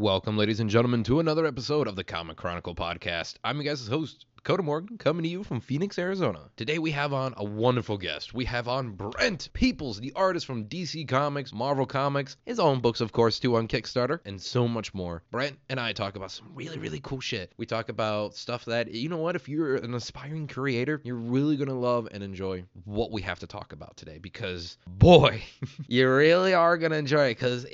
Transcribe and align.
Welcome, 0.00 0.38
ladies 0.38 0.60
and 0.60 0.70
gentlemen, 0.70 1.04
to 1.04 1.20
another 1.20 1.44
episode 1.44 1.86
of 1.86 1.94
the 1.94 2.04
Comic 2.04 2.38
Chronicle 2.38 2.74
podcast. 2.74 3.34
I'm 3.44 3.60
your 3.60 3.64
guys' 3.64 3.86
host, 3.86 4.24
Dakota 4.34 4.62
Morgan, 4.62 4.96
coming 4.96 5.24
to 5.24 5.28
you 5.28 5.44
from 5.44 5.60
Phoenix, 5.60 5.98
Arizona. 5.98 6.48
Today 6.56 6.78
we 6.78 6.90
have 6.92 7.12
on 7.12 7.34
a 7.36 7.44
wonderful 7.44 7.98
guest. 7.98 8.32
We 8.32 8.46
have 8.46 8.66
on 8.66 8.92
Brent 8.92 9.50
Peeples, 9.52 10.00
the 10.00 10.14
artist 10.16 10.46
from 10.46 10.64
DC 10.64 11.06
Comics, 11.06 11.52
Marvel 11.52 11.84
Comics, 11.84 12.38
his 12.46 12.58
own 12.58 12.80
books, 12.80 13.02
of 13.02 13.12
course, 13.12 13.38
too, 13.38 13.56
on 13.56 13.68
Kickstarter, 13.68 14.20
and 14.24 14.40
so 14.40 14.66
much 14.66 14.94
more. 14.94 15.22
Brent 15.30 15.58
and 15.68 15.78
I 15.78 15.92
talk 15.92 16.16
about 16.16 16.30
some 16.30 16.50
really, 16.54 16.78
really 16.78 17.00
cool 17.00 17.20
shit. 17.20 17.52
We 17.58 17.66
talk 17.66 17.90
about 17.90 18.34
stuff 18.34 18.64
that, 18.64 18.94
you 18.94 19.10
know 19.10 19.18
what, 19.18 19.36
if 19.36 19.50
you're 19.50 19.76
an 19.76 19.92
aspiring 19.92 20.46
creator, 20.46 21.02
you're 21.04 21.14
really 21.16 21.58
going 21.58 21.68
to 21.68 21.74
love 21.74 22.08
and 22.10 22.22
enjoy 22.22 22.64
what 22.86 23.12
we 23.12 23.20
have 23.20 23.40
to 23.40 23.46
talk 23.46 23.74
about 23.74 23.98
today 23.98 24.16
because, 24.16 24.78
boy, 24.86 25.42
you 25.88 26.10
really 26.10 26.54
are 26.54 26.78
going 26.78 26.92
to 26.92 26.98
enjoy 26.98 27.26
it 27.26 27.34
because 27.34 27.66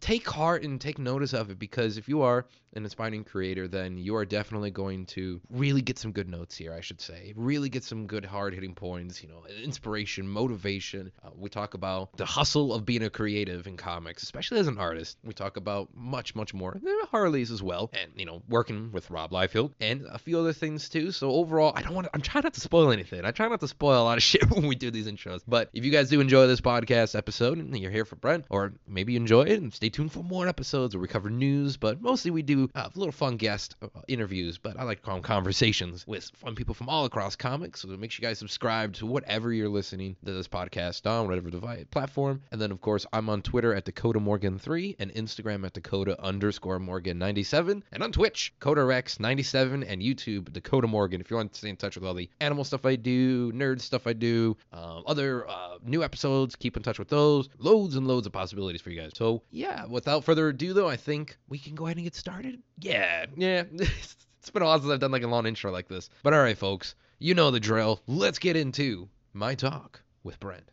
take 0.00 0.28
heart 0.28 0.62
and 0.62 0.80
take 0.80 0.98
notice 0.98 1.32
of 1.32 1.50
it 1.50 1.58
because 1.58 1.96
if 1.96 2.08
you 2.08 2.22
are 2.22 2.46
an 2.76 2.84
aspiring 2.84 3.24
creator, 3.24 3.66
then 3.66 3.96
you 3.96 4.14
are 4.16 4.24
definitely 4.24 4.70
going 4.70 5.06
to 5.06 5.40
really 5.50 5.80
get 5.80 5.98
some 5.98 6.12
good 6.12 6.28
notes 6.28 6.56
here, 6.56 6.74
I 6.74 6.80
should 6.80 7.00
say. 7.00 7.32
Really 7.34 7.68
get 7.70 7.82
some 7.82 8.06
good 8.06 8.24
hard 8.24 8.54
hitting 8.54 8.74
points, 8.74 9.22
you 9.22 9.28
know, 9.28 9.44
inspiration, 9.62 10.28
motivation. 10.28 11.10
Uh, 11.24 11.30
we 11.34 11.48
talk 11.48 11.74
about 11.74 12.14
the 12.16 12.26
hustle 12.26 12.74
of 12.74 12.84
being 12.84 13.02
a 13.02 13.10
creative 13.10 13.66
in 13.66 13.76
comics, 13.78 14.22
especially 14.22 14.58
as 14.58 14.68
an 14.68 14.78
artist. 14.78 15.16
We 15.24 15.32
talk 15.32 15.56
about 15.56 15.88
much, 15.94 16.34
much 16.34 16.52
more. 16.52 16.78
Harley's 17.10 17.50
as 17.50 17.62
well, 17.62 17.90
and, 17.94 18.12
you 18.14 18.26
know, 18.26 18.42
working 18.48 18.92
with 18.92 19.10
Rob 19.10 19.30
Liefeld 19.30 19.72
and 19.80 20.04
a 20.12 20.18
few 20.18 20.38
other 20.38 20.52
things 20.52 20.88
too. 20.88 21.12
So 21.12 21.30
overall, 21.30 21.72
I 21.74 21.82
don't 21.82 21.94
want 21.94 22.06
to, 22.06 22.10
I'm 22.14 22.20
trying 22.20 22.44
not 22.44 22.54
to 22.54 22.60
spoil 22.60 22.92
anything. 22.92 23.24
I 23.24 23.30
try 23.30 23.48
not 23.48 23.60
to 23.60 23.68
spoil 23.68 24.02
a 24.02 24.04
lot 24.04 24.18
of 24.18 24.22
shit 24.22 24.50
when 24.50 24.66
we 24.66 24.74
do 24.74 24.90
these 24.90 25.06
intros. 25.06 25.40
But 25.48 25.70
if 25.72 25.84
you 25.84 25.90
guys 25.90 26.10
do 26.10 26.20
enjoy 26.20 26.46
this 26.46 26.60
podcast 26.60 27.16
episode 27.16 27.56
and 27.56 27.78
you're 27.78 27.90
here 27.90 28.04
for 28.04 28.16
Brent, 28.16 28.44
or 28.50 28.74
maybe 28.86 29.14
you 29.14 29.20
enjoy 29.20 29.42
it 29.42 29.62
and 29.62 29.72
stay 29.72 29.85
tuned 29.90 30.12
for 30.12 30.22
more 30.22 30.48
episodes 30.48 30.94
where 30.94 31.02
we 31.02 31.08
cover 31.08 31.30
news, 31.30 31.76
but 31.76 32.00
mostly 32.00 32.30
we 32.30 32.42
do 32.42 32.70
uh, 32.74 32.88
little 32.94 33.12
fun 33.12 33.36
guest 33.36 33.76
uh, 33.82 33.88
interviews, 34.08 34.58
but 34.58 34.78
I 34.78 34.84
like 34.84 34.98
to 34.98 35.04
call 35.04 35.14
them 35.14 35.22
conversations 35.22 36.06
with 36.06 36.30
fun 36.34 36.54
people 36.54 36.74
from 36.74 36.88
all 36.88 37.04
across 37.04 37.36
comics. 37.36 37.80
So 37.82 37.88
make 37.88 38.10
sure 38.10 38.22
you 38.22 38.28
guys 38.28 38.38
subscribe 38.38 38.94
to 38.94 39.06
whatever 39.06 39.52
you're 39.52 39.68
listening 39.68 40.16
to 40.24 40.32
this 40.32 40.48
podcast 40.48 41.10
on, 41.10 41.28
whatever 41.28 41.50
device 41.50 41.84
platform. 41.90 42.42
And 42.50 42.60
then, 42.60 42.70
of 42.70 42.80
course, 42.80 43.06
I'm 43.12 43.28
on 43.28 43.42
Twitter 43.42 43.74
at 43.74 43.84
Dakota 43.84 44.20
Morgan3 44.20 44.96
and 44.98 45.12
Instagram 45.14 45.64
at 45.66 45.72
Dakota 45.72 46.20
underscore 46.22 46.78
Morgan97 46.78 47.82
and 47.92 48.02
on 48.02 48.12
Twitch, 48.12 48.54
Kotarex97 48.60 49.84
and 49.88 50.02
YouTube, 50.02 50.52
Dakota 50.52 50.86
Morgan. 50.86 51.20
If 51.20 51.30
you 51.30 51.36
want 51.36 51.52
to 51.52 51.58
stay 51.58 51.68
in 51.68 51.76
touch 51.76 51.96
with 51.96 52.04
all 52.04 52.14
the 52.14 52.30
animal 52.40 52.64
stuff 52.64 52.86
I 52.86 52.96
do, 52.96 53.52
nerd 53.52 53.80
stuff 53.80 54.06
I 54.06 54.12
do, 54.12 54.56
um, 54.72 55.02
other 55.06 55.48
uh, 55.48 55.78
new 55.84 56.02
episodes, 56.02 56.56
keep 56.56 56.76
in 56.76 56.82
touch 56.82 56.98
with 56.98 57.08
those. 57.08 57.48
Loads 57.58 57.96
and 57.96 58.06
loads 58.06 58.26
of 58.26 58.32
possibilities 58.32 58.80
for 58.80 58.90
you 58.90 59.00
guys. 59.00 59.12
So, 59.14 59.42
yeah, 59.50 59.75
without 59.88 60.24
further 60.24 60.48
ado, 60.48 60.72
though, 60.72 60.88
I 60.88 60.96
think 60.96 61.36
we 61.48 61.58
can 61.58 61.74
go 61.74 61.86
ahead 61.86 61.96
and 61.96 62.04
get 62.04 62.14
started. 62.14 62.62
Yeah, 62.78 63.26
yeah. 63.36 63.64
it's 63.72 64.50
been 64.52 64.62
a 64.62 64.64
while 64.64 64.78
since 64.78 64.90
I've 64.90 65.00
done 65.00 65.10
like 65.10 65.22
a 65.22 65.28
long 65.28 65.46
intro 65.46 65.72
like 65.72 65.88
this. 65.88 66.08
But 66.22 66.32
all 66.34 66.40
right, 66.40 66.56
folks, 66.56 66.94
you 67.18 67.34
know 67.34 67.50
the 67.50 67.60
drill. 67.60 68.00
Let's 68.06 68.38
get 68.38 68.56
into 68.56 69.08
my 69.32 69.54
talk 69.54 70.02
with 70.22 70.38
Brent. 70.40 70.70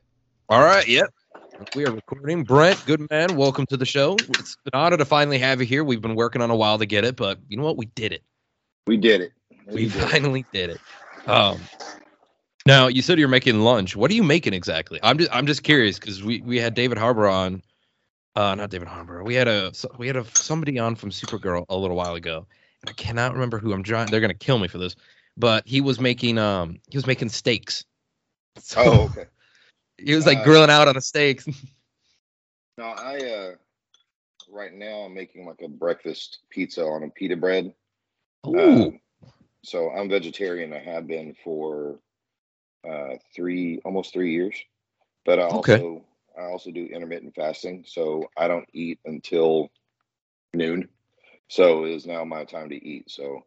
All 0.49 0.61
right, 0.61 0.87
yep. 0.87 1.13
We 1.75 1.85
are 1.85 1.91
recording. 1.91 2.43
Brent, 2.43 2.83
good 2.85 3.09
man, 3.09 3.35
welcome 3.35 3.65
to 3.67 3.77
the 3.77 3.85
show. 3.85 4.15
It's 4.15 4.57
an 4.65 4.71
honor 4.73 4.97
to 4.97 5.05
finally 5.05 5.37
have 5.39 5.59
you 5.59 5.65
here. 5.65 5.83
We've 5.83 6.01
been 6.01 6.15
working 6.15 6.41
on 6.41 6.49
a 6.49 6.55
while 6.55 6.77
to 6.79 6.85
get 6.85 7.05
it, 7.05 7.15
but 7.15 7.39
you 7.47 7.57
know 7.57 7.63
what? 7.63 7.77
We 7.77 7.85
did 7.85 8.11
it. 8.11 8.23
We 8.87 8.97
did 8.97 9.21
it. 9.21 9.31
We, 9.67 9.73
we 9.73 9.81
did 9.83 9.93
finally 9.93 10.41
it. 10.41 10.51
did 10.51 10.69
it. 10.71 11.29
Um, 11.29 11.59
now 12.65 12.87
you 12.87 13.01
said 13.01 13.19
you're 13.19 13.27
making 13.27 13.59
lunch. 13.61 13.95
What 13.95 14.11
are 14.11 14.13
you 14.13 14.23
making 14.23 14.53
exactly? 14.53 14.99
I'm 15.03 15.17
just 15.17 15.33
I'm 15.33 15.47
just 15.47 15.63
curious 15.63 15.99
because 15.99 16.23
we 16.23 16.41
we 16.41 16.59
had 16.59 16.73
David 16.73 16.97
Harbour 16.97 17.27
on 17.27 17.61
uh, 18.35 18.55
not 18.55 18.69
David 18.69 18.87
Harbour. 18.87 19.23
We 19.23 19.35
had 19.35 19.47
a 19.47 19.71
we 19.97 20.07
had 20.07 20.15
a 20.15 20.25
somebody 20.35 20.79
on 20.79 20.95
from 20.95 21.11
Supergirl 21.11 21.65
a 21.69 21.77
little 21.77 21.95
while 21.95 22.15
ago, 22.15 22.45
and 22.81 22.89
I 22.89 22.93
cannot 22.93 23.33
remember 23.33 23.59
who. 23.59 23.73
I'm 23.73 23.83
trying. 23.83 24.09
They're 24.09 24.21
gonna 24.21 24.33
kill 24.33 24.59
me 24.59 24.67
for 24.67 24.77
this, 24.77 24.95
but 25.37 25.67
he 25.67 25.81
was 25.81 25.99
making 25.99 26.37
um 26.37 26.79
he 26.89 26.97
was 26.97 27.07
making 27.07 27.29
steaks. 27.29 27.85
So 28.59 28.83
oh, 28.83 29.01
okay. 29.05 29.25
He 29.97 30.13
was 30.13 30.27
like 30.27 30.37
uh, 30.37 30.43
grilling 30.43 30.69
out 30.69 30.87
on 30.87 30.93
the 30.93 31.01
steaks. 31.01 31.47
no, 32.77 32.83
I 32.83 33.17
uh 33.17 33.51
right 34.47 34.71
now 34.71 35.05
I'm 35.05 35.13
making 35.15 35.47
like 35.47 35.61
a 35.63 35.67
breakfast 35.67 36.41
pizza 36.51 36.83
on 36.83 37.01
a 37.01 37.09
pita 37.09 37.35
bread. 37.35 37.73
Ooh. 38.45 38.59
Um, 38.59 38.99
so 39.63 39.89
I'm 39.89 40.07
vegetarian. 40.07 40.71
I 40.71 40.77
have 40.77 41.07
been 41.07 41.35
for 41.43 41.99
uh 42.87 43.15
three 43.35 43.81
almost 43.83 44.13
three 44.13 44.33
years, 44.33 44.55
but 45.25 45.39
I 45.39 45.43
also 45.45 45.71
okay 45.71 46.01
I 46.37 46.43
also 46.43 46.71
do 46.71 46.85
intermittent 46.85 47.35
fasting, 47.35 47.83
so 47.87 48.29
I 48.37 48.47
don't 48.47 48.67
eat 48.73 48.99
until 49.05 49.69
noon. 50.53 50.89
So 51.47 51.85
it 51.85 51.91
is 51.91 52.05
now 52.05 52.23
my 52.23 52.45
time 52.45 52.69
to 52.69 52.75
eat. 52.75 53.11
So 53.11 53.45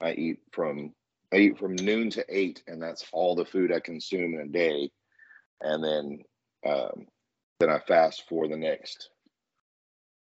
I 0.00 0.12
eat 0.12 0.38
from 0.52 0.92
I 1.32 1.36
eat 1.36 1.58
from 1.58 1.76
noon 1.76 2.10
to 2.10 2.24
eight, 2.28 2.62
and 2.66 2.82
that's 2.82 3.06
all 3.12 3.34
the 3.34 3.44
food 3.44 3.72
I 3.72 3.80
consume 3.80 4.34
in 4.34 4.40
a 4.40 4.46
day. 4.46 4.90
And 5.60 5.82
then 5.82 6.24
um, 6.66 7.06
then 7.58 7.70
I 7.70 7.78
fast 7.80 8.24
for 8.28 8.48
the 8.48 8.56
next, 8.56 9.10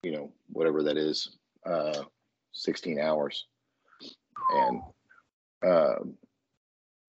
you 0.03 0.11
know, 0.11 0.31
whatever 0.47 0.83
that 0.83 0.97
is, 0.97 1.37
uh, 1.65 2.03
sixteen 2.51 2.99
hours. 2.99 3.45
And 4.51 4.81
um, 5.65 6.17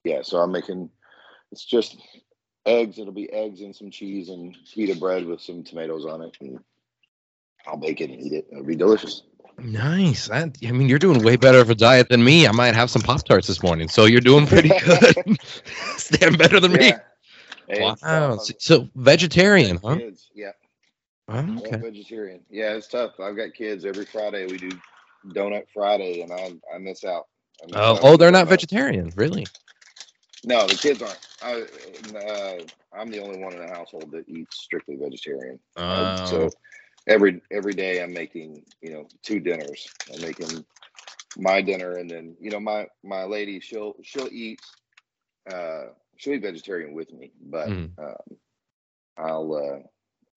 yeah, 0.04 0.22
so 0.22 0.38
I'm 0.38 0.52
making 0.52 0.90
it's 1.52 1.64
just 1.64 1.96
eggs. 2.66 2.98
It'll 2.98 3.12
be 3.12 3.32
eggs 3.32 3.60
and 3.60 3.74
some 3.74 3.90
cheese 3.90 4.28
and 4.28 4.56
pita 4.72 4.98
bread 4.98 5.24
with 5.24 5.40
some 5.40 5.62
tomatoes 5.62 6.04
on 6.04 6.22
it, 6.22 6.36
and 6.40 6.58
I'll 7.66 7.76
bake 7.76 8.00
it 8.00 8.10
and 8.10 8.20
eat 8.20 8.32
it. 8.32 8.46
It'll 8.50 8.64
be 8.64 8.76
delicious. 8.76 9.22
Nice. 9.58 10.30
I, 10.30 10.50
I 10.66 10.72
mean, 10.72 10.88
you're 10.88 10.98
doing 10.98 11.22
way 11.22 11.36
better 11.36 11.60
of 11.60 11.70
a 11.70 11.74
diet 11.74 12.08
than 12.10 12.22
me. 12.22 12.46
I 12.46 12.52
might 12.52 12.74
have 12.74 12.90
some 12.90 13.02
Pop 13.02 13.24
Tarts 13.24 13.46
this 13.46 13.62
morning, 13.62 13.88
so 13.88 14.04
you're 14.04 14.20
doing 14.20 14.46
pretty 14.46 14.68
good. 14.84 15.40
Stand 15.96 16.38
better 16.38 16.60
than 16.60 16.72
yeah. 16.72 16.98
me. 17.68 17.80
wow. 17.80 18.36
So, 18.36 18.52
so, 18.58 18.88
vegetarian, 18.94 19.78
huh? 19.82 19.96
Kids. 19.96 20.30
Yeah. 20.34 20.52
Oh, 21.28 21.58
okay. 21.58 21.76
vegetarian. 21.78 22.40
Yeah, 22.50 22.74
it's 22.74 22.86
tough. 22.86 23.18
I've 23.18 23.36
got 23.36 23.54
kids. 23.54 23.84
Every 23.84 24.04
Friday 24.04 24.46
we 24.46 24.58
do 24.58 24.70
Donut 25.28 25.64
Friday, 25.72 26.20
and 26.20 26.32
I 26.32 26.54
I 26.72 26.78
miss 26.78 27.02
out. 27.02 27.26
I 27.62 27.66
miss 27.66 27.76
oh, 27.76 27.80
out. 27.80 27.98
oh, 28.02 28.16
they're 28.16 28.30
not 28.30 28.46
vegetarian, 28.46 29.12
really? 29.16 29.46
No, 30.44 30.66
the 30.66 30.76
kids 30.76 31.02
aren't. 31.02 31.25
I, 31.42 31.62
uh, 32.16 32.58
I'm 32.98 33.10
the 33.10 33.20
only 33.20 33.38
one 33.38 33.52
in 33.52 33.60
the 33.60 33.72
household 33.72 34.10
that 34.12 34.28
eats 34.28 34.58
strictly 34.58 34.96
vegetarian. 34.96 35.58
Uh, 35.76 36.24
so 36.26 36.50
every 37.06 37.40
every 37.50 37.74
day 37.74 38.02
I'm 38.02 38.12
making 38.12 38.64
you 38.80 38.92
know 38.92 39.06
two 39.22 39.40
dinners. 39.40 39.88
I'm 40.12 40.22
making 40.22 40.64
my 41.36 41.60
dinner, 41.60 41.96
and 41.96 42.10
then 42.10 42.36
you 42.40 42.50
know 42.50 42.60
my 42.60 42.86
my 43.04 43.24
lady 43.24 43.60
she'll 43.60 43.94
she'll 44.02 44.28
eat 44.30 44.60
uh, 45.50 45.86
she'll 46.16 46.34
eat 46.34 46.42
vegetarian 46.42 46.94
with 46.94 47.12
me, 47.12 47.32
but 47.40 47.68
mm. 47.68 47.90
um, 47.98 48.36
I'll 49.18 49.54
uh, 49.54 49.86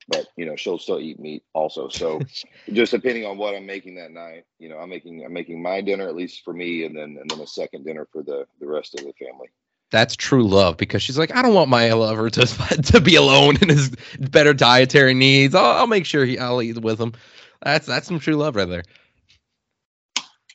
but 0.09 0.27
you 0.35 0.45
know 0.45 0.57
she'll 0.57 0.79
still 0.79 0.99
eat 0.99 1.19
meat 1.19 1.43
also. 1.53 1.87
So 1.87 2.19
just 2.73 2.91
depending 2.91 3.25
on 3.25 3.37
what 3.37 3.55
I'm 3.55 3.65
making 3.65 3.95
that 3.95 4.11
night, 4.11 4.43
you 4.59 4.67
know 4.67 4.77
I'm 4.77 4.89
making 4.89 5.23
I'm 5.23 5.33
making 5.33 5.61
my 5.61 5.79
dinner 5.79 6.07
at 6.09 6.15
least 6.15 6.43
for 6.43 6.53
me, 6.53 6.83
and 6.83 6.95
then 6.95 7.17
and 7.21 7.29
then 7.29 7.39
a 7.39 7.47
second 7.47 7.85
dinner 7.85 8.05
for 8.11 8.21
the 8.21 8.45
the 8.59 8.67
rest 8.67 8.99
of 8.99 9.05
the 9.05 9.13
family 9.13 9.49
that's 9.91 10.15
true 10.15 10.47
love 10.47 10.77
because 10.77 11.01
she's 11.01 11.17
like, 11.17 11.35
I 11.35 11.41
don't 11.41 11.53
want 11.53 11.69
my 11.69 11.91
lover 11.93 12.29
to 12.29 12.45
to 12.83 13.01
be 13.01 13.15
alone 13.15 13.57
in 13.61 13.69
his 13.69 13.89
better 14.19 14.53
dietary 14.53 15.13
needs. 15.13 15.55
I'll, 15.55 15.77
I'll 15.77 15.87
make 15.87 16.05
sure 16.05 16.25
he, 16.25 16.37
I'll 16.37 16.61
eat 16.61 16.79
with 16.79 16.99
him. 16.99 17.13
That's 17.61 17.87
that's 17.87 18.07
some 18.07 18.19
true 18.19 18.35
love 18.35 18.55
right 18.55 18.69
there. 18.69 18.83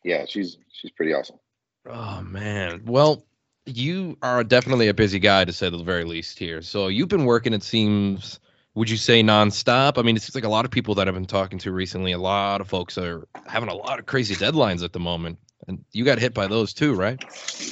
Yeah, 0.02 0.24
she's 0.28 0.58
she's 0.72 0.90
pretty 0.90 1.14
awesome. 1.14 1.38
Oh 1.86 2.22
man, 2.22 2.82
well, 2.86 3.24
you 3.66 4.16
are 4.22 4.44
definitely 4.44 4.88
a 4.88 4.94
busy 4.94 5.19
guy 5.19 5.44
to 5.44 5.52
say 5.52 5.69
the 5.69 5.82
very 5.82 6.04
least 6.04 6.38
here. 6.38 6.62
So 6.62 6.88
you've 6.88 7.08
been 7.08 7.25
working, 7.25 7.52
it 7.52 7.62
seems. 7.62 8.40
Would 8.76 8.90
you 8.90 8.96
say 8.96 9.22
nonstop? 9.22 9.98
I 9.98 10.02
mean, 10.02 10.16
it 10.16 10.22
seems 10.22 10.34
like 10.34 10.42
a 10.42 10.48
lot 10.48 10.64
of 10.64 10.70
people 10.72 10.96
that 10.96 11.06
I've 11.06 11.14
been 11.14 11.26
talking 11.26 11.60
to 11.60 11.70
recently, 11.70 12.10
a 12.10 12.19
lot 12.19 12.60
of 12.60 12.69
folks 12.69 12.98
are 12.98 13.28
having 13.46 13.69
a 13.69 13.75
lot 13.75 14.00
of 14.00 14.06
crazy 14.06 14.34
deadlines 14.34 14.82
at 14.82 14.92
the 14.92 14.98
moment. 14.98 15.38
And 15.69 15.84
you 15.92 16.04
got 16.04 16.19
hit 16.19 16.34
by 16.34 16.48
those 16.48 16.75
too, 16.75 16.92
right? 16.92 17.22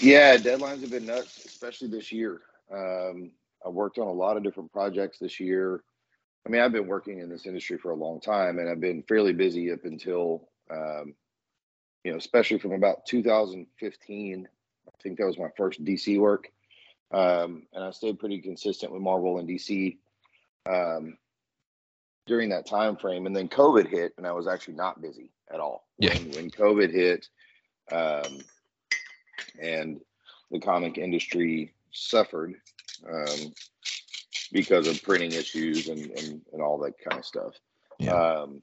Yeah, 0.00 0.36
deadlines 0.36 0.80
have 0.82 0.92
been 0.92 1.06
nuts 1.06 1.41
especially 1.62 1.88
this 1.88 2.10
year. 2.10 2.40
Um, 2.72 3.30
I 3.64 3.68
worked 3.68 3.98
on 3.98 4.08
a 4.08 4.12
lot 4.12 4.36
of 4.36 4.42
different 4.42 4.72
projects 4.72 5.18
this 5.18 5.38
year. 5.38 5.84
I 6.44 6.50
mean, 6.50 6.60
I've 6.60 6.72
been 6.72 6.88
working 6.88 7.20
in 7.20 7.28
this 7.28 7.46
industry 7.46 7.78
for 7.78 7.92
a 7.92 7.96
long 7.96 8.20
time, 8.20 8.58
and 8.58 8.68
I've 8.68 8.80
been 8.80 9.04
fairly 9.04 9.32
busy 9.32 9.70
up 9.70 9.84
until, 9.84 10.48
um, 10.70 11.14
you 12.02 12.10
know, 12.10 12.18
especially 12.18 12.58
from 12.58 12.72
about 12.72 13.06
2015. 13.06 14.48
I 14.88 14.90
think 15.02 15.18
that 15.18 15.26
was 15.26 15.38
my 15.38 15.50
first 15.56 15.84
DC 15.84 16.18
work, 16.18 16.50
um, 17.12 17.62
and 17.72 17.84
I 17.84 17.92
stayed 17.92 18.18
pretty 18.18 18.40
consistent 18.40 18.92
with 18.92 19.00
Marvel 19.00 19.38
and 19.38 19.48
DC 19.48 19.98
um, 20.68 21.16
during 22.26 22.48
that 22.48 22.66
time 22.66 22.96
frame. 22.96 23.26
And 23.26 23.36
then 23.36 23.48
COVID 23.48 23.86
hit, 23.86 24.14
and 24.18 24.26
I 24.26 24.32
was 24.32 24.48
actually 24.48 24.74
not 24.74 25.00
busy 25.00 25.30
at 25.52 25.60
all. 25.60 25.86
Yeah. 25.98 26.14
When, 26.14 26.30
when 26.32 26.50
COVID 26.50 26.90
hit, 26.92 27.28
um, 27.92 28.40
and 29.62 30.00
the 30.52 30.60
comic 30.60 30.98
industry 30.98 31.72
suffered 31.90 32.54
um, 33.10 33.52
because 34.52 34.86
of 34.86 35.02
printing 35.02 35.32
issues 35.32 35.88
and, 35.88 36.06
and, 36.10 36.42
and 36.52 36.62
all 36.62 36.78
that 36.78 36.94
kind 36.98 37.18
of 37.18 37.26
stuff. 37.26 37.54
Yeah. 37.98 38.12
Um, 38.12 38.60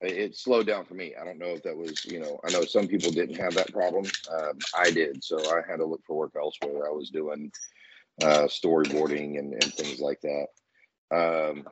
it 0.00 0.36
slowed 0.36 0.66
down 0.66 0.84
for 0.84 0.94
me. 0.94 1.14
I 1.20 1.24
don't 1.24 1.38
know 1.38 1.48
if 1.48 1.62
that 1.64 1.76
was, 1.76 2.04
you 2.04 2.20
know, 2.20 2.38
I 2.46 2.52
know 2.52 2.64
some 2.64 2.86
people 2.86 3.10
didn't 3.10 3.36
have 3.36 3.54
that 3.54 3.72
problem. 3.72 4.04
Um, 4.30 4.58
I 4.76 4.90
did, 4.90 5.24
so 5.24 5.38
I 5.50 5.60
had 5.68 5.78
to 5.78 5.86
look 5.86 6.02
for 6.06 6.16
work 6.16 6.32
elsewhere. 6.36 6.86
I 6.86 6.92
was 6.92 7.10
doing 7.10 7.50
uh, 8.22 8.46
storyboarding 8.46 9.38
and, 9.38 9.54
and 9.54 9.64
things 9.64 10.00
like 10.00 10.20
that. 10.20 10.46
Um, 11.10 11.64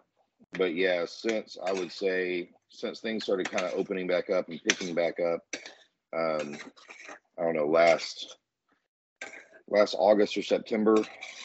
but 0.52 0.74
yeah, 0.74 1.04
since 1.06 1.56
I 1.64 1.72
would 1.72 1.92
say 1.92 2.50
since 2.70 3.00
things 3.00 3.24
started 3.24 3.50
kind 3.50 3.64
of 3.64 3.74
opening 3.74 4.06
back 4.06 4.28
up 4.28 4.48
and 4.48 4.60
picking 4.62 4.94
back 4.94 5.20
up, 5.20 5.42
um, 6.16 6.56
I 7.38 7.42
don't 7.42 7.54
know, 7.54 7.66
last 7.66 8.36
last 9.68 9.94
August 9.98 10.36
or 10.36 10.42
September, 10.42 10.96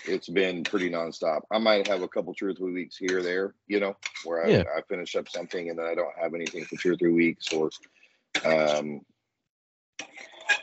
it's 0.06 0.30
been 0.30 0.64
pretty 0.64 0.90
nonstop. 0.90 1.42
I 1.52 1.58
might 1.58 1.88
have 1.88 2.02
a 2.02 2.08
couple 2.08 2.34
two 2.34 2.48
or 2.48 2.54
three 2.54 2.74
weeks 2.74 2.98
here 2.98 3.20
or 3.20 3.24
there, 3.24 3.56
you 3.68 3.80
know, 3.80 3.96
where 4.24 4.46
I, 4.46 4.50
yeah. 4.50 4.64
I 4.78 4.82
finish 4.82 5.16
up 5.16 5.30
something 5.30 5.70
and 5.70 5.78
then 5.78 5.86
I 5.86 5.96
don't 5.96 6.18
have 6.20 6.34
anything 6.34 6.66
for 6.66 6.76
two 6.76 6.94
or 6.94 6.98
three 6.98 7.14
weeks 7.14 7.52
or 7.54 7.70
um 8.46 9.02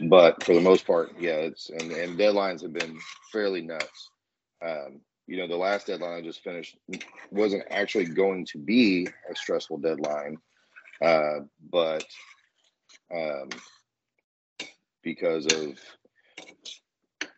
but 0.09 0.43
for 0.45 0.55
the 0.55 0.61
most 0.61 0.87
part, 0.87 1.13
yeah, 1.19 1.37
it's 1.37 1.71
and, 1.71 1.91
and 1.91 2.19
deadlines 2.19 2.63
have 2.63 2.73
been 2.73 2.99
fairly 3.33 3.63
nuts. 3.63 4.11
Um, 4.65 5.01
you 5.27 5.37
know, 5.37 5.49
the 5.49 5.57
last 5.57 5.87
deadline 5.87 6.19
I 6.19 6.23
just 6.23 6.43
finished 6.43 6.77
wasn't 7.31 7.65
actually 7.71 8.07
going 8.07 8.47
to 8.47 8.59
be 8.59 9.09
a 9.31 9.35
stressful 9.35 9.79
deadline, 9.79 10.39
uh, 11.03 11.41
but 11.71 12.05
um, 13.15 13.49
because 15.03 15.47
of 15.47 15.79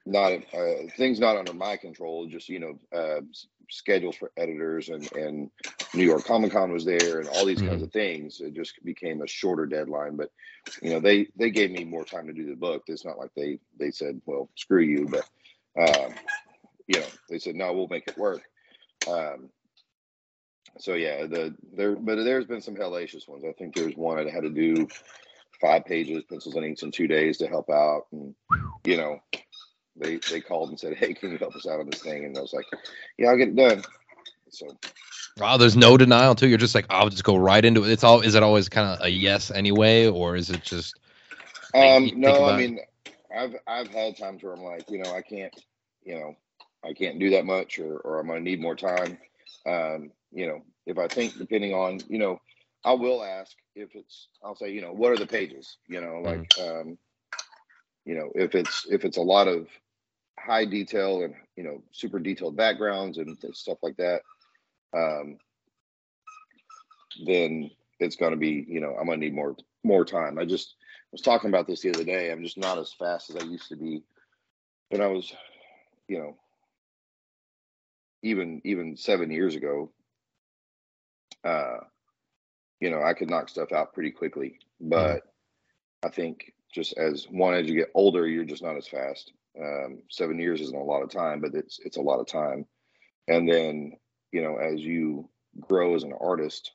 not 0.06 0.32
uh, 0.54 0.86
things 0.96 1.20
not 1.20 1.36
under 1.36 1.52
my 1.52 1.76
control, 1.76 2.26
just 2.26 2.48
you 2.48 2.58
know 2.58 2.78
uh, 2.96 3.20
schedules 3.70 4.16
for 4.16 4.32
editors 4.36 4.88
and 4.88 5.10
and 5.12 5.50
New 5.94 6.04
York 6.04 6.24
Comic 6.24 6.52
Con 6.52 6.72
was 6.72 6.84
there 6.84 7.20
and 7.20 7.28
all 7.28 7.44
these 7.44 7.58
mm-hmm. 7.58 7.68
kinds 7.68 7.82
of 7.82 7.92
things. 7.92 8.40
It 8.40 8.54
just 8.54 8.82
became 8.84 9.22
a 9.22 9.26
shorter 9.26 9.66
deadline, 9.66 10.16
but 10.16 10.30
you 10.82 10.90
know 10.90 11.00
they 11.00 11.28
they 11.36 11.50
gave 11.50 11.70
me 11.70 11.84
more 11.84 12.04
time 12.04 12.26
to 12.26 12.32
do 12.32 12.46
the 12.46 12.56
book. 12.56 12.84
It's 12.86 13.04
not 13.04 13.18
like 13.18 13.30
they 13.36 13.58
they 13.78 13.90
said, 13.90 14.20
well, 14.26 14.48
screw 14.56 14.82
you, 14.82 15.08
but 15.08 15.28
um, 15.78 16.14
you 16.86 17.00
know 17.00 17.06
they 17.28 17.38
said 17.38 17.54
no, 17.54 17.72
we'll 17.72 17.88
make 17.88 18.08
it 18.08 18.18
work. 18.18 18.42
Um, 19.08 19.50
so 20.78 20.94
yeah, 20.94 21.26
the 21.26 21.54
there 21.74 21.96
but 21.96 22.16
there's 22.16 22.46
been 22.46 22.60
some 22.60 22.76
hellacious 22.76 23.28
ones. 23.28 23.44
I 23.46 23.52
think 23.52 23.74
there's 23.74 23.96
one 23.96 24.18
I 24.18 24.30
had 24.30 24.42
to 24.42 24.50
do 24.50 24.88
five 25.60 25.84
pages, 25.84 26.22
pencils 26.28 26.54
and 26.54 26.64
inks 26.64 26.82
in 26.82 26.90
two 26.90 27.06
days 27.06 27.38
to 27.38 27.46
help 27.46 27.68
out, 27.70 28.06
and 28.12 28.34
you 28.84 28.96
know 28.96 29.20
they 30.00 30.16
they 30.30 30.40
called 30.40 30.70
and 30.70 30.80
said, 30.80 30.96
"Hey, 30.96 31.14
can 31.14 31.30
you 31.30 31.38
help 31.38 31.54
us 31.54 31.66
out 31.66 31.80
on 31.80 31.88
this 31.90 32.02
thing?" 32.02 32.24
And 32.24 32.36
I 32.36 32.40
was 32.40 32.52
like, 32.52 32.66
"Yeah, 33.18 33.28
I'll 33.28 33.36
get 33.36 33.48
it 33.48 33.56
done." 33.56 33.82
So. 34.50 34.76
Wow, 35.38 35.56
there's 35.56 35.76
no 35.76 35.96
denial 35.96 36.34
too. 36.34 36.48
You're 36.48 36.58
just 36.58 36.74
like, 36.74 36.86
I'll 36.90 37.08
just 37.08 37.24
go 37.24 37.36
right 37.36 37.64
into 37.64 37.84
it. 37.84 37.90
It's 37.90 38.04
all. 38.04 38.20
Is 38.20 38.34
it 38.34 38.42
always 38.42 38.68
kind 38.68 38.88
of 38.88 39.04
a 39.04 39.08
yes 39.08 39.50
anyway, 39.50 40.06
or 40.06 40.36
is 40.36 40.50
it 40.50 40.62
just? 40.62 40.98
Um, 41.74 42.10
no, 42.16 42.44
I 42.44 42.56
mean, 42.56 42.80
I've 43.34 43.54
I've 43.66 43.88
had 43.88 44.16
times 44.16 44.42
where 44.42 44.52
I'm 44.52 44.62
like, 44.62 44.90
you 44.90 44.98
know, 44.98 45.14
I 45.14 45.22
can't, 45.22 45.54
you 46.02 46.18
know, 46.18 46.36
I 46.84 46.92
can't 46.92 47.18
do 47.18 47.30
that 47.30 47.46
much, 47.46 47.78
or 47.78 47.98
or 47.98 48.20
I'm 48.20 48.26
gonna 48.26 48.40
need 48.40 48.60
more 48.60 48.74
time. 48.74 49.18
Um, 49.66 50.10
you 50.32 50.46
know, 50.46 50.62
if 50.86 50.98
I 50.98 51.06
think 51.06 51.38
depending 51.38 51.74
on, 51.74 52.00
you 52.08 52.18
know, 52.18 52.40
I 52.84 52.92
will 52.92 53.22
ask 53.22 53.56
if 53.74 53.94
it's. 53.94 54.28
I'll 54.44 54.56
say, 54.56 54.72
you 54.72 54.80
know, 54.80 54.92
what 54.92 55.12
are 55.12 55.16
the 55.16 55.26
pages? 55.26 55.78
You 55.86 56.00
know, 56.00 56.20
like, 56.22 56.48
mm-hmm. 56.50 56.88
um, 56.88 56.98
you 58.04 58.14
know, 58.14 58.30
if 58.34 58.54
it's 58.54 58.86
if 58.90 59.04
it's 59.04 59.16
a 59.16 59.22
lot 59.22 59.48
of 59.48 59.68
high 60.44 60.64
detail 60.64 61.22
and 61.22 61.34
you 61.56 61.64
know 61.64 61.82
super 61.92 62.18
detailed 62.18 62.56
backgrounds 62.56 63.18
and 63.18 63.36
stuff 63.52 63.78
like 63.82 63.96
that 63.96 64.22
um, 64.96 65.38
then 67.26 67.70
it's 67.98 68.16
going 68.16 68.32
to 68.32 68.38
be 68.38 68.64
you 68.68 68.80
know 68.80 68.96
i'm 68.98 69.06
going 69.06 69.20
to 69.20 69.26
need 69.26 69.34
more 69.34 69.56
more 69.82 70.04
time. 70.04 70.38
I 70.38 70.44
just 70.44 70.74
was 71.12 71.22
talking 71.22 71.48
about 71.48 71.66
this 71.66 71.80
the 71.80 71.90
other 71.90 72.04
day. 72.04 72.30
I'm 72.30 72.42
just 72.42 72.58
not 72.58 72.78
as 72.78 72.92
fast 72.92 73.30
as 73.30 73.36
i 73.36 73.44
used 73.44 73.68
to 73.68 73.76
be 73.76 74.02
when 74.90 75.00
i 75.00 75.06
was 75.06 75.32
you 76.08 76.18
know 76.18 76.36
even 78.22 78.60
even 78.64 78.96
seven 78.96 79.30
years 79.30 79.54
ago. 79.54 79.90
Uh 81.44 81.78
you 82.80 82.90
know 82.90 83.02
i 83.02 83.14
could 83.14 83.30
knock 83.30 83.48
stuff 83.48 83.72
out 83.72 83.92
pretty 83.92 84.10
quickly 84.10 84.58
but 84.80 85.16
mm-hmm. 85.16 86.06
i 86.06 86.10
think 86.10 86.52
just 86.72 86.96
as 86.98 87.26
one 87.30 87.54
as 87.54 87.66
you 87.66 87.74
get 87.74 87.90
older 87.94 88.26
you're 88.26 88.44
just 88.44 88.62
not 88.62 88.76
as 88.76 88.88
fast 88.88 89.32
um, 89.58 90.02
seven 90.10 90.38
years 90.38 90.60
isn't 90.60 90.76
a 90.76 90.82
lot 90.82 91.02
of 91.02 91.10
time, 91.10 91.40
but 91.40 91.54
it's 91.54 91.80
it's 91.84 91.96
a 91.96 92.02
lot 92.02 92.20
of 92.20 92.26
time. 92.26 92.66
And 93.28 93.48
then 93.48 93.92
you 94.32 94.42
know, 94.42 94.56
as 94.56 94.80
you 94.80 95.28
grow 95.60 95.94
as 95.94 96.04
an 96.04 96.14
artist, 96.20 96.72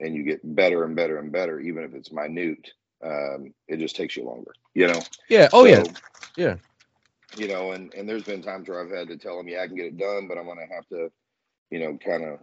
and 0.00 0.14
you 0.14 0.22
get 0.22 0.40
better 0.56 0.84
and 0.84 0.96
better 0.96 1.18
and 1.18 1.32
better, 1.32 1.60
even 1.60 1.84
if 1.84 1.94
it's 1.94 2.12
minute, 2.12 2.72
um, 3.04 3.52
it 3.68 3.78
just 3.78 3.96
takes 3.96 4.16
you 4.16 4.24
longer. 4.24 4.52
You 4.74 4.88
know. 4.88 5.00
Yeah. 5.28 5.48
Oh 5.52 5.64
so, 5.64 5.70
yeah. 5.70 5.84
Yeah. 6.36 6.56
You 7.36 7.48
know, 7.48 7.72
and 7.72 7.92
and 7.94 8.08
there's 8.08 8.24
been 8.24 8.42
times 8.42 8.68
where 8.68 8.82
I've 8.82 8.96
had 8.96 9.08
to 9.08 9.16
tell 9.16 9.36
them, 9.36 9.48
yeah, 9.48 9.62
I 9.62 9.66
can 9.66 9.76
get 9.76 9.86
it 9.86 9.98
done, 9.98 10.28
but 10.28 10.38
I'm 10.38 10.46
gonna 10.46 10.66
have 10.72 10.86
to, 10.88 11.10
you 11.70 11.78
know, 11.78 11.98
kind 11.98 12.24
of 12.24 12.40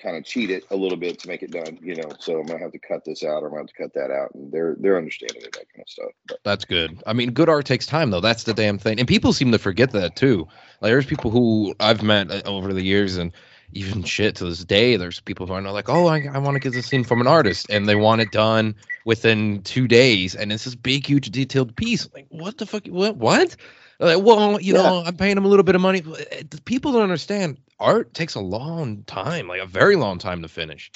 kind 0.00 0.16
of 0.16 0.24
cheat 0.24 0.50
it 0.50 0.64
a 0.70 0.76
little 0.76 0.98
bit 0.98 1.18
to 1.20 1.28
make 1.28 1.42
it 1.42 1.50
done, 1.50 1.78
you 1.82 1.96
know. 1.96 2.10
So 2.18 2.40
I'm 2.40 2.46
gonna 2.46 2.58
have 2.58 2.72
to 2.72 2.78
cut 2.78 3.04
this 3.04 3.24
out 3.24 3.42
or 3.42 3.46
I'm 3.46 3.52
gonna 3.52 3.62
have 3.62 3.68
to 3.68 3.74
cut 3.74 3.94
that 3.94 4.10
out. 4.10 4.34
And 4.34 4.52
they're 4.52 4.76
they're 4.78 4.98
understanding 4.98 5.44
of 5.44 5.52
that 5.52 5.72
kind 5.72 5.82
of 5.82 5.88
stuff. 5.88 6.10
But. 6.28 6.38
That's 6.44 6.64
good. 6.64 7.02
I 7.06 7.12
mean, 7.12 7.32
good 7.32 7.48
art 7.48 7.66
takes 7.66 7.86
time 7.86 8.10
though. 8.10 8.20
That's 8.20 8.44
the 8.44 8.54
damn 8.54 8.78
thing. 8.78 8.98
And 8.98 9.08
people 9.08 9.32
seem 9.32 9.52
to 9.52 9.58
forget 9.58 9.92
that 9.92 10.16
too. 10.16 10.48
Like 10.80 10.90
there's 10.90 11.06
people 11.06 11.30
who 11.30 11.74
I've 11.80 12.02
met 12.02 12.30
uh, 12.30 12.42
over 12.44 12.72
the 12.72 12.82
years 12.82 13.16
and 13.16 13.32
even 13.72 14.02
shit 14.02 14.36
to 14.36 14.44
this 14.44 14.64
day, 14.64 14.96
there's 14.96 15.20
people 15.20 15.46
who 15.46 15.52
are 15.52 15.60
like, 15.60 15.88
oh, 15.88 16.06
I, 16.06 16.28
I 16.32 16.38
want 16.38 16.54
to 16.54 16.60
get 16.60 16.72
this 16.72 16.86
scene 16.86 17.04
from 17.04 17.20
an 17.20 17.26
artist, 17.26 17.66
and 17.68 17.88
they 17.88 17.96
want 17.96 18.20
it 18.20 18.30
done 18.30 18.74
within 19.04 19.62
two 19.62 19.88
days, 19.88 20.34
and 20.34 20.52
it's 20.52 20.64
this 20.64 20.74
big, 20.74 21.06
huge, 21.06 21.30
detailed 21.30 21.74
piece. 21.76 22.08
Like, 22.14 22.26
what 22.28 22.58
the 22.58 22.66
fuck? 22.66 22.86
What? 22.86 23.16
What? 23.16 23.56
Like, 23.98 24.22
well, 24.22 24.60
you 24.60 24.74
yeah. 24.74 24.82
know, 24.82 25.02
I'm 25.06 25.16
paying 25.16 25.34
them 25.36 25.44
a 25.44 25.48
little 25.48 25.64
bit 25.64 25.74
of 25.74 25.80
money. 25.80 26.02
Eh, 26.30 26.42
people 26.64 26.92
don't 26.92 27.02
understand. 27.02 27.58
Art 27.78 28.14
takes 28.14 28.34
a 28.34 28.40
long 28.40 29.02
time, 29.04 29.48
like 29.48 29.60
a 29.60 29.66
very 29.66 29.96
long 29.96 30.18
time 30.18 30.42
to 30.42 30.48
finish. 30.48 30.90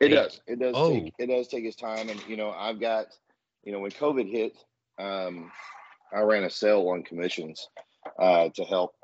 It 0.00 0.08
does. 0.08 0.40
It 0.46 0.58
does. 0.58 0.74
Oh. 0.76 0.92
Take, 0.92 1.14
it 1.18 1.26
does 1.26 1.48
take 1.48 1.64
its 1.64 1.76
time, 1.76 2.08
and 2.08 2.20
you 2.28 2.36
know, 2.36 2.50
I've 2.50 2.80
got, 2.80 3.06
you 3.64 3.72
know, 3.72 3.78
when 3.78 3.90
COVID 3.90 4.30
hit, 4.30 4.56
um, 4.98 5.50
I 6.12 6.20
ran 6.20 6.44
a 6.44 6.50
sale 6.50 6.88
on 6.88 7.02
commissions 7.02 7.68
uh, 8.18 8.48
to 8.54 8.64
help 8.64 8.94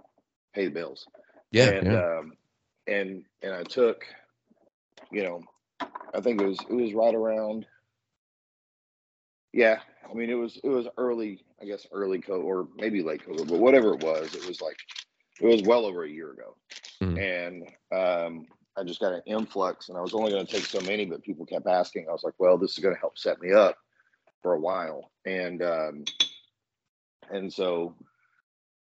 pay 0.54 0.66
the 0.66 0.70
bills. 0.70 1.06
Yeah. 1.52 1.70
And 1.70 1.86
yeah. 1.86 2.18
Um, 2.18 2.32
and 2.86 3.24
and 3.42 3.54
I 3.54 3.62
took, 3.62 4.04
you 5.10 5.22
know, 5.22 5.42
I 6.14 6.20
think 6.20 6.40
it 6.40 6.46
was 6.46 6.58
it 6.68 6.74
was 6.74 6.92
right 6.94 7.14
around. 7.14 7.66
Yeah, 9.52 9.80
I 10.08 10.14
mean, 10.14 10.30
it 10.30 10.34
was 10.34 10.58
it 10.62 10.68
was 10.68 10.86
early, 10.96 11.44
I 11.60 11.64
guess, 11.64 11.86
early 11.92 12.20
COVID 12.20 12.44
or 12.44 12.68
maybe 12.76 13.02
late 13.02 13.26
COVID, 13.26 13.48
but 13.48 13.58
whatever 13.58 13.94
it 13.94 14.02
was, 14.02 14.34
it 14.34 14.46
was 14.46 14.60
like 14.60 14.76
it 15.40 15.46
was 15.46 15.62
well 15.62 15.84
over 15.84 16.04
a 16.04 16.08
year 16.08 16.32
ago, 16.32 16.56
mm-hmm. 17.02 17.18
and 17.18 17.68
um, 17.92 18.46
I 18.76 18.84
just 18.84 19.00
got 19.00 19.12
an 19.12 19.22
influx, 19.26 19.88
and 19.88 19.98
I 19.98 20.00
was 20.00 20.14
only 20.14 20.30
going 20.30 20.46
to 20.46 20.52
take 20.52 20.64
so 20.64 20.80
many, 20.82 21.04
but 21.04 21.22
people 21.22 21.46
kept 21.46 21.66
asking. 21.66 22.06
I 22.08 22.12
was 22.12 22.22
like, 22.22 22.34
well, 22.38 22.58
this 22.58 22.72
is 22.72 22.78
going 22.78 22.94
to 22.94 23.00
help 23.00 23.18
set 23.18 23.40
me 23.40 23.52
up 23.52 23.76
for 24.42 24.54
a 24.54 24.60
while, 24.60 25.10
and 25.26 25.62
um, 25.62 26.04
and 27.30 27.52
so 27.52 27.96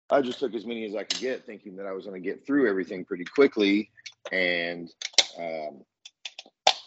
I 0.09 0.21
just 0.21 0.39
took 0.39 0.53
as 0.55 0.65
many 0.65 0.85
as 0.85 0.95
I 0.95 1.03
could 1.03 1.19
get, 1.19 1.45
thinking 1.45 1.75
that 1.77 1.85
I 1.85 1.93
was 1.93 2.05
going 2.05 2.21
to 2.21 2.27
get 2.27 2.45
through 2.45 2.69
everything 2.69 3.05
pretty 3.05 3.25
quickly, 3.25 3.91
and 4.31 4.91
um, 5.37 5.81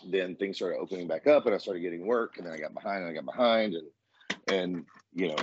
then 0.08 0.36
things 0.36 0.56
started 0.56 0.78
opening 0.78 1.06
back 1.06 1.26
up 1.26 1.46
and 1.46 1.54
I 1.54 1.58
started 1.58 1.80
getting 1.80 2.06
work 2.06 2.36
and 2.36 2.46
then 2.46 2.52
I 2.52 2.58
got 2.58 2.74
behind 2.74 3.04
and 3.04 3.10
I 3.10 3.14
got 3.14 3.24
behind 3.24 3.74
and 3.74 3.86
and 4.48 4.84
you 5.14 5.28
know 5.28 5.36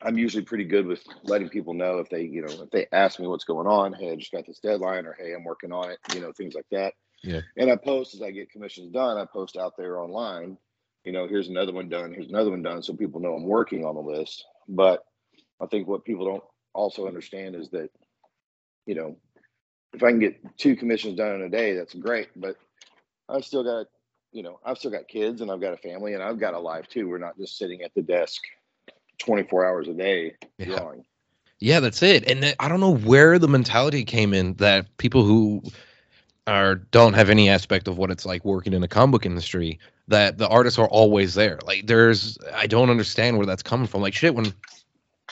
I'm 0.00 0.18
usually 0.18 0.42
pretty 0.42 0.64
good 0.64 0.86
with 0.86 1.02
letting 1.24 1.48
people 1.48 1.74
know 1.74 1.98
if 1.98 2.08
they 2.08 2.22
you 2.22 2.42
know 2.42 2.62
if 2.62 2.70
they 2.70 2.86
ask 2.92 3.20
me 3.20 3.26
what's 3.26 3.44
going 3.44 3.66
on 3.66 3.92
hey 3.92 4.12
I 4.12 4.16
just 4.16 4.32
got 4.32 4.46
this 4.46 4.60
deadline 4.60 5.06
or 5.06 5.16
hey 5.18 5.32
I'm 5.32 5.44
working 5.44 5.72
on 5.72 5.90
it 5.90 5.98
you 6.14 6.20
know 6.20 6.32
things 6.32 6.54
like 6.54 6.66
that. 6.70 6.94
Yeah. 7.22 7.40
And 7.56 7.70
I 7.70 7.76
post 7.76 8.14
as 8.14 8.22
I 8.22 8.30
get 8.30 8.50
commissions 8.50 8.92
done 8.92 9.18
I 9.18 9.26
post 9.32 9.56
out 9.56 9.74
there 9.76 10.00
online 10.00 10.56
you 11.04 11.12
know 11.12 11.26
here's 11.26 11.48
another 11.48 11.72
one 11.72 11.88
done 11.88 12.12
here's 12.12 12.28
another 12.28 12.50
one 12.50 12.62
done 12.62 12.82
so 12.82 12.94
people 12.94 13.20
know 13.20 13.34
I'm 13.34 13.46
working 13.46 13.84
on 13.84 13.94
the 13.94 14.00
list. 14.00 14.44
But 14.68 15.04
I 15.60 15.66
think 15.66 15.88
what 15.88 16.04
people 16.04 16.26
don't 16.26 16.44
also 16.74 17.06
understand 17.06 17.54
is 17.54 17.70
that 17.70 17.90
you 18.86 18.94
know 18.94 19.16
if 19.92 20.02
I 20.02 20.10
can 20.10 20.20
get 20.20 20.58
two 20.58 20.74
commissions 20.74 21.16
done 21.16 21.34
in 21.34 21.42
a 21.42 21.48
day 21.48 21.74
that's 21.74 21.94
great 21.94 22.28
but 22.34 22.56
I've 23.28 23.44
still 23.44 23.64
got, 23.64 23.86
you 24.32 24.42
know, 24.42 24.58
I've 24.64 24.78
still 24.78 24.90
got 24.90 25.08
kids 25.08 25.40
and 25.40 25.50
I've 25.50 25.60
got 25.60 25.72
a 25.72 25.76
family 25.76 26.14
and 26.14 26.22
I've 26.22 26.38
got 26.38 26.54
a 26.54 26.58
life 26.58 26.88
too. 26.88 27.08
We're 27.08 27.18
not 27.18 27.38
just 27.38 27.56
sitting 27.56 27.82
at 27.82 27.94
the 27.94 28.02
desk 28.02 28.42
24 29.18 29.66
hours 29.66 29.88
a 29.88 29.94
day 29.94 30.34
yeah. 30.58 30.66
drawing. 30.66 31.04
Yeah, 31.58 31.80
that's 31.80 32.02
it. 32.02 32.28
And 32.28 32.54
I 32.58 32.68
don't 32.68 32.80
know 32.80 32.96
where 32.96 33.38
the 33.38 33.48
mentality 33.48 34.04
came 34.04 34.34
in 34.34 34.54
that 34.54 34.96
people 34.96 35.24
who 35.24 35.62
are 36.48 36.74
don't 36.74 37.12
have 37.12 37.30
any 37.30 37.48
aspect 37.48 37.86
of 37.86 37.98
what 37.98 38.10
it's 38.10 38.26
like 38.26 38.44
working 38.44 38.72
in 38.72 38.80
the 38.80 38.88
comic 38.88 39.12
book 39.12 39.26
industry 39.26 39.78
that 40.08 40.38
the 40.38 40.48
artists 40.48 40.78
are 40.78 40.88
always 40.88 41.34
there. 41.34 41.60
Like 41.64 41.86
there's 41.86 42.36
I 42.52 42.66
don't 42.66 42.90
understand 42.90 43.36
where 43.36 43.46
that's 43.46 43.62
coming 43.62 43.86
from. 43.86 44.02
Like 44.02 44.14
shit 44.14 44.34
when 44.34 44.52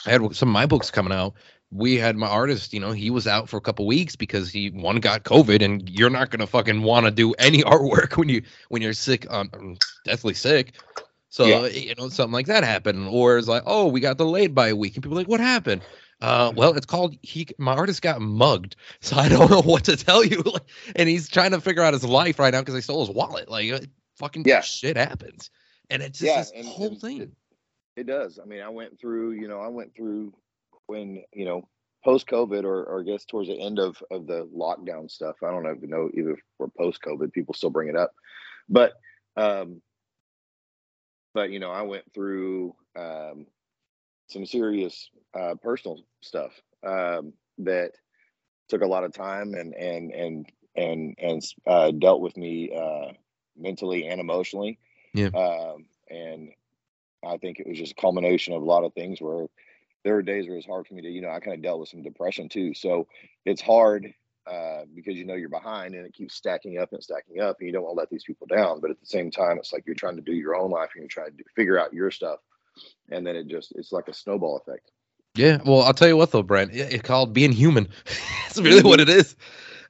I 0.07 0.11
had 0.11 0.35
some 0.35 0.49
of 0.49 0.53
my 0.53 0.67
books 0.67 0.91
coming 0.91 1.13
out, 1.13 1.35
we 1.73 1.97
had 1.97 2.17
my 2.17 2.27
artist, 2.27 2.73
you 2.73 2.81
know, 2.81 2.91
he 2.91 3.11
was 3.11 3.27
out 3.27 3.49
for 3.49 3.57
a 3.57 3.61
couple 3.61 3.87
weeks 3.87 4.17
because 4.17 4.51
he 4.51 4.71
one 4.71 4.97
got 4.97 5.23
COVID, 5.23 5.63
and 5.63 5.89
you're 5.89 6.11
not 6.11 6.31
gonna 6.31 6.47
fucking 6.47 6.83
want 6.83 7.07
to 7.07 7.13
do 7.13 7.33
any 7.35 7.63
artwork 7.63 8.17
when 8.17 8.29
you 8.29 8.43
when 8.69 8.83
you're 8.83 8.93
sick, 8.93 9.27
um, 9.31 9.77
deathly 10.05 10.35
sick. 10.35 10.75
So 11.29 11.47
yeah. 11.47 11.67
you 11.67 11.95
know, 11.95 12.09
something 12.09 12.33
like 12.33 12.47
that 12.47 12.65
happened, 12.65 13.09
or 13.09 13.39
it's 13.39 13.47
like, 13.47 13.63
oh, 13.67 13.87
we 13.87 14.01
got 14.01 14.19
delayed 14.19 14.55
by 14.55 14.69
a 14.69 14.77
week, 14.77 14.95
and 14.97 15.03
people 15.03 15.17
like, 15.17 15.29
what 15.29 15.41
happened? 15.41 15.83
Uh, 16.21 16.53
well, 16.55 16.77
it's 16.77 16.87
called 16.87 17.17
he. 17.23 17.47
My 17.57 17.75
artist 17.75 18.03
got 18.03 18.21
mugged, 18.21 18.77
so 19.01 19.17
I 19.17 19.29
don't 19.29 19.51
know 19.51 19.63
what 19.63 19.85
to 19.85 19.97
tell 19.97 20.25
you. 20.25 20.43
and 20.97 21.09
he's 21.09 21.29
trying 21.29 21.53
to 21.53 21.61
figure 21.61 21.83
out 21.83 21.95
his 21.95 22.05
life 22.05 22.39
right 22.39 22.53
now 22.53 22.61
because 22.61 22.75
they 22.75 22.81
stole 22.81 23.07
his 23.07 23.15
wallet. 23.15 23.49
Like, 23.49 23.73
uh, 23.73 23.81
fucking 24.17 24.43
yeah. 24.45 24.61
shit 24.61 24.97
happens, 24.97 25.51
and 25.89 26.03
it's 26.03 26.19
just 26.19 26.29
yeah, 26.29 26.41
this 26.41 26.53
and, 26.55 26.67
whole 26.67 26.89
and 26.89 27.01
thing. 27.01 27.21
It, 27.23 27.31
it, 27.97 28.07
does. 28.07 28.41
I 28.43 28.45
mean, 28.45 28.61
I 28.61 28.69
went 28.69 28.99
through. 28.99 29.33
You 29.33 29.47
know, 29.47 29.61
I 29.61 29.69
went 29.69 29.95
through 29.95 30.35
when 30.91 31.23
you 31.33 31.45
know 31.45 31.69
post 32.05 32.27
COVID, 32.27 32.65
or, 32.65 32.85
or 32.85 33.01
I 33.01 33.05
guess 33.05 33.25
towards 33.25 33.49
the 33.49 33.61
end 33.61 33.79
of 33.79 33.97
of 34.11 34.27
the 34.27 34.49
lockdown 34.55 35.11
stuff. 35.11 35.37
I 35.43 35.51
don't 35.51 35.77
even 35.77 35.89
know 35.89 36.11
either 36.15 36.37
for 36.57 36.69
post 36.69 37.01
COVID. 37.03 37.33
People 37.33 37.55
still 37.55 37.71
bring 37.71 37.89
it 37.89 37.97
up, 37.97 38.13
but 38.69 38.93
um, 39.37 39.81
but 41.33 41.51
you 41.51 41.61
know, 41.61 41.71
I 41.71 41.83
went 41.83 42.13
through 42.13 42.75
um 42.97 43.47
some 44.29 44.45
serious 44.47 45.11
uh, 45.39 45.55
personal 45.63 46.03
stuff 46.21 46.53
um, 46.87 47.33
that 47.59 47.93
took 48.69 48.83
a 48.83 48.87
lot 48.87 49.05
of 49.05 49.13
time 49.13 49.55
and 49.55 49.75
and 49.75 50.13
and 50.13 50.53
and 50.77 51.15
and 51.19 51.43
uh, 51.67 51.91
dealt 51.93 52.21
with 52.21 52.37
me 52.37 52.71
uh, 52.77 53.13
mentally 53.57 54.07
and 54.07 54.21
emotionally. 54.21 54.79
Yeah. 55.15 55.29
Um, 55.29 55.87
and 56.09 56.51
I 57.25 57.37
think 57.37 57.59
it 57.59 57.69
was 57.69 57.79
just 57.79 57.93
a 57.93 58.01
culmination 58.01 58.55
of 58.55 58.63
a 58.63 58.65
lot 58.65 58.85
of 58.85 58.95
things 58.95 59.21
where 59.21 59.47
there 60.05 60.15
were 60.15 60.23
days 60.23 60.49
where 60.49 60.57
it's 60.57 60.67
hard 60.67 60.87
for 60.87 60.95
me 60.95 61.03
to, 61.03 61.11
you 61.11 61.21
know, 61.21 61.31
I 61.31 61.41
kind 61.41 61.55
of 61.55 61.63
dealt 61.63 61.81
with 61.81 61.89
some 61.89 62.03
depression 62.03 62.49
too. 62.49 62.75
So 62.75 63.07
it's 63.45 63.61
hard 63.61 64.13
uh, 64.51 64.83
because 64.95 65.17
you 65.17 65.25
know 65.25 65.35
you're 65.35 65.49
behind 65.49 65.95
and 65.95 66.07
it 66.07 66.15
keeps 66.15 66.35
stacking 66.35 66.79
up 66.79 66.93
and 66.93 67.03
stacking 67.03 67.41
up 67.41 67.57
and 67.61 67.67
you 67.67 67.73
don't 67.73 67.83
want 67.83 67.97
to 67.97 68.01
let 68.01 68.11
these 68.11 68.25
people 68.25 68.47
down. 68.47 68.81
But 68.81 68.91
at 68.91 69.01
the 69.01 69.07
same 69.07 69.31
time, 69.31 69.59
it's 69.59 69.73
like 69.73 69.85
you're 69.87 69.95
trying 69.95 70.17
to 70.17 70.23
do 70.23 70.33
your 70.33 70.57
own 70.57 70.71
life 70.71 70.91
and 70.95 71.03
you're 71.03 71.09
trying 71.09 71.31
to 71.31 71.37
do, 71.37 71.45
figure 71.55 71.79
out 71.79 71.93
your 71.93 72.11
stuff 72.11 72.41
and 73.11 73.27
then 73.27 73.37
it 73.37 73.49
just 73.49 73.73
it's 73.77 73.93
like 73.93 74.09
a 74.09 74.15
snowball 74.15 74.57
effect. 74.57 74.91
Yeah, 75.35 75.59
well, 75.65 75.83
I'll 75.83 75.95
tell 75.95 76.09
you 76.09 76.17
what 76.17 76.33
though, 76.33 76.43
Brent, 76.43 76.73
it's 76.75 77.03
called 77.03 77.33
being 77.33 77.53
human. 77.53 77.89
it's 78.47 78.61
really 78.61 78.83
what 78.83 79.01
it 79.01 79.09
is. 79.09 79.37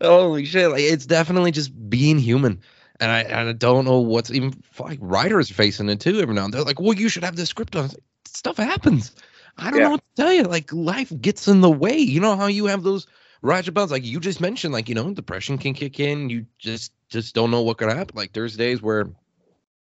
Holy 0.01 0.45
shit! 0.45 0.71
Like 0.71 0.83
it's 0.83 1.07
definitely 1.07 1.51
just 1.51 1.91
being 1.91 2.19
human. 2.19 2.61
And 3.03 3.11
I, 3.11 3.21
and 3.21 3.49
I 3.49 3.53
don't 3.55 3.87
know 3.87 3.99
what's 3.99 4.31
even 4.31 4.53
like 4.79 4.99
writers 5.01 5.51
facing 5.51 5.89
it 5.89 6.01
too 6.01 6.21
every 6.21 6.35
now 6.35 6.45
and 6.45 6.53
then. 6.53 6.59
They're 6.59 6.67
like, 6.67 6.81
well, 6.81 6.93
you 6.93 7.09
should 7.09 7.25
have 7.25 7.35
this 7.35 7.49
script 7.49 7.75
on. 7.75 7.89
Like, 7.89 7.97
Stuff 8.27 8.59
happens. 8.59 9.15
I 9.57 9.71
don't 9.71 9.81
yeah. 9.81 9.85
know 9.85 9.91
what 9.93 10.05
to 10.17 10.23
tell 10.23 10.33
you. 10.33 10.43
Like 10.45 10.73
life 10.73 11.13
gets 11.21 11.49
in 11.49 11.61
the 11.61 11.71
way. 11.71 11.97
You 11.97 12.21
know 12.21 12.37
how 12.37 12.47
you 12.47 12.67
have 12.67 12.83
those 12.83 13.07
Roger 13.43 13.73
Bells, 13.73 13.91
like 13.91 14.05
you 14.05 14.21
just 14.21 14.41
mentioned, 14.41 14.75
like, 14.75 14.89
you 14.89 14.95
know, 14.95 15.13
depression 15.13 15.57
can 15.59 15.75
kick 15.75 15.99
in. 15.99 16.29
You 16.29 16.47
just 16.59 16.93
just 17.09 17.35
don't 17.35 17.51
know 17.51 17.63
what 17.63 17.79
could 17.79 17.89
happen. 17.89 18.17
Like 18.17 18.33
there's 18.33 18.57
days 18.57 18.83
where 18.83 19.11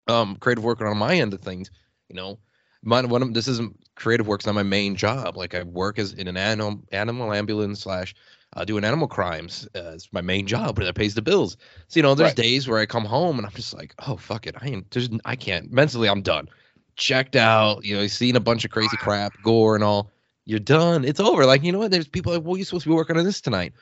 um 0.08 0.36
creative 0.38 0.64
work 0.64 0.82
on 0.82 0.98
my 0.98 1.16
end 1.16 1.34
of 1.34 1.42
things, 1.42 1.72
you 2.10 2.16
know, 2.16 2.40
my 2.84 3.02
one 3.02 3.22
of 3.22 3.34
this 3.34 3.48
isn't 3.48 3.78
creative 3.96 4.28
work's 4.28 4.46
not 4.46 4.56
my 4.56 4.64
main 4.64 4.96
job. 4.96 5.38
Like 5.38 5.56
I 5.56 5.64
work 5.64 6.00
as 6.00 6.14
in 6.14 6.28
an 6.28 6.38
animal 6.38 6.84
animal 6.92 7.34
ambulance 7.34 7.82
slash 7.82 8.14
uh, 8.58 8.66
doing 8.66 8.84
animal 8.84 9.08
crimes. 9.08 9.68
Uh, 9.76 9.92
it's 9.94 10.12
my 10.14 10.22
main 10.22 10.48
job, 10.48 10.76
but 10.76 10.86
that 10.86 10.96
pays 10.96 11.16
the 11.16 11.22
bills. 11.22 11.58
So 11.88 11.98
you 11.98 12.04
know, 12.04 12.14
there's 12.14 12.30
right. 12.30 12.36
days 12.36 12.68
where 12.68 12.80
I 12.80 12.86
come 12.86 13.06
home 13.06 13.38
and 13.38 13.46
I'm 13.46 13.54
just 13.54 13.74
like, 13.74 13.94
oh 14.06 14.18
fuck 14.18 14.48
it, 14.48 14.56
I 14.62 14.68
ain't. 14.68 14.92
There's 14.92 15.10
I 15.24 15.36
can't 15.38 15.72
mentally. 15.72 16.10
I'm 16.10 16.22
done. 16.22 16.50
Checked 16.96 17.36
out. 17.36 17.84
You 17.84 17.96
know, 17.96 18.02
you've 18.02 18.12
seen 18.12 18.36
a 18.36 18.40
bunch 18.40 18.66
of 18.66 18.72
crazy 18.72 18.98
crap, 18.98 19.34
gore 19.44 19.76
and 19.76 19.84
all. 19.84 20.12
You're 20.46 20.60
done. 20.60 21.04
It's 21.04 21.20
over. 21.20 21.46
Like 21.46 21.64
you 21.64 21.72
know 21.72 21.80
what? 21.80 21.92
There's 21.92 22.08
people 22.08 22.34
like, 22.34 22.44
well, 22.44 22.58
you're 22.58 22.66
supposed 22.66 22.84
to 22.84 22.90
be 22.90 22.96
working 22.96 23.18
on 23.18 23.26
this 23.26 23.42
tonight. 23.42 23.74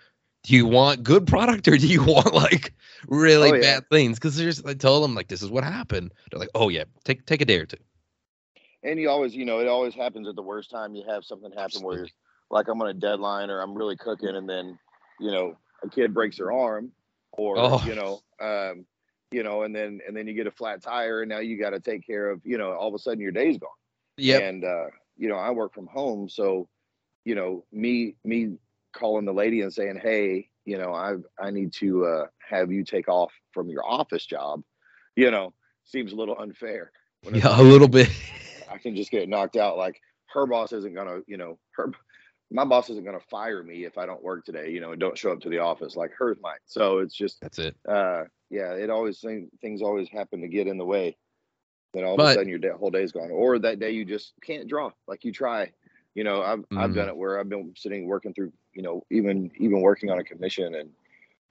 Do 0.43 0.55
you 0.55 0.65
want 0.65 1.03
good 1.03 1.27
product 1.27 1.67
or 1.67 1.77
do 1.77 1.88
you 1.88 2.03
want 2.05 2.34
like 2.34 2.74
really 3.08 3.51
oh, 3.51 3.55
yeah. 3.55 3.62
bad 3.62 3.89
things? 3.89 4.17
Because 4.17 4.38
there's 4.38 4.63
I 4.65 4.74
told 4.74 5.03
them 5.03 5.15
like 5.15 5.27
this 5.27 5.41
is 5.41 5.50
what 5.50 5.63
happened. 5.63 6.12
They're 6.32 6.39
like, 6.39 6.50
oh 6.55 6.70
yeah, 6.70 6.86
take 7.03 7.25
take 7.25 7.41
a 7.41 7.46
day 7.46 7.60
or 7.60 7.65
two 7.65 7.77
and 8.84 9.00
you 9.00 9.10
always, 9.10 9.34
you 9.34 9.46
know, 9.46 9.60
it 9.60 9.67
always 9.67 9.93
happens 9.93 10.27
at 10.27 10.36
the 10.36 10.41
worst 10.41 10.70
time. 10.70 10.96
You 10.96 11.03
have 11.08 11.24
something 11.24 11.51
happen 11.51 11.82
where 11.82 12.00
you're 12.00 12.08
like, 12.50 12.67
I'm 12.67 12.82
on 12.82 12.89
a 12.89 12.93
deadline 12.93 13.50
or 13.50 13.62
I'm 13.62 13.74
really 13.74 13.96
cooking, 13.96 14.36
and 14.36 14.48
then, 14.48 14.77
you 15.20 15.32
know, 15.32 15.58
a 15.84 15.89
kid 15.89 16.13
breaks 16.13 16.38
their 16.38 16.51
arm, 16.51 16.91
or 17.32 17.55
oh. 17.58 17.84
you 17.86 17.96
know, 17.96 18.22
um, 18.41 18.86
you 19.33 19.43
know, 19.43 19.63
and 19.63 19.75
then 19.75 19.99
and 20.07 20.15
then 20.15 20.27
you 20.27 20.33
get 20.33 20.47
a 20.47 20.51
flat 20.51 20.81
tire, 20.81 21.21
and 21.21 21.29
now 21.29 21.39
you 21.39 21.59
got 21.59 21.71
to 21.71 21.79
take 21.79 22.05
care 22.05 22.29
of, 22.29 22.41
you 22.43 22.57
know, 22.57 22.71
all 22.73 22.87
of 22.87 22.93
a 22.93 22.99
sudden 22.99 23.19
your 23.19 23.31
day's 23.31 23.57
gone. 23.57 23.69
Yeah. 24.17 24.37
And 24.37 24.63
uh, 24.63 24.85
you 25.17 25.27
know, 25.29 25.35
I 25.35 25.51
work 25.51 25.73
from 25.73 25.87
home, 25.87 26.29
so, 26.29 26.67
you 27.25 27.35
know, 27.35 27.65
me 27.71 28.15
me 28.23 28.57
calling 28.93 29.25
the 29.25 29.33
lady 29.33 29.61
and 29.61 29.73
saying, 29.73 29.99
hey, 30.01 30.49
you 30.65 30.77
know, 30.77 30.93
I 30.93 31.15
I 31.39 31.49
need 31.49 31.73
to 31.73 32.05
uh, 32.05 32.25
have 32.47 32.71
you 32.71 32.83
take 32.83 33.07
off 33.07 33.33
from 33.51 33.69
your 33.69 33.85
office 33.85 34.25
job, 34.25 34.61
you 35.15 35.31
know, 35.31 35.53
seems 35.83 36.13
a 36.13 36.15
little 36.15 36.37
unfair. 36.39 36.91
Yeah, 37.31 37.57
a 37.57 37.63
little 37.63 37.87
bit. 37.87 38.09
I 38.69 38.77
can 38.77 38.97
just 38.97 39.09
get 39.09 39.29
knocked 39.29 39.55
out. 39.55 39.77
Like 39.77 40.01
her 40.33 40.45
boss 40.45 40.73
isn't 40.73 40.93
gonna, 40.93 41.19
you 41.25 41.37
know, 41.37 41.57
her 41.77 41.93
my 42.53 42.63
boss 42.63 42.89
isn't 42.89 43.03
gonna 43.03 43.19
fire 43.19 43.63
me 43.63 43.83
if 43.83 43.98
I 43.98 44.05
don't 44.05 44.24
work 44.24 44.45
today, 44.45 44.69
you 44.69 44.79
know, 44.79 44.91
and 44.91 45.00
don't 45.00 45.17
show 45.17 45.31
up 45.31 45.41
to 45.41 45.50
the 45.50 45.57
office 45.57 45.95
like 45.95 46.12
hers 46.17 46.38
might. 46.41 46.60
So 46.65 47.00
it's 47.00 47.15
just 47.15 47.41
that's 47.41 47.60
it. 47.60 47.75
Uh, 47.88 48.25
yeah, 48.50 48.74
it 48.74 48.91
always 48.91 49.25
things 49.60 49.81
always 49.81 50.07
happen 50.07 50.41
to 50.41 50.48
get 50.48 50.67
in 50.67 50.77
the 50.77 50.86
way. 50.86 51.17
Then 51.93 52.05
all 52.05 52.15
but, 52.15 52.24
of 52.24 52.29
a 52.29 52.33
sudden 52.36 52.50
your 52.50 52.60
day, 52.60 52.69
whole 52.69 52.91
day's 52.91 53.12
gone, 53.12 53.31
or 53.31 53.57
that 53.60 53.79
day 53.79 53.91
you 53.91 54.05
just 54.05 54.33
can't 54.43 54.67
draw. 54.67 54.91
Like 55.07 55.25
you 55.25 55.31
try, 55.31 55.72
you 56.13 56.24
know, 56.24 56.43
I've 56.43 56.60
mm. 56.60 56.77
I've 56.77 56.93
done 56.93 57.10
it 57.10 57.17
where 57.17 57.39
I've 57.39 57.50
been 57.50 57.74
sitting 57.75 58.05
working 58.05 58.33
through, 58.33 58.53
you 58.74 58.83
know, 58.83 59.03
even 59.10 59.51
even 59.57 59.81
working 59.81 60.12
on 60.12 60.19
a 60.19 60.24
commission 60.24 60.75
and 60.75 60.89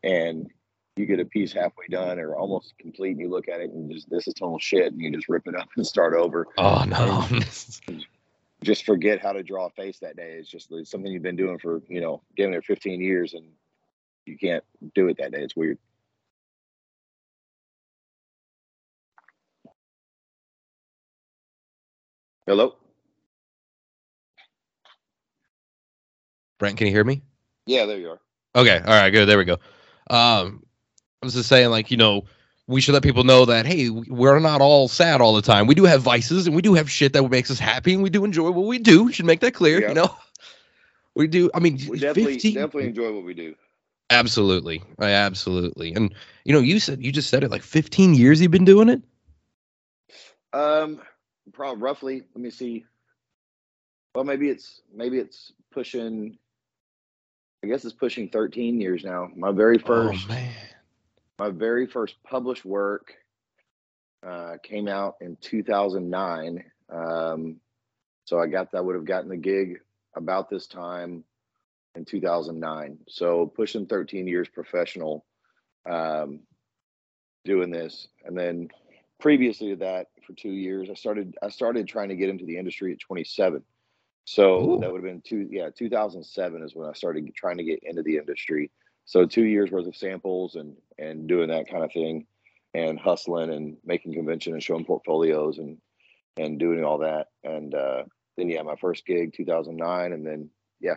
and 0.05 0.51
you 0.97 1.07
get 1.07 1.21
a 1.21 1.25
piece 1.25 1.53
halfway 1.53 1.87
done 1.91 2.21
or 2.21 2.37
almost 2.37 2.75
complete 2.79 3.13
and 3.13 3.21
you 3.21 3.31
look 3.31 3.49
at 3.49 3.61
it 3.61 3.71
and 3.71 3.91
just 3.91 4.09
this 4.09 4.29
is 4.29 4.35
total 4.35 4.59
shit 4.59 4.93
and 4.93 5.01
you 5.01 5.11
just 5.11 5.29
rip 5.29 5.49
it 5.49 5.57
up 5.57 5.69
and 5.77 5.87
start 5.87 6.15
over. 6.15 6.47
Oh 6.59 6.85
no. 6.85 7.27
just 8.63 8.85
forget 8.85 9.21
how 9.21 9.33
to 9.33 9.43
draw 9.43 9.67
a 9.67 9.71
face 9.71 9.99
that 10.01 10.17
day. 10.17 10.37
It's 10.39 10.49
just 10.49 10.71
it's 10.71 10.91
something 10.91 11.11
you've 11.13 11.23
been 11.23 11.37
doing 11.37 11.59
for, 11.59 11.83
you 11.89 12.01
know, 12.01 12.23
giving 12.37 12.55
it 12.55 12.65
15 12.65 13.01
years 13.01 13.35
and 13.35 13.45
you 14.27 14.39
can't 14.39 14.65
do 14.95 15.09
it 15.09 15.19
that 15.19 15.33
day. 15.33 15.43
It's 15.43 15.57
weird. 15.57 15.79
Hello? 22.47 22.77
Brent, 26.59 26.77
can 26.77 26.87
you 26.87 26.93
hear 26.93 27.05
me? 27.05 27.23
Yeah, 27.67 27.87
there 27.87 27.99
you 27.99 28.11
are. 28.11 28.21
Okay. 28.55 28.79
All 28.79 28.95
right, 28.95 29.11
good. 29.11 29.27
There 29.27 29.39
we 29.39 29.45
go. 29.45 29.59
Um, 30.11 30.65
I 31.23 31.27
was 31.27 31.35
just 31.35 31.49
saying, 31.49 31.71
like, 31.71 31.91
you 31.91 31.97
know, 31.97 32.25
we 32.67 32.81
should 32.81 32.95
let 32.95 33.03
people 33.03 33.25
know 33.25 33.45
that 33.45 33.67
hey, 33.67 33.91
we're 33.91 34.39
not 34.39 34.61
all 34.61 34.89
sad 34.89 35.21
all 35.21 35.35
the 35.35 35.43
time. 35.43 35.67
We 35.67 35.75
do 35.75 35.85
have 35.85 36.03
vices 36.03 36.47
and 36.47 36.55
we 36.55 36.63
do 36.63 36.75
have 36.75 36.91
shit 36.91 37.13
that 37.13 37.29
makes 37.29 37.51
us 37.51 37.59
happy 37.59 37.95
and 37.95 38.03
we 38.03 38.11
do 38.11 38.25
enjoy 38.25 38.51
what 38.51 38.67
we 38.67 38.79
do. 38.79 39.05
We 39.05 39.13
should 39.13 39.27
make 39.27 39.41
that 39.41 39.55
clear, 39.55 39.87
you 39.89 39.95
know. 39.95 40.15
We 41.15 41.27
do. 41.27 41.51
I 41.53 41.59
mean, 41.59 41.75
we 41.91 41.99
definitely 41.99 42.37
15, 42.37 42.55
definitely 42.55 42.89
enjoy 42.89 43.13
what 43.13 43.23
we 43.23 43.35
do. 43.35 43.55
Absolutely, 44.09 44.83
I 44.99 45.11
absolutely. 45.11 45.93
And 45.93 46.15
you 46.47 46.55
know, 46.55 46.61
you 46.61 46.81
said 46.81 47.05
you 47.05 47.13
just 47.13 47.29
said 47.29 47.45
it 47.45 47.51
like 47.51 47.61
15 47.61 48.15
years 48.15 48.41
you've 48.41 48.51
been 48.51 48.65
doing 48.65 48.89
it. 48.89 49.03
Um, 50.55 51.03
probably 51.53 51.83
roughly. 51.83 52.23
Let 52.35 52.43
me 52.43 52.49
see. 52.49 52.87
Well, 54.15 54.25
maybe 54.25 54.49
it's 54.49 54.81
maybe 54.91 55.19
it's 55.19 55.53
pushing. 55.71 56.39
I 57.63 57.67
guess 57.67 57.85
it's 57.85 57.93
pushing 57.93 58.31
13 58.31 58.81
years 58.81 59.05
now. 59.05 59.29
My 59.37 59.53
very 59.53 59.79
oh, 59.85 59.87
first. 59.87 60.25
Oh, 60.31 60.33
man 60.33 60.55
my 61.43 61.51
very 61.51 61.89
first 61.89 62.15
published 62.23 62.65
work 62.65 63.15
uh, 64.25 64.55
came 64.63 64.87
out 64.87 65.17
in 65.21 65.37
2009. 65.41 66.63
Um, 66.89 67.57
so 68.25 68.39
I 68.39 68.47
got 68.47 68.71
that 68.71 68.85
would 68.85 68.95
have 68.95 69.05
gotten 69.05 69.29
the 69.29 69.37
gig 69.37 69.81
about 70.15 70.49
this 70.49 70.69
time 70.69 71.25
in 71.97 72.05
2009. 72.05 72.99
So 73.09 73.47
pushing 73.47 73.87
13 73.87 74.29
years 74.29 74.49
professional 74.49 75.25
um, 75.91 76.41
doing 77.45 77.73
this, 77.73 78.07
and 78.25 78.39
then 78.39 78.69
previously 79.19 79.71
to 79.71 79.77
that, 79.77 80.07
for 80.25 80.35
two 80.35 80.53
years, 80.53 80.91
I 80.91 80.95
started 80.95 81.37
I 81.43 81.49
started 81.49 81.89
trying 81.89 82.11
to 82.11 82.17
get 82.17 82.29
into 82.29 82.45
the 82.45 82.57
industry 82.57 82.93
at 82.93 83.01
27. 83.01 83.65
So 84.27 84.77
Ooh. 84.77 84.81
that 84.81 84.93
would 84.93 85.03
have 85.03 85.13
been 85.13 85.23
two 85.23 85.49
yeah 85.51 85.71
2007 85.77 86.63
is 86.63 86.77
when 86.77 86.89
I 86.89 86.93
started 86.93 87.29
trying 87.35 87.59
to 87.59 87.65
get 87.65 87.81
into 87.83 88.05
the 88.05 88.17
industry 88.17 88.71
so 89.05 89.27
two 89.27 89.45
years 89.45 89.71
worth 89.71 89.87
of 89.87 89.97
samples 89.97 90.55
and 90.55 90.77
and 90.99 91.29
doing 91.29 91.49
that 91.49 91.69
kind 91.69 91.85
of 91.85 91.93
thing 91.93 92.27
and 92.75 92.99
hustling 92.99 93.53
and 93.53 93.77
making 93.85 94.15
convention 94.15 94.53
and 94.53 94.63
showing 94.63 94.85
portfolios 94.85 95.59
and 95.59 95.79
and 96.37 96.59
doing 96.59 96.85
all 96.85 96.99
that. 96.99 97.29
And 97.45 97.75
uh 97.75 98.05
then 98.37 98.49
yeah 98.49 98.63
my 98.63 98.77
first 98.77 99.05
gig 99.07 99.33
2009 99.35 100.13
and 100.13 100.27
then 100.27 100.51
yeah. 100.81 100.97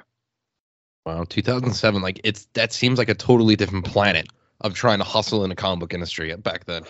Wow 1.05 1.25
2007 1.27 2.01
like 2.01 2.21
it's 2.23 2.47
that 2.53 2.73
seems 2.73 2.97
like 2.97 3.09
a 3.09 3.15
totally 3.15 3.55
different 3.55 3.85
planet 3.85 4.27
of 4.61 4.73
trying 4.73 4.99
to 4.99 5.03
hustle 5.03 5.43
in 5.43 5.49
the 5.49 5.55
comic 5.55 5.81
book 5.81 5.93
industry 5.93 6.35
back 6.37 6.65
then. 6.65 6.83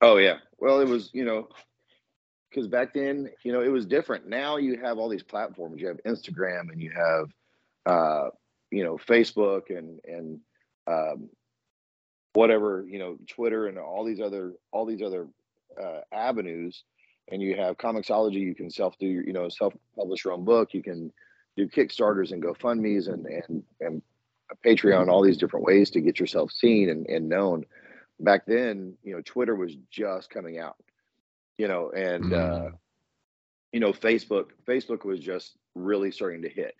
Oh 0.00 0.16
yeah. 0.16 0.38
Well 0.58 0.80
it 0.80 0.88
was 0.88 1.10
you 1.12 1.24
know 1.24 1.48
because 2.48 2.68
back 2.68 2.94
then 2.94 3.30
you 3.42 3.52
know 3.52 3.60
it 3.60 3.68
was 3.68 3.84
different. 3.84 4.28
Now 4.28 4.56
you 4.56 4.78
have 4.78 4.98
all 4.98 5.08
these 5.08 5.22
platforms. 5.22 5.80
You 5.80 5.88
have 5.88 6.00
instagram 6.06 6.72
and 6.72 6.80
you 6.80 6.90
have 6.90 7.28
uh, 7.84 8.30
you 8.70 8.84
know, 8.84 8.96
Facebook 8.96 9.70
and 9.76 10.00
and 10.04 10.40
um, 10.86 11.28
whatever, 12.32 12.84
you 12.88 12.98
know, 12.98 13.16
Twitter 13.28 13.66
and 13.66 13.78
all 13.78 14.04
these 14.04 14.20
other 14.20 14.52
all 14.72 14.86
these 14.86 15.02
other 15.02 15.28
uh, 15.80 16.00
avenues. 16.12 16.84
And 17.30 17.42
you 17.42 17.56
have 17.56 17.76
Comixology. 17.76 18.40
You 18.40 18.54
can 18.54 18.70
self 18.70 18.96
do 18.98 19.06
your, 19.06 19.22
you 19.22 19.34
know, 19.34 19.48
self 19.48 19.74
publish 19.96 20.24
your 20.24 20.32
own 20.32 20.44
book. 20.44 20.72
You 20.72 20.82
can 20.82 21.12
do 21.56 21.68
Kickstarters 21.68 22.32
and 22.32 22.42
GoFundmes 22.42 23.12
and 23.12 23.26
and 23.26 23.62
and 23.80 24.02
Patreon, 24.64 25.08
all 25.08 25.22
these 25.22 25.36
different 25.36 25.66
ways 25.66 25.90
to 25.90 26.00
get 26.00 26.18
yourself 26.18 26.50
seen 26.52 26.88
and, 26.88 27.06
and 27.06 27.28
known. 27.28 27.64
Back 28.20 28.46
then, 28.46 28.94
you 29.04 29.14
know, 29.14 29.22
Twitter 29.24 29.54
was 29.54 29.76
just 29.90 30.30
coming 30.30 30.58
out, 30.58 30.76
you 31.56 31.68
know, 31.68 31.90
and 31.90 32.32
uh, 32.32 32.36
mm. 32.36 32.72
you 33.72 33.80
know, 33.80 33.92
Facebook, 33.92 34.46
Facebook 34.66 35.04
was 35.04 35.20
just 35.20 35.56
really 35.74 36.10
starting 36.10 36.42
to 36.42 36.48
hit. 36.48 36.74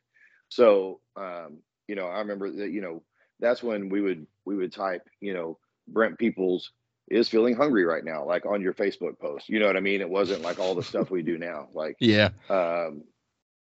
So, 0.48 1.00
um, 1.16 1.58
you 1.88 1.96
know, 1.96 2.06
I 2.06 2.18
remember 2.18 2.50
that, 2.50 2.70
you 2.70 2.80
know, 2.80 3.02
that's 3.40 3.62
when 3.62 3.88
we 3.88 4.00
would 4.00 4.26
we 4.44 4.56
would 4.56 4.72
type, 4.72 5.02
you 5.20 5.34
know, 5.34 5.58
Brent 5.88 6.18
Peeples 6.18 6.70
is 7.08 7.28
feeling 7.28 7.56
hungry 7.56 7.84
right 7.84 8.04
now, 8.04 8.24
like 8.24 8.46
on 8.46 8.60
your 8.60 8.74
Facebook 8.74 9.18
post. 9.18 9.48
You 9.48 9.58
know 9.58 9.66
what 9.66 9.76
I 9.76 9.80
mean? 9.80 10.00
It 10.00 10.10
wasn't 10.10 10.42
like 10.42 10.58
all 10.58 10.74
the 10.74 10.82
stuff 10.82 11.10
we 11.10 11.22
do 11.22 11.38
now. 11.38 11.68
Like 11.72 11.96
yeah. 12.00 12.30
Um, 12.48 13.02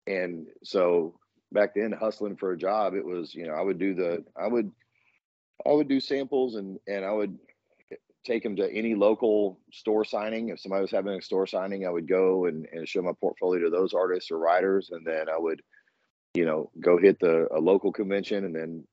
and 0.07 0.47
so 0.63 1.19
back 1.51 1.75
then 1.75 1.93
hustling 1.93 2.37
for 2.37 2.53
a 2.53 2.59
job, 2.59 2.95
it 2.95 3.05
was, 3.05 3.35
you 3.35 3.47
know, 3.47 3.55
I 3.55 3.63
would 3.63 3.79
do 3.79 3.95
the 3.95 4.25
I 4.37 4.47
would 4.47 4.71
I 5.67 5.73
would 5.73 5.89
do 5.89 6.01
samples 6.01 6.57
and 6.57 6.79
and 6.87 7.05
I 7.05 7.13
would 7.13 7.39
take 8.25 8.43
them 8.43 8.57
to 8.57 8.71
any 8.73 8.95
local 8.95 9.59
store 9.73 10.05
signing. 10.05 10.49
If 10.49 10.61
somebody 10.61 10.83
was 10.83 10.91
having 10.91 11.15
a 11.15 11.23
store 11.23 11.47
signing, 11.47 11.87
I 11.87 11.91
would 11.91 12.09
go 12.09 12.47
and, 12.47 12.67
and 12.73 12.89
show 12.89 13.03
my 13.03 13.13
portfolio 13.21 13.65
to 13.65 13.71
those 13.71 13.95
artists 13.95 14.31
or 14.31 14.39
writers, 14.39 14.91
and 14.91 15.07
then 15.07 15.29
I 15.29 15.39
would, 15.39 15.61
you 16.35 16.45
know, 16.45 16.71
go 16.81 16.99
hit 16.99 17.19
the 17.21 17.49
a 17.55 17.61
local 17.61 17.93
convention, 17.93 18.45
and 18.45 18.55
then 18.55 18.85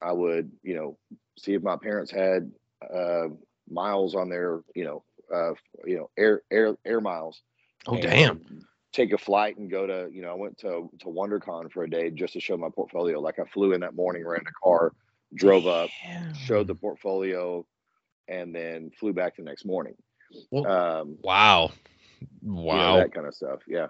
I 0.00 0.12
would, 0.12 0.50
you 0.62 0.74
know, 0.74 0.98
see 1.38 1.54
if 1.54 1.62
my 1.62 1.76
parents 1.76 2.10
had 2.10 2.50
uh, 2.92 3.28
miles 3.68 4.14
on 4.14 4.28
their, 4.28 4.60
you 4.74 4.84
know, 4.84 5.04
uh, 5.32 5.54
you 5.84 5.96
know, 5.96 6.10
air 6.16 6.42
air 6.50 6.76
air 6.84 7.00
miles. 7.00 7.42
Oh 7.86 7.96
damn! 7.96 8.64
Take 8.92 9.12
a 9.12 9.18
flight 9.18 9.56
and 9.56 9.70
go 9.70 9.86
to, 9.86 10.08
you 10.12 10.22
know, 10.22 10.30
I 10.30 10.34
went 10.34 10.58
to 10.58 10.90
to 11.00 11.06
WonderCon 11.06 11.72
for 11.72 11.84
a 11.84 11.90
day 11.90 12.10
just 12.10 12.34
to 12.34 12.40
show 12.40 12.56
my 12.56 12.68
portfolio. 12.68 13.20
Like 13.20 13.38
I 13.38 13.44
flew 13.44 13.72
in 13.72 13.80
that 13.80 13.94
morning, 13.94 14.24
rented 14.26 14.48
a 14.48 14.64
car, 14.64 14.92
drove 15.34 15.66
up, 15.66 15.90
showed 16.34 16.68
the 16.68 16.74
portfolio, 16.74 17.66
and 18.28 18.54
then 18.54 18.90
flew 18.98 19.12
back 19.12 19.36
the 19.36 19.42
next 19.42 19.64
morning. 19.64 19.94
Well, 20.50 20.66
um, 20.66 21.18
wow, 21.22 21.72
wow, 22.42 22.74
you 22.74 22.78
know, 22.78 22.96
that 22.98 23.14
kind 23.14 23.26
of 23.26 23.34
stuff. 23.34 23.60
Yeah. 23.66 23.88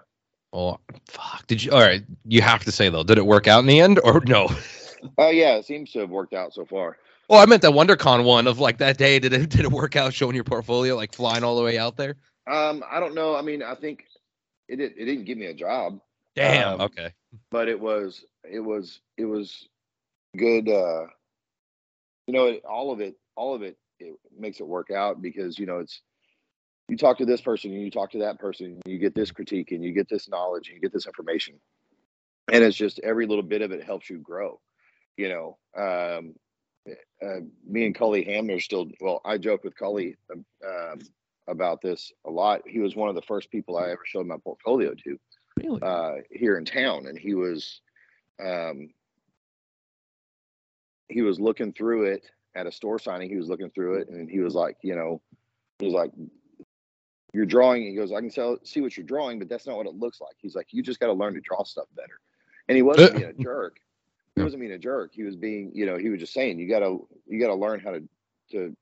Oh 0.53 0.77
fuck! 1.07 1.47
Did 1.47 1.63
you? 1.63 1.71
All 1.71 1.81
right, 1.81 2.03
you 2.25 2.41
have 2.41 2.63
to 2.65 2.71
say 2.71 2.87
though, 2.87 3.03
did 3.03 3.17
it 3.17 3.25
work 3.25 3.47
out 3.47 3.59
in 3.59 3.65
the 3.65 3.79
end 3.79 3.99
or 4.03 4.21
no? 4.25 4.47
Oh 4.49 5.09
uh, 5.25 5.29
yeah, 5.29 5.55
it 5.55 5.65
seems 5.65 5.91
to 5.93 5.99
have 5.99 6.11
worked 6.11 6.33
out 6.33 6.53
so 6.53 6.63
far. 6.63 6.97
Well, 7.27 7.41
I 7.41 7.45
meant 7.45 7.63
that 7.63 7.71
WonderCon 7.71 8.23
one 8.23 8.45
of 8.45 8.59
like 8.59 8.77
that 8.77 8.97
day. 8.97 9.17
Did 9.17 9.33
it 9.33 9.49
did 9.49 9.61
it 9.61 9.71
work 9.71 9.95
out 9.95 10.13
showing 10.13 10.35
your 10.35 10.43
portfolio, 10.43 10.95
like 10.95 11.13
flying 11.13 11.43
all 11.43 11.55
the 11.55 11.63
way 11.63 11.79
out 11.79 11.97
there? 11.97 12.15
Um, 12.45 12.83
I 12.89 12.99
don't 12.99 13.15
know. 13.15 13.35
I 13.35 13.41
mean, 13.41 13.63
I 13.63 13.73
think 13.73 14.05
it 14.67 14.79
it, 14.79 14.93
it 14.95 15.05
didn't 15.05 15.25
give 15.25 15.39
me 15.39 15.47
a 15.47 15.53
job. 15.53 15.99
Damn. 16.35 16.75
Um, 16.75 16.81
okay. 16.81 17.13
But 17.49 17.67
it 17.67 17.79
was 17.79 18.23
it 18.43 18.59
was 18.59 18.99
it 19.17 19.25
was 19.25 19.67
good. 20.37 20.69
Uh, 20.69 21.07
you 22.27 22.33
know, 22.33 22.53
all 22.69 22.91
of 22.91 23.01
it, 23.01 23.15
all 23.35 23.55
of 23.55 23.63
it, 23.63 23.77
it 23.99 24.15
makes 24.37 24.59
it 24.59 24.67
work 24.67 24.91
out 24.91 25.19
because 25.21 25.57
you 25.57 25.65
know 25.65 25.79
it's 25.79 26.01
you 26.89 26.97
talk 26.97 27.17
to 27.19 27.25
this 27.25 27.41
person 27.41 27.71
and 27.71 27.81
you 27.81 27.91
talk 27.91 28.11
to 28.11 28.19
that 28.19 28.39
person, 28.39 28.79
and 28.83 28.93
you 28.93 28.99
get 28.99 29.15
this 29.15 29.31
critique 29.31 29.71
and 29.71 29.83
you 29.83 29.93
get 29.93 30.09
this 30.09 30.29
knowledge 30.29 30.67
and 30.67 30.75
you 30.75 30.81
get 30.81 30.93
this 30.93 31.07
information, 31.07 31.55
and 32.51 32.63
it's 32.63 32.77
just 32.77 32.99
every 32.99 33.25
little 33.25 33.43
bit 33.43 33.61
of 33.61 33.71
it 33.71 33.83
helps 33.83 34.09
you 34.09 34.17
grow. 34.17 34.59
You 35.17 35.29
know, 35.29 35.57
um, 35.77 36.35
uh, 37.21 37.41
me 37.67 37.85
and 37.85 37.95
Cully 37.95 38.23
Hamner 38.23 38.59
still. 38.59 38.87
Well, 38.99 39.21
I 39.23 39.37
joke 39.37 39.63
with 39.63 39.75
Cully 39.75 40.17
um, 40.31 40.45
um, 40.65 40.99
about 41.47 41.81
this 41.81 42.11
a 42.25 42.29
lot. 42.29 42.61
He 42.67 42.79
was 42.79 42.95
one 42.95 43.09
of 43.09 43.15
the 43.15 43.21
first 43.21 43.51
people 43.51 43.77
I 43.77 43.89
ever 43.89 44.01
showed 44.05 44.25
my 44.25 44.37
portfolio 44.43 44.93
to 44.93 45.19
really? 45.61 45.81
uh, 45.81 46.15
here 46.31 46.57
in 46.57 46.65
town, 46.65 47.07
and 47.07 47.17
he 47.17 47.33
was 47.33 47.81
um, 48.43 48.89
he 51.09 51.21
was 51.21 51.39
looking 51.39 51.73
through 51.73 52.05
it 52.05 52.23
at 52.55 52.67
a 52.67 52.71
store 52.71 52.99
signing. 52.99 53.29
He 53.29 53.37
was 53.37 53.49
looking 53.49 53.69
through 53.71 53.95
it, 53.95 54.09
and 54.09 54.29
he 54.29 54.39
was 54.39 54.55
like, 54.55 54.77
you 54.83 54.95
know, 54.95 55.21
he 55.79 55.85
was 55.85 55.93
like, 55.93 56.11
"You're 57.33 57.45
drawing." 57.45 57.83
He 57.83 57.95
goes, 57.95 58.11
"I 58.11 58.19
can 58.21 58.29
tell, 58.29 58.57
see 58.63 58.81
what 58.81 58.95
you're 58.95 59.05
drawing, 59.05 59.39
but 59.39 59.49
that's 59.49 59.67
not 59.67 59.77
what 59.77 59.87
it 59.87 59.95
looks 59.95 60.21
like." 60.21 60.35
He's 60.37 60.55
like, 60.55 60.67
"You 60.71 60.81
just 60.81 60.99
got 60.99 61.07
to 61.07 61.13
learn 61.13 61.33
to 61.33 61.41
draw 61.41 61.63
stuff 61.63 61.87
better." 61.95 62.19
And 62.69 62.75
he 62.75 62.81
wasn't 62.81 63.15
being 63.15 63.29
a 63.29 63.33
jerk 63.33 63.79
he 64.35 64.41
wasn't 64.41 64.61
being 64.61 64.73
a 64.73 64.79
jerk. 64.79 65.11
He 65.13 65.23
was 65.23 65.35
being, 65.35 65.71
you 65.73 65.85
know, 65.85 65.97
he 65.97 66.09
was 66.09 66.19
just 66.19 66.33
saying 66.33 66.59
you 66.59 66.67
gotta 66.67 66.97
you 67.27 67.39
gotta 67.39 67.55
learn 67.55 67.79
how 67.79 67.91
to 67.91 68.03
to 68.51 68.75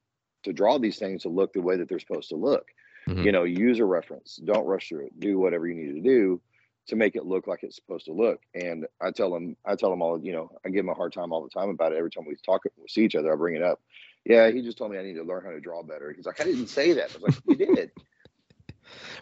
to 0.44 0.54
draw 0.54 0.78
these 0.78 0.98
things 0.98 1.24
to 1.24 1.30
look 1.30 1.54
the 1.54 1.62
way 1.62 1.78
that 1.78 1.90
they're 1.90 2.00
supposed 2.00 2.30
to 2.30 2.36
look. 2.36 2.68
Mm-hmm. 3.08 3.24
You 3.24 3.32
know, 3.32 3.44
use 3.44 3.80
a 3.80 3.86
reference. 3.86 4.38
Don't 4.38 4.66
rush 4.66 4.90
through 4.90 5.08
it. 5.08 5.20
Do 5.20 5.40
whatever 5.40 5.68
you 5.68 5.76
need 5.76 5.96
to 5.96 6.02
do 6.02 6.42
to 6.88 6.96
make 6.96 7.16
it 7.16 7.26
look 7.26 7.48
like 7.48 7.64
it's 7.64 7.76
supposed 7.76 8.06
to 8.06 8.14
look. 8.14 8.42
And 8.56 8.88
I 9.00 9.12
tell 9.12 9.32
them, 9.32 9.56
I 9.66 9.76
tell 9.76 9.90
them 9.90 10.02
all, 10.02 10.20
you 10.20 10.34
know, 10.34 10.52
I 10.66 10.70
give 10.70 10.84
them 10.84 10.90
a 10.90 10.96
hard 10.96 11.14
time 11.14 11.32
all 11.32 11.44
the 11.44 11.50
time 11.50 11.70
about 11.70 11.92
it. 11.94 11.98
Every 11.98 12.10
time 12.10 12.26
we 12.26 12.36
talk, 12.36 12.64
we 12.64 12.88
see 12.88 13.04
each 13.04 13.16
other, 13.16 13.32
I 13.32 13.36
bring 13.36 13.56
it 13.56 13.62
up. 13.62 13.82
Yeah, 14.26 14.50
he 14.50 14.62
just 14.62 14.78
told 14.78 14.92
me 14.92 14.98
I 14.98 15.04
need 15.04 15.16
to 15.16 15.24
learn 15.24 15.44
how 15.44 15.52
to 15.52 15.60
draw 15.60 15.84
better. 15.84 16.12
He's 16.12 16.26
like, 16.26 16.42
I 16.42 16.44
didn't 16.44 16.68
say 16.68 16.94
that. 16.94 17.12
I 17.12 17.14
was 17.14 17.42
like, 17.48 17.60
you 17.60 17.76
did. 17.76 17.92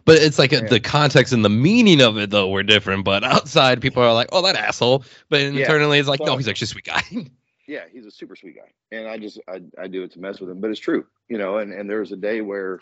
But 0.06 0.18
it's 0.18 0.40
like 0.40 0.52
yeah. 0.52 0.62
the 0.62 0.80
context 0.80 1.34
and 1.34 1.44
the 1.44 1.50
meaning 1.50 2.02
of 2.02 2.18
it 2.18 2.30
though 2.30 2.50
were 2.50 2.64
different. 2.64 3.06
But 3.06 3.24
outside, 3.24 3.82
people 3.82 4.04
are 4.04 4.14
like, 4.14 4.30
"Oh, 4.32 4.42
that 4.42 4.56
asshole," 4.56 5.04
but 5.30 5.42
internally, 5.42 5.98
yeah. 5.98 6.02
it's 6.02 6.10
like, 6.10 6.20
"No, 6.22 6.38
he's 6.38 6.48
actually 6.48 6.66
a 6.66 6.68
sweet 6.68 6.86
guy." 6.86 7.02
yeah, 7.68 7.84
he's 7.92 8.06
a 8.06 8.12
super 8.12 8.36
sweet 8.36 8.56
guy, 8.56 8.98
and 8.98 9.08
I 9.08 9.18
just 9.18 9.40
I, 9.48 9.62
I 9.80 9.88
do 9.88 10.04
it 10.04 10.12
to 10.14 10.20
mess 10.20 10.40
with 10.40 10.50
him. 10.50 10.60
But 10.60 10.72
it's 10.72 10.80
true, 10.80 11.06
you 11.28 11.38
know. 11.38 11.60
And 11.60 11.72
and 11.72 11.90
there 11.90 12.00
was 12.00 12.12
a 12.12 12.18
day 12.18 12.42
where, 12.42 12.80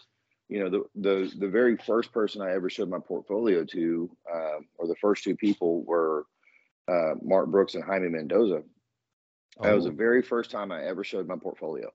you 0.48 0.60
know, 0.64 0.70
the 0.70 0.84
the 0.96 1.34
the 1.38 1.50
very 1.50 1.76
first 1.76 2.14
person 2.14 2.42
I 2.42 2.54
ever 2.54 2.70
showed 2.70 2.90
my 2.90 3.00
portfolio 3.00 3.66
to, 3.66 4.10
uh, 4.34 4.60
or 4.78 4.88
the 4.88 4.96
first 4.96 5.26
two 5.26 5.36
people 5.36 5.84
were 5.84 6.26
uh, 6.88 7.16
Mark 7.22 7.48
Brooks 7.48 7.76
and 7.76 7.84
Jaime 7.84 8.10
Mendoza. 8.10 8.64
Oh. 9.60 9.64
That 9.64 9.76
was 9.76 9.84
the 9.84 9.92
oh. 9.92 9.96
very 9.96 10.22
first 10.22 10.52
time 10.52 10.72
I 10.72 10.84
ever 10.84 11.04
showed 11.04 11.28
my 11.28 11.36
portfolio. 11.36 11.92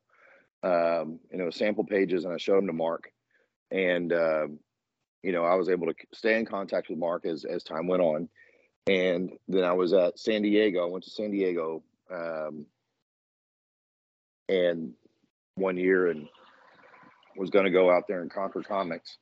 Um, 0.62 1.18
and 1.30 1.40
it 1.40 1.44
was 1.44 1.56
sample 1.56 1.84
pages, 1.84 2.24
and 2.24 2.34
I 2.34 2.36
showed 2.36 2.58
them 2.58 2.66
to 2.68 2.72
Mark, 2.72 3.10
and 3.70 4.12
um, 4.12 4.58
you 5.22 5.32
know, 5.32 5.44
I 5.44 5.54
was 5.54 5.68
able 5.68 5.86
to 5.86 5.94
stay 6.12 6.38
in 6.38 6.46
contact 6.46 6.88
with 6.88 6.98
Mark 6.98 7.24
as 7.24 7.44
as 7.44 7.62
time 7.62 7.86
went 7.86 8.02
on, 8.02 8.28
and 8.86 9.30
then 9.48 9.64
I 9.64 9.72
was 9.72 9.92
at 9.92 10.18
San 10.18 10.42
Diego. 10.42 10.84
I 10.84 10.90
went 10.90 11.04
to 11.04 11.10
San 11.10 11.30
Diego, 11.30 11.82
um, 12.12 12.66
and 14.48 14.94
one 15.54 15.76
year, 15.76 16.08
and 16.08 16.28
was 17.36 17.50
going 17.50 17.64
to 17.64 17.70
go 17.70 17.90
out 17.90 18.04
there 18.08 18.20
and 18.20 18.32
conquer 18.32 18.62
comics, 18.62 19.18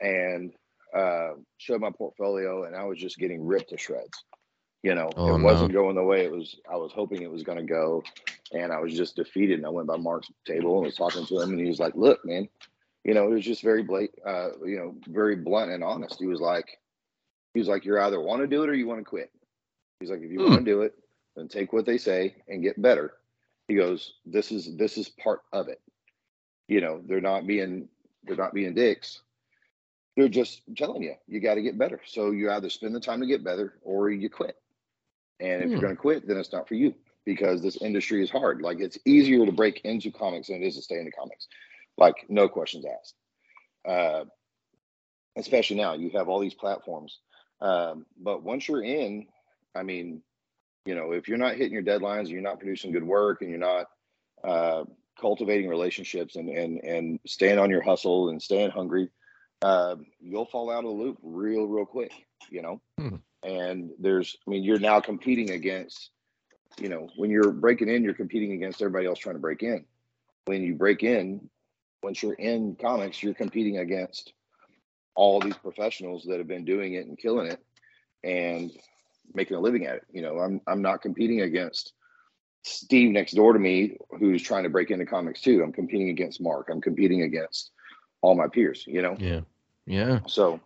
and 0.00 0.52
uh, 0.94 1.30
showed 1.58 1.80
my 1.80 1.90
portfolio, 1.90 2.64
and 2.64 2.74
I 2.74 2.84
was 2.84 2.98
just 2.98 3.18
getting 3.18 3.46
ripped 3.46 3.70
to 3.70 3.78
shreds. 3.78 4.24
You 4.82 4.94
know, 4.94 5.10
oh, 5.16 5.34
it 5.34 5.42
wasn't 5.42 5.72
going 5.72 5.96
the 5.96 6.02
way 6.04 6.24
it 6.24 6.30
was. 6.30 6.56
I 6.70 6.76
was 6.76 6.92
hoping 6.92 7.22
it 7.22 7.30
was 7.30 7.42
going 7.42 7.58
to 7.58 7.64
go, 7.64 8.04
and 8.52 8.72
I 8.72 8.78
was 8.78 8.94
just 8.94 9.16
defeated. 9.16 9.58
And 9.58 9.66
I 9.66 9.70
went 9.70 9.88
by 9.88 9.96
Mark's 9.96 10.30
table 10.46 10.76
and 10.76 10.86
was 10.86 10.96
talking 10.96 11.26
to 11.26 11.40
him, 11.40 11.50
and 11.50 11.60
he 11.60 11.66
was 11.66 11.80
like, 11.80 11.94
"Look, 11.94 12.24
man." 12.24 12.48
You 13.06 13.14
know, 13.14 13.28
it 13.28 13.34
was 13.34 13.44
just 13.44 13.62
very 13.62 13.84
blunt, 13.84 14.10
uh, 14.26 14.48
you 14.64 14.76
know, 14.76 14.96
very 15.06 15.36
blunt 15.36 15.70
and 15.70 15.84
honest. 15.84 16.18
He 16.18 16.26
was 16.26 16.40
like, 16.40 16.80
he 17.54 17.60
was 17.60 17.68
like, 17.68 17.84
you're 17.84 18.00
either 18.00 18.20
want 18.20 18.42
to 18.42 18.48
do 18.48 18.64
it 18.64 18.68
or 18.68 18.74
you 18.74 18.88
want 18.88 18.98
to 18.98 19.04
quit. 19.04 19.30
He's 20.00 20.10
like, 20.10 20.22
if 20.22 20.30
you 20.30 20.40
hmm. 20.40 20.50
want 20.50 20.64
to 20.64 20.70
do 20.70 20.82
it, 20.82 20.94
then 21.36 21.46
take 21.46 21.72
what 21.72 21.86
they 21.86 21.98
say 21.98 22.34
and 22.48 22.64
get 22.64 22.82
better. 22.82 23.12
He 23.68 23.76
goes, 23.76 24.14
this 24.26 24.50
is 24.50 24.76
this 24.76 24.98
is 24.98 25.08
part 25.08 25.42
of 25.52 25.68
it. 25.68 25.80
You 26.66 26.80
know, 26.80 27.00
they're 27.06 27.20
not 27.20 27.46
being 27.46 27.88
they're 28.24 28.34
not 28.34 28.52
being 28.52 28.74
dicks. 28.74 29.20
They're 30.16 30.28
just 30.28 30.62
telling 30.76 31.04
you 31.04 31.14
you 31.28 31.38
got 31.38 31.54
to 31.54 31.62
get 31.62 31.78
better. 31.78 32.00
So 32.06 32.32
you 32.32 32.50
either 32.50 32.70
spend 32.70 32.92
the 32.92 33.00
time 33.00 33.20
to 33.20 33.26
get 33.26 33.44
better 33.44 33.74
or 33.82 34.10
you 34.10 34.28
quit. 34.28 34.56
And 35.38 35.62
if 35.62 35.68
you're 35.70 35.78
hmm. 35.78 35.84
going 35.84 35.96
to 35.96 36.02
quit, 36.02 36.26
then 36.26 36.38
it's 36.38 36.52
not 36.52 36.66
for 36.66 36.74
you 36.74 36.92
because 37.24 37.62
this 37.62 37.80
industry 37.80 38.20
is 38.20 38.30
hard. 38.30 38.62
Like 38.62 38.80
it's 38.80 38.98
easier 39.04 39.46
to 39.46 39.52
break 39.52 39.82
into 39.84 40.10
comics 40.10 40.48
than 40.48 40.60
it 40.60 40.66
is 40.66 40.74
to 40.74 40.82
stay 40.82 40.98
in 40.98 41.04
the 41.04 41.12
comics 41.12 41.46
like 41.98 42.26
no 42.28 42.48
questions 42.48 42.84
asked. 42.86 43.14
Uh, 43.86 44.24
especially 45.36 45.76
now, 45.76 45.94
you 45.94 46.10
have 46.10 46.28
all 46.28 46.40
these 46.40 46.54
platforms. 46.54 47.18
Um, 47.60 48.06
but 48.18 48.42
once 48.42 48.68
you're 48.68 48.82
in, 48.82 49.26
I 49.74 49.82
mean, 49.82 50.22
you 50.84 50.94
know, 50.94 51.12
if 51.12 51.28
you're 51.28 51.38
not 51.38 51.56
hitting 51.56 51.72
your 51.72 51.82
deadlines, 51.82 52.28
you're 52.28 52.40
not 52.40 52.58
producing 52.58 52.92
good 52.92 53.04
work, 53.04 53.42
and 53.42 53.50
you're 53.50 53.58
not 53.58 53.86
uh, 54.44 54.84
cultivating 55.20 55.68
relationships 55.68 56.36
and 56.36 56.48
and 56.48 56.82
and 56.84 57.20
staying 57.26 57.58
on 57.58 57.70
your 57.70 57.82
hustle 57.82 58.28
and 58.28 58.42
staying 58.42 58.70
hungry, 58.70 59.08
uh, 59.62 59.96
you'll 60.20 60.46
fall 60.46 60.70
out 60.70 60.84
of 60.84 60.90
the 60.90 60.90
loop 60.90 61.18
real 61.22 61.66
real 61.66 61.86
quick. 61.86 62.12
You 62.50 62.62
know, 62.62 62.80
hmm. 62.98 63.16
and 63.42 63.90
there's, 63.98 64.36
I 64.46 64.50
mean, 64.50 64.62
you're 64.62 64.78
now 64.78 65.00
competing 65.00 65.50
against, 65.50 66.10
you 66.78 66.88
know, 66.88 67.08
when 67.16 67.30
you're 67.30 67.50
breaking 67.50 67.88
in, 67.88 68.04
you're 68.04 68.14
competing 68.14 68.52
against 68.52 68.80
everybody 68.80 69.06
else 69.06 69.18
trying 69.18 69.36
to 69.36 69.40
break 69.40 69.62
in. 69.62 69.84
When 70.44 70.62
you 70.62 70.74
break 70.74 71.02
in, 71.02 71.48
once 72.02 72.22
you're 72.22 72.34
in 72.34 72.76
comics, 72.80 73.22
you're 73.22 73.34
competing 73.34 73.78
against 73.78 74.32
all 75.14 75.40
these 75.40 75.56
professionals 75.56 76.24
that 76.28 76.38
have 76.38 76.48
been 76.48 76.64
doing 76.64 76.94
it 76.94 77.06
and 77.06 77.18
killing 77.18 77.46
it. 77.46 77.60
And 78.24 78.72
making 79.34 79.56
a 79.56 79.60
living 79.60 79.86
at 79.86 79.96
it. 79.96 80.02
You 80.12 80.22
know, 80.22 80.38
I'm 80.38 80.60
I'm 80.66 80.82
not 80.82 81.02
competing 81.02 81.42
against 81.42 81.92
Steve 82.62 83.10
next 83.10 83.32
door 83.32 83.52
to 83.52 83.58
me 83.58 83.96
who's 84.18 84.42
trying 84.42 84.64
to 84.64 84.70
break 84.70 84.90
into 84.90 85.06
comics 85.06 85.40
too. 85.40 85.62
I'm 85.62 85.72
competing 85.72 86.10
against 86.10 86.40
Mark. 86.40 86.68
I'm 86.70 86.80
competing 86.80 87.22
against 87.22 87.70
all 88.22 88.34
my 88.34 88.48
peers. 88.48 88.84
You 88.86 89.02
know. 89.02 89.16
Yeah. 89.18 89.40
Yeah. 89.86 90.20
So. 90.26 90.60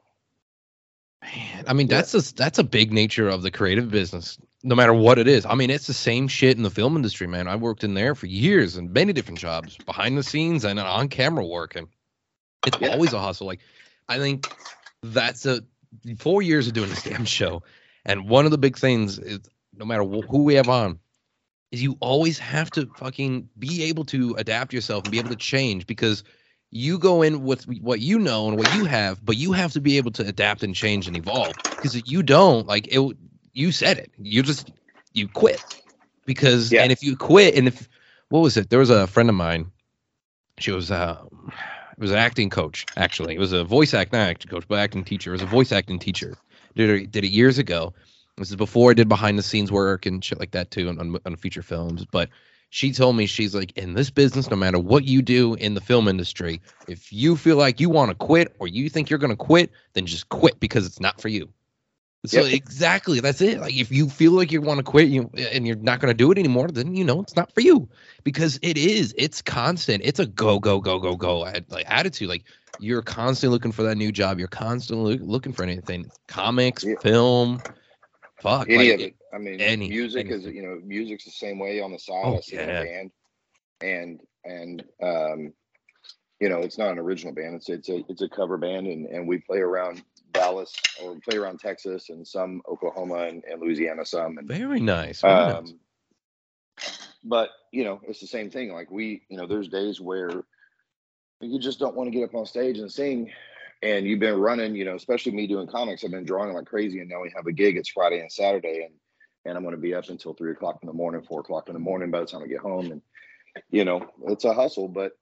Man, 1.34 1.64
I 1.66 1.72
mean 1.72 1.88
yeah. 1.88 1.96
that's 1.96 2.14
a 2.14 2.34
that's 2.34 2.58
a 2.58 2.64
big 2.64 2.92
nature 2.92 3.28
of 3.28 3.42
the 3.42 3.50
creative 3.50 3.90
business, 3.90 4.38
no 4.62 4.74
matter 4.74 4.94
what 4.94 5.18
it 5.18 5.28
is. 5.28 5.46
I 5.46 5.54
mean, 5.54 5.70
it's 5.70 5.86
the 5.86 5.94
same 5.94 6.28
shit 6.28 6.56
in 6.56 6.62
the 6.62 6.70
film 6.70 6.96
industry, 6.96 7.26
man. 7.26 7.48
I 7.48 7.56
worked 7.56 7.84
in 7.84 7.94
there 7.94 8.14
for 8.14 8.26
years 8.26 8.76
and 8.76 8.92
many 8.92 9.12
different 9.12 9.38
jobs, 9.38 9.76
behind 9.78 10.16
the 10.16 10.22
scenes 10.22 10.64
and 10.64 10.78
on 10.78 11.08
camera 11.08 11.46
work, 11.46 11.76
and 11.76 11.88
it's 12.66 12.78
yeah. 12.80 12.88
always 12.88 13.12
a 13.12 13.20
hustle. 13.20 13.46
Like, 13.46 13.60
I 14.08 14.18
think 14.18 14.52
that's 15.02 15.46
a 15.46 15.62
four 16.18 16.42
years 16.42 16.66
of 16.66 16.72
doing 16.72 16.90
this 16.90 17.02
damn 17.04 17.24
show, 17.24 17.62
and 18.04 18.28
one 18.28 18.44
of 18.44 18.50
the 18.50 18.58
big 18.58 18.76
things 18.76 19.18
is 19.18 19.40
no 19.76 19.84
matter 19.84 20.04
who 20.04 20.42
we 20.42 20.54
have 20.54 20.68
on, 20.68 20.98
is 21.70 21.82
you 21.82 21.96
always 22.00 22.38
have 22.38 22.70
to 22.72 22.86
fucking 22.96 23.48
be 23.58 23.84
able 23.84 24.04
to 24.06 24.34
adapt 24.36 24.72
yourself 24.72 25.04
and 25.04 25.12
be 25.12 25.18
able 25.18 25.30
to 25.30 25.36
change 25.36 25.86
because 25.86 26.24
you 26.70 26.98
go 26.98 27.22
in 27.22 27.42
with 27.42 27.66
what 27.80 28.00
you 28.00 28.18
know 28.18 28.48
and 28.48 28.56
what 28.56 28.72
you 28.74 28.84
have, 28.84 29.24
but 29.24 29.36
you 29.36 29.52
have 29.52 29.72
to 29.72 29.80
be 29.80 29.96
able 29.96 30.12
to 30.12 30.26
adapt 30.26 30.62
and 30.62 30.74
change 30.74 31.06
and 31.06 31.16
evolve. 31.16 31.54
Because 31.76 31.94
if 31.96 32.08
you 32.08 32.22
don't, 32.22 32.66
like 32.66 32.86
it, 32.88 33.16
you 33.52 33.72
said 33.72 33.98
it, 33.98 34.12
you 34.18 34.42
just 34.42 34.70
you 35.12 35.26
quit. 35.28 35.62
Because 36.26 36.70
yeah. 36.70 36.82
and 36.82 36.92
if 36.92 37.02
you 37.02 37.16
quit, 37.16 37.56
and 37.56 37.68
if 37.68 37.88
what 38.28 38.40
was 38.40 38.56
it? 38.56 38.70
There 38.70 38.78
was 38.78 38.90
a 38.90 39.06
friend 39.06 39.28
of 39.28 39.34
mine. 39.34 39.70
She 40.58 40.70
was 40.70 40.90
uh, 40.90 41.18
it 41.48 41.98
was 41.98 42.12
an 42.12 42.18
acting 42.18 42.50
coach 42.50 42.86
actually. 42.96 43.34
It 43.34 43.40
was 43.40 43.52
a 43.52 43.64
voice 43.64 43.92
acting, 43.92 44.18
not 44.18 44.28
acting 44.28 44.50
coach, 44.50 44.64
but 44.68 44.78
acting 44.78 45.04
teacher. 45.04 45.30
It 45.30 45.34
was 45.34 45.42
a 45.42 45.46
voice 45.46 45.72
acting 45.72 45.98
teacher. 45.98 46.36
Did 46.76 46.90
it, 46.90 47.10
did 47.10 47.24
it 47.24 47.30
years 47.30 47.58
ago. 47.58 47.94
This 48.36 48.50
is 48.50 48.56
before 48.56 48.92
I 48.92 48.94
did 48.94 49.08
behind 49.08 49.38
the 49.38 49.42
scenes 49.42 49.72
work 49.72 50.06
and 50.06 50.24
shit 50.24 50.38
like 50.38 50.52
that 50.52 50.70
too 50.70 50.88
on, 50.88 50.98
on, 50.98 51.18
on 51.26 51.36
feature 51.36 51.62
films. 51.62 52.06
But 52.06 52.28
she 52.70 52.92
told 52.92 53.16
me 53.16 53.26
she's 53.26 53.54
like 53.54 53.76
in 53.76 53.94
this 53.94 54.10
business 54.10 54.48
no 54.48 54.56
matter 54.56 54.78
what 54.78 55.04
you 55.04 55.20
do 55.20 55.54
in 55.54 55.74
the 55.74 55.80
film 55.80 56.08
industry 56.08 56.60
if 56.88 57.12
you 57.12 57.36
feel 57.36 57.56
like 57.56 57.80
you 57.80 57.90
want 57.90 58.10
to 58.10 58.14
quit 58.14 58.54
or 58.58 58.68
you 58.68 58.88
think 58.88 59.10
you're 59.10 59.18
going 59.18 59.30
to 59.30 59.36
quit 59.36 59.70
then 59.92 60.06
just 60.06 60.28
quit 60.30 60.58
because 60.58 60.86
it's 60.86 61.00
not 61.00 61.20
for 61.20 61.28
you. 61.28 61.48
So 62.26 62.42
yep. 62.42 62.52
exactly 62.52 63.20
that's 63.20 63.40
it. 63.40 63.60
Like 63.60 63.74
if 63.74 63.90
you 63.90 64.08
feel 64.08 64.32
like 64.32 64.52
you 64.52 64.60
want 64.60 64.78
to 64.78 64.84
quit 64.84 65.08
you 65.08 65.30
and 65.52 65.66
you're 65.66 65.76
not 65.76 66.00
going 66.00 66.10
to 66.10 66.16
do 66.16 66.30
it 66.30 66.38
anymore 66.38 66.68
then 66.68 66.94
you 66.94 67.04
know 67.04 67.20
it's 67.20 67.34
not 67.34 67.52
for 67.52 67.60
you 67.60 67.88
because 68.24 68.58
it 68.62 68.78
is 68.78 69.14
it's 69.18 69.42
constant. 69.42 70.02
It's 70.04 70.20
a 70.20 70.26
go 70.26 70.58
go 70.58 70.80
go 70.80 70.98
go 70.98 71.16
go 71.16 71.38
like 71.40 71.84
attitude. 71.86 72.28
Like 72.28 72.44
you're 72.78 73.02
constantly 73.02 73.54
looking 73.54 73.72
for 73.72 73.82
that 73.82 73.96
new 73.96 74.12
job. 74.12 74.38
You're 74.38 74.48
constantly 74.48 75.18
looking 75.18 75.52
for 75.52 75.64
anything. 75.64 76.10
Comics 76.28 76.84
yeah. 76.84 76.94
film 77.00 77.60
fuck 78.40 78.68
any 78.68 78.90
like, 78.90 78.94
of 78.94 79.00
it 79.00 79.16
I 79.32 79.38
mean, 79.38 79.60
any, 79.60 79.88
music 79.88 80.26
anything. 80.26 80.48
is 80.48 80.54
you 80.54 80.62
know, 80.62 80.80
music's 80.84 81.24
the 81.24 81.30
same 81.30 81.58
way 81.58 81.80
on 81.80 81.92
the 81.92 81.98
side. 81.98 82.22
Oh, 82.24 82.36
I 82.36 82.40
see 82.40 82.56
yeah. 82.56 82.62
a 82.62 82.84
band, 82.84 83.10
and 83.82 84.20
and 84.44 84.84
um, 85.02 85.52
you 86.40 86.48
know, 86.48 86.58
it's 86.58 86.78
not 86.78 86.90
an 86.90 86.98
original 86.98 87.32
band. 87.32 87.56
It's 87.56 87.68
it's 87.68 87.88
a 87.88 88.02
it's 88.08 88.22
a 88.22 88.28
cover 88.28 88.56
band, 88.56 88.86
and 88.86 89.06
and 89.06 89.28
we 89.28 89.38
play 89.38 89.58
around 89.58 90.02
Dallas 90.32 90.74
or 91.02 91.16
play 91.20 91.38
around 91.38 91.60
Texas 91.60 92.10
and 92.10 92.26
some 92.26 92.62
Oklahoma 92.68 93.26
and, 93.26 93.44
and 93.44 93.60
Louisiana 93.60 94.04
some. 94.04 94.38
And, 94.38 94.48
very 94.48 94.80
nice. 94.80 95.20
Very 95.20 95.34
um, 95.34 95.64
nice. 95.64 97.08
But 97.22 97.50
you 97.72 97.84
know, 97.84 98.00
it's 98.08 98.20
the 98.20 98.26
same 98.26 98.50
thing. 98.50 98.72
Like 98.72 98.90
we, 98.90 99.22
you 99.28 99.36
know, 99.36 99.46
there's 99.46 99.68
days 99.68 100.00
where 100.00 100.42
you 101.40 101.58
just 101.58 101.78
don't 101.78 101.94
want 101.94 102.10
to 102.10 102.18
get 102.18 102.24
up 102.24 102.34
on 102.34 102.46
stage 102.46 102.78
and 102.78 102.90
sing 102.90 103.30
and 103.82 104.06
you've 104.06 104.20
been 104.20 104.38
running, 104.38 104.74
you 104.74 104.84
know, 104.84 104.94
especially 104.94 105.32
me 105.32 105.46
doing 105.46 105.66
comics, 105.66 106.04
I've 106.04 106.10
been 106.10 106.24
drawing 106.24 106.52
like 106.52 106.66
crazy, 106.66 107.00
and 107.00 107.08
now 107.08 107.22
we 107.22 107.32
have 107.34 107.46
a 107.46 107.52
gig. 107.52 107.76
It's 107.76 107.88
Friday 107.88 108.20
and 108.20 108.30
Saturday, 108.30 108.82
and 108.84 108.94
and 109.44 109.56
I'm 109.56 109.62
going 109.62 109.74
to 109.74 109.80
be 109.80 109.94
up 109.94 110.08
until 110.08 110.34
three 110.34 110.52
o'clock 110.52 110.80
in 110.82 110.86
the 110.86 110.92
morning, 110.92 111.22
four 111.22 111.40
o'clock 111.40 111.68
in 111.68 111.74
the 111.74 111.80
morning 111.80 112.10
by 112.10 112.20
the 112.20 112.26
time 112.26 112.42
I 112.42 112.46
get 112.46 112.60
home. 112.60 112.92
And, 112.92 113.02
you 113.70 113.84
know, 113.84 114.06
it's 114.26 114.44
a 114.44 114.52
hustle, 114.52 114.86
but 114.88 115.12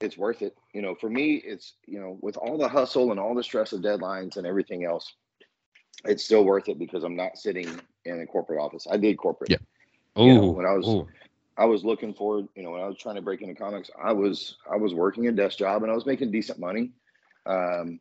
it's 0.00 0.16
worth 0.16 0.42
it. 0.42 0.56
You 0.72 0.82
know, 0.82 0.94
for 0.94 1.10
me, 1.10 1.34
it's, 1.34 1.74
you 1.86 2.00
know, 2.00 2.16
with 2.20 2.36
all 2.36 2.56
the 2.56 2.68
hustle 2.68 3.10
and 3.10 3.18
all 3.18 3.34
the 3.34 3.42
stress 3.42 3.72
of 3.72 3.80
deadlines 3.80 4.36
and 4.36 4.46
everything 4.46 4.84
else, 4.84 5.12
it's 6.04 6.24
still 6.24 6.44
worth 6.44 6.68
it 6.68 6.78
because 6.78 7.02
I'm 7.02 7.16
not 7.16 7.36
sitting 7.36 7.68
in 8.04 8.20
a 8.20 8.26
corporate 8.26 8.60
office. 8.60 8.86
I 8.88 8.96
did 8.96 9.16
corporate. 9.16 9.50
Yeah. 9.50 9.56
Oh, 10.14 10.26
you 10.26 10.34
know, 10.34 10.50
when 10.50 10.66
I 10.66 10.74
was, 10.74 10.86
ooh. 10.86 11.08
I 11.58 11.64
was 11.64 11.84
looking 11.84 12.14
for, 12.14 12.46
you 12.54 12.62
know, 12.62 12.70
when 12.70 12.80
I 12.80 12.86
was 12.86 12.96
trying 12.96 13.16
to 13.16 13.22
break 13.22 13.42
into 13.42 13.54
comics, 13.54 13.90
I 14.00 14.12
was, 14.12 14.56
I 14.70 14.76
was 14.76 14.94
working 14.94 15.26
a 15.26 15.32
desk 15.32 15.58
job 15.58 15.82
and 15.82 15.90
I 15.90 15.96
was 15.96 16.06
making 16.06 16.30
decent 16.30 16.60
money. 16.60 16.92
Um, 17.46 18.00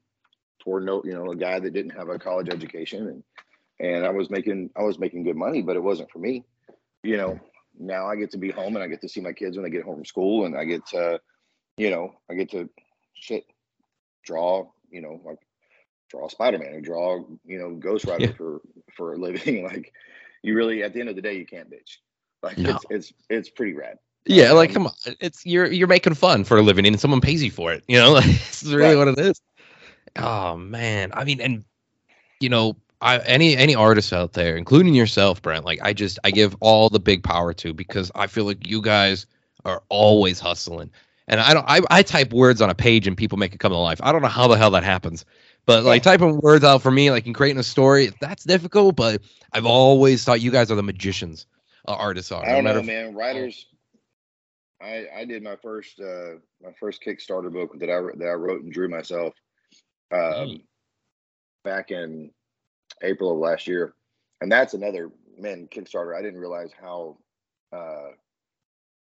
for 0.64 0.80
no, 0.80 1.02
you 1.04 1.14
know, 1.14 1.32
a 1.32 1.36
guy 1.36 1.60
that 1.60 1.74
didn't 1.74 1.98
have 1.98 2.10
a 2.10 2.18
college 2.18 2.50
education 2.50 3.08
and, 3.08 3.24
and 3.80 4.06
I 4.06 4.10
was 4.10 4.30
making 4.30 4.70
I 4.78 4.84
was 4.84 5.00
making 5.00 5.24
good 5.24 5.36
money, 5.36 5.62
but 5.62 5.76
it 5.76 5.84
wasn't 5.84 6.12
for 6.12 6.20
me. 6.20 6.46
You 7.04 7.18
know, 7.18 7.40
now 7.78 8.08
I 8.08 8.16
get 8.16 8.32
to 8.32 8.38
be 8.38 8.52
home 8.52 8.76
and 8.76 8.84
I 8.84 8.88
get 8.88 9.02
to 9.02 9.10
see 9.10 9.22
my 9.22 9.34
kids 9.34 9.58
when 9.58 9.64
they 9.64 9.70
get 9.70 9.84
home 9.84 9.96
from 9.96 10.06
school, 10.06 10.46
and 10.46 10.56
I 10.56 10.64
get 10.64 10.86
to, 10.88 11.20
you 11.78 11.90
know, 11.90 12.14
I 12.30 12.36
get 12.36 12.52
to 12.52 12.70
shit 13.14 13.46
draw, 14.24 14.70
you 14.90 15.02
know, 15.02 15.22
like 15.26 15.40
draw 16.10 16.28
Spider 16.30 16.60
Man 16.60 16.76
or 16.76 16.82
draw, 16.82 17.24
you 17.46 17.60
know, 17.60 17.76
Ghost 17.76 18.06
Rider 18.06 18.26
yeah. 18.26 18.34
for 18.34 18.62
for 18.96 19.14
a 19.14 19.18
living. 19.18 19.64
like, 19.72 19.92
you 20.44 20.56
really 20.56 20.84
at 20.84 20.94
the 20.94 21.00
end 21.00 21.10
of 21.10 21.16
the 21.16 21.22
day, 21.22 21.38
you 21.38 21.46
can't 21.46 21.70
bitch. 21.70 21.98
Like 22.42 22.58
no. 22.58 22.72
it's 22.72 22.86
it's 22.90 23.14
it's 23.30 23.50
pretty 23.50 23.74
rad. 23.74 23.98
Yeah, 24.26 24.50
um, 24.50 24.58
like 24.58 24.74
come 24.74 24.88
on, 24.88 24.94
it's 25.20 25.46
you're 25.46 25.72
you're 25.72 25.88
making 25.88 26.14
fun 26.14 26.44
for 26.44 26.58
a 26.58 26.62
living, 26.62 26.86
and 26.86 27.00
someone 27.00 27.22
pays 27.22 27.44
you 27.44 27.52
for 27.52 27.74
it. 27.74 27.84
You 27.88 27.98
know, 27.98 28.12
like, 28.14 28.26
this 28.26 28.64
is 28.64 28.74
really 28.74 28.96
right. 28.96 29.06
what 29.06 29.20
it 29.20 29.20
is. 29.20 29.42
Oh 30.16 30.56
man, 30.58 31.12
I 31.14 31.24
mean, 31.24 31.42
and 31.42 31.64
you 32.40 32.50
know, 32.50 32.76
I, 33.02 33.20
any 33.20 33.58
any 33.58 33.76
artists 33.76 34.14
out 34.14 34.34
there, 34.34 34.56
including 34.56 34.94
yourself, 34.94 35.42
Brent, 35.42 35.66
like 35.66 35.80
I 35.82 35.94
just 35.94 36.20
I 36.24 36.32
give 36.32 36.56
all 36.62 36.90
the 36.90 37.00
big 37.00 37.24
power 37.24 37.54
to 37.56 37.74
because 37.74 38.12
I 38.16 38.28
feel 38.28 38.46
like 38.46 38.68
you 38.68 38.82
guys 38.82 39.26
are 39.66 39.84
always 39.90 40.40
hustling. 40.40 40.90
And 41.28 41.40
I 41.40 41.54
don't 41.54 41.66
I, 41.68 41.82
I 41.90 42.04
type 42.04 42.34
words 42.34 42.62
on 42.62 42.70
a 42.70 42.76
page 42.76 43.08
and 43.08 43.18
people 43.18 43.38
make 43.38 43.54
it 43.54 43.60
come 43.60 43.72
to 43.72 43.78
life. 43.78 44.00
I 44.04 44.12
don't 44.12 44.22
know 44.22 44.28
how 44.28 44.48
the 44.48 44.58
hell 44.58 44.72
that 44.72 44.84
happens. 44.84 45.26
But 45.66 45.84
like 45.86 46.04
typing 46.04 46.40
words 46.42 46.64
out 46.66 46.82
for 46.82 46.92
me, 46.92 47.12
like 47.12 47.26
in 47.26 47.34
creating 47.34 47.60
a 47.60 47.64
story, 47.64 48.12
that's 48.20 48.44
difficult. 48.44 48.96
But 48.96 49.22
I've 49.54 49.66
always 49.66 50.24
thought 50.24 50.42
you 50.42 50.52
guys 50.52 50.70
are 50.72 50.76
the 50.76 50.84
magicians, 50.84 51.46
uh, 51.88 51.94
artists 51.94 52.32
are. 52.32 52.46
I 52.46 52.54
don't 52.54 52.66
no 52.66 52.74
know, 52.74 52.84
man. 52.84 53.14
Writers. 53.14 53.68
I 54.84 55.08
I 55.16 55.26
did 55.26 55.44
my 55.44 55.56
first 55.56 56.00
uh 56.00 56.36
my 56.62 56.72
first 56.80 57.04
Kickstarter 57.04 57.52
book 57.52 57.80
that 57.80 57.90
I 57.90 58.02
that 58.18 58.28
I 58.28 58.34
wrote 58.34 58.64
and 58.64 58.74
drew 58.74 58.90
myself. 58.90 59.34
Um, 60.12 60.20
mm. 60.22 60.64
back 61.64 61.90
in 61.90 62.30
April 63.02 63.32
of 63.32 63.40
last 63.40 63.68
year, 63.68 63.96
and 64.42 64.52
that's 64.52 64.74
another 64.74 65.10
man 65.38 65.68
Kickstarter. 65.72 66.16
I 66.18 66.22
didn't 66.22 66.40
realize 66.40 66.72
how 66.80 67.18
uh, 67.72 68.10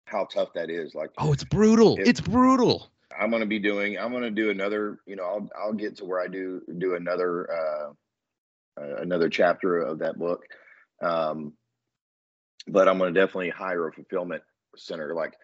how 0.07 0.25
tough 0.25 0.53
that 0.55 0.71
is. 0.71 0.95
Like, 0.95 1.11
oh, 1.19 1.33
it's 1.33 1.45
brutal. 1.45 1.97
It, 1.97 2.09
it's 2.09 2.21
brutal. 2.21 2.91
I'm 3.19 3.31
gonna 3.31 3.47
be 3.47 3.59
doing. 3.59 3.99
I'm 3.99 4.13
gonna 4.13 4.31
do 4.31 4.51
another. 4.51 5.01
You 5.07 5.17
know, 5.17 5.25
I'll 5.25 5.51
I'll 5.59 5.73
get 5.73 5.97
to 5.97 6.05
where 6.05 6.21
I 6.21 6.29
do 6.29 6.63
do 6.79 6.95
another 6.95 7.51
uh, 7.53 7.93
uh, 8.81 8.97
another 8.97 9.29
chapter 9.29 9.81
of 9.81 9.99
that 9.99 10.19
book. 10.19 10.45
Um, 11.03 11.53
but 12.69 12.89
I'm 12.89 12.99
gonna 12.99 13.13
definitely 13.13 13.51
hire 13.51 13.89
a 13.89 13.93
fulfillment 13.93 14.43
center. 14.77 15.15
Like, 15.15 15.35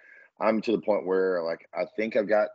I'm 0.40 0.60
to 0.62 0.72
the 0.72 0.80
point 0.80 1.06
where 1.06 1.42
like 1.42 1.68
I 1.74 1.84
think 1.96 2.16
I've 2.16 2.28
got 2.28 2.48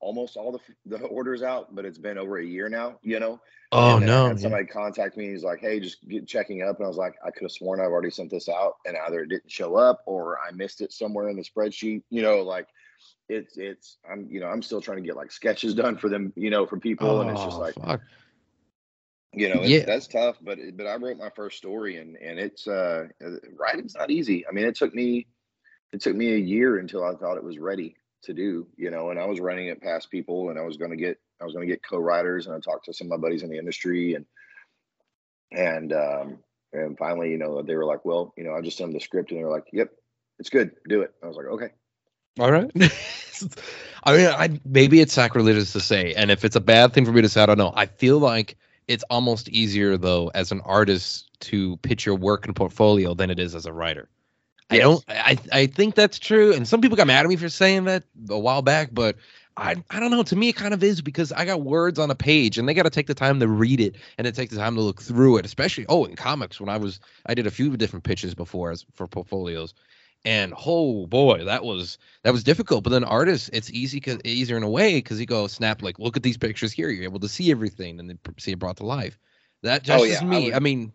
almost 0.00 0.36
all 0.36 0.52
the 0.52 0.60
the 0.86 1.04
orders 1.06 1.42
out, 1.42 1.74
but 1.74 1.84
it's 1.84 1.98
been 1.98 2.18
over 2.18 2.38
a 2.38 2.44
year 2.44 2.68
now. 2.68 2.98
You 3.02 3.20
know. 3.20 3.40
Oh 3.72 4.00
no! 4.00 4.34
somebody 4.36 4.66
contact 4.66 5.16
me. 5.16 5.28
He's 5.28 5.44
like, 5.44 5.60
"Hey, 5.60 5.78
just 5.78 6.06
get 6.08 6.26
checking 6.26 6.62
up," 6.62 6.78
and 6.78 6.84
I 6.84 6.88
was 6.88 6.96
like, 6.96 7.14
"I 7.24 7.30
could 7.30 7.42
have 7.42 7.52
sworn 7.52 7.80
I've 7.80 7.92
already 7.92 8.10
sent 8.10 8.30
this 8.30 8.48
out, 8.48 8.74
and 8.84 8.96
either 9.06 9.22
it 9.22 9.28
didn't 9.28 9.50
show 9.50 9.76
up 9.76 10.02
or 10.06 10.38
I 10.40 10.50
missed 10.50 10.80
it 10.80 10.92
somewhere 10.92 11.28
in 11.28 11.36
the 11.36 11.44
spreadsheet." 11.44 12.02
You 12.10 12.22
know, 12.22 12.42
like 12.42 12.66
it's 13.28 13.56
it's 13.56 13.98
I'm 14.10 14.26
you 14.28 14.40
know 14.40 14.48
I'm 14.48 14.62
still 14.62 14.80
trying 14.80 14.96
to 14.96 15.04
get 15.04 15.14
like 15.14 15.30
sketches 15.30 15.74
done 15.74 15.96
for 15.96 16.08
them. 16.08 16.32
You 16.34 16.50
know, 16.50 16.66
for 16.66 16.80
people, 16.80 17.08
oh, 17.08 17.20
and 17.20 17.30
it's 17.30 17.42
just 17.42 17.56
oh, 17.56 17.60
like. 17.60 17.74
Fuck. 17.74 18.00
You 19.32 19.54
know, 19.54 19.62
yeah. 19.62 19.84
that's 19.84 20.08
tough, 20.08 20.38
but 20.42 20.58
but 20.74 20.88
I 20.88 20.96
wrote 20.96 21.16
my 21.16 21.30
first 21.36 21.56
story, 21.56 21.98
and 21.98 22.16
and 22.16 22.40
it's 22.40 22.66
uh 22.66 23.06
writing's 23.56 23.94
not 23.94 24.10
easy. 24.10 24.44
I 24.44 24.50
mean, 24.50 24.66
it 24.66 24.74
took 24.74 24.92
me 24.92 25.28
it 25.92 26.00
took 26.00 26.14
me 26.14 26.34
a 26.34 26.38
year 26.38 26.78
until 26.78 27.04
I 27.04 27.14
thought 27.14 27.36
it 27.36 27.44
was 27.44 27.58
ready 27.58 27.96
to 28.22 28.34
do, 28.34 28.66
you 28.76 28.90
know, 28.90 29.10
and 29.10 29.18
I 29.18 29.26
was 29.26 29.40
running 29.40 29.68
it 29.68 29.82
past 29.82 30.10
people 30.10 30.50
and 30.50 30.58
I 30.58 30.62
was 30.62 30.76
going 30.76 30.90
to 30.90 30.96
get, 30.96 31.18
I 31.40 31.44
was 31.44 31.54
going 31.54 31.66
to 31.66 31.72
get 31.72 31.82
co-writers 31.82 32.46
and 32.46 32.54
I 32.54 32.60
talked 32.60 32.84
to 32.86 32.92
some 32.92 33.06
of 33.06 33.10
my 33.10 33.16
buddies 33.16 33.42
in 33.42 33.50
the 33.50 33.58
industry 33.58 34.14
and, 34.14 34.26
and, 35.52 35.92
um, 35.92 36.38
and 36.72 36.96
finally, 36.96 37.30
you 37.30 37.38
know, 37.38 37.62
they 37.62 37.74
were 37.74 37.86
like, 37.86 38.04
well, 38.04 38.32
you 38.36 38.44
know, 38.44 38.54
I 38.54 38.60
just 38.60 38.76
sent 38.76 38.88
them 38.88 38.94
the 38.94 39.00
script 39.00 39.30
and 39.30 39.40
they 39.40 39.44
were 39.44 39.50
like, 39.50 39.66
yep, 39.72 39.90
it's 40.38 40.50
good. 40.50 40.72
Do 40.88 41.02
it. 41.02 41.12
I 41.22 41.26
was 41.26 41.36
like, 41.36 41.46
okay. 41.46 41.70
All 42.38 42.52
right. 42.52 42.70
I 44.04 44.16
mean, 44.16 44.26
I, 44.28 44.60
maybe 44.64 45.00
it's 45.00 45.12
sacrilegious 45.12 45.72
to 45.72 45.80
say, 45.80 46.14
and 46.14 46.30
if 46.30 46.44
it's 46.44 46.56
a 46.56 46.60
bad 46.60 46.92
thing 46.92 47.04
for 47.04 47.12
me 47.12 47.22
to 47.22 47.28
say, 47.28 47.42
I 47.42 47.46
don't 47.46 47.58
know. 47.58 47.72
I 47.74 47.86
feel 47.86 48.18
like 48.18 48.56
it's 48.86 49.04
almost 49.10 49.48
easier 49.48 49.96
though, 49.96 50.30
as 50.34 50.52
an 50.52 50.60
artist 50.64 51.30
to 51.40 51.76
pitch 51.78 52.06
your 52.06 52.14
work 52.14 52.46
and 52.46 52.54
portfolio 52.54 53.14
than 53.14 53.30
it 53.30 53.38
is 53.38 53.54
as 53.54 53.66
a 53.66 53.72
writer. 53.72 54.08
I 54.70 54.78
don't. 54.78 55.04
I 55.08 55.38
I 55.52 55.66
think 55.66 55.94
that's 55.94 56.18
true, 56.18 56.54
and 56.54 56.66
some 56.66 56.80
people 56.80 56.96
got 56.96 57.06
mad 57.06 57.24
at 57.24 57.28
me 57.28 57.36
for 57.36 57.48
saying 57.48 57.84
that 57.84 58.04
a 58.28 58.38
while 58.38 58.62
back, 58.62 58.90
but 58.92 59.16
I, 59.56 59.76
I 59.90 60.00
don't 60.00 60.10
know. 60.10 60.22
To 60.22 60.36
me, 60.36 60.48
it 60.48 60.56
kind 60.56 60.72
of 60.72 60.82
is 60.82 61.02
because 61.02 61.32
I 61.32 61.44
got 61.44 61.62
words 61.62 61.98
on 61.98 62.10
a 62.10 62.14
page 62.14 62.56
and 62.56 62.68
they 62.68 62.74
got 62.74 62.84
to 62.84 62.90
take 62.90 63.06
the 63.06 63.14
time 63.14 63.40
to 63.40 63.48
read 63.48 63.80
it 63.80 63.96
and 64.16 64.24
then 64.24 64.32
take 64.32 64.50
the 64.50 64.56
time 64.56 64.74
to 64.76 64.80
look 64.80 65.02
through 65.02 65.36
it. 65.38 65.44
Especially, 65.44 65.84
oh, 65.88 66.04
in 66.04 66.16
comics, 66.16 66.60
when 66.60 66.68
I 66.68 66.76
was, 66.76 67.00
I 67.26 67.34
did 67.34 67.46
a 67.46 67.50
few 67.50 67.76
different 67.76 68.04
pitches 68.04 68.34
before 68.34 68.70
as 68.70 68.86
for 68.94 69.06
portfolios, 69.06 69.74
and 70.24 70.54
oh 70.66 71.06
boy, 71.06 71.44
that 71.44 71.64
was 71.64 71.98
that 72.22 72.32
was 72.32 72.44
difficult. 72.44 72.84
But 72.84 72.90
then 72.90 73.04
artists, 73.04 73.50
it's 73.52 73.70
easy 73.70 74.00
cause 74.00 74.18
easier 74.24 74.56
in 74.56 74.62
a 74.62 74.70
way 74.70 74.94
because 74.94 75.20
you 75.20 75.26
go 75.26 75.46
snap 75.46 75.82
like, 75.82 75.98
look 75.98 76.16
at 76.16 76.22
these 76.22 76.38
pictures 76.38 76.72
here. 76.72 76.88
You're 76.88 77.04
able 77.04 77.20
to 77.20 77.28
see 77.28 77.50
everything 77.50 78.00
and 78.00 78.08
then 78.08 78.18
see 78.38 78.52
it 78.52 78.58
brought 78.58 78.78
to 78.78 78.86
life. 78.86 79.18
That 79.62 79.82
oh, 79.82 79.84
just 79.84 80.00
oh, 80.00 80.04
yeah, 80.04 80.14
is 80.14 80.22
me. 80.22 80.36
I, 80.36 80.44
would, 80.44 80.54
I 80.54 80.58
mean, 80.60 80.92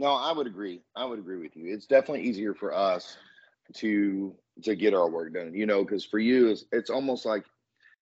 no, 0.00 0.14
I 0.14 0.32
would 0.32 0.46
agree. 0.46 0.80
I 0.96 1.04
would 1.04 1.18
agree 1.18 1.36
with 1.36 1.54
you. 1.54 1.72
It's 1.72 1.84
definitely 1.84 2.22
easier 2.22 2.54
for 2.54 2.74
us 2.74 3.18
to 3.74 4.34
to 4.62 4.74
get 4.74 4.94
our 4.94 5.10
work 5.10 5.34
done. 5.34 5.52
You 5.52 5.66
know, 5.66 5.84
because 5.84 6.06
for 6.06 6.18
you, 6.18 6.48
it's, 6.48 6.64
it's 6.72 6.88
almost 6.88 7.26
like 7.26 7.44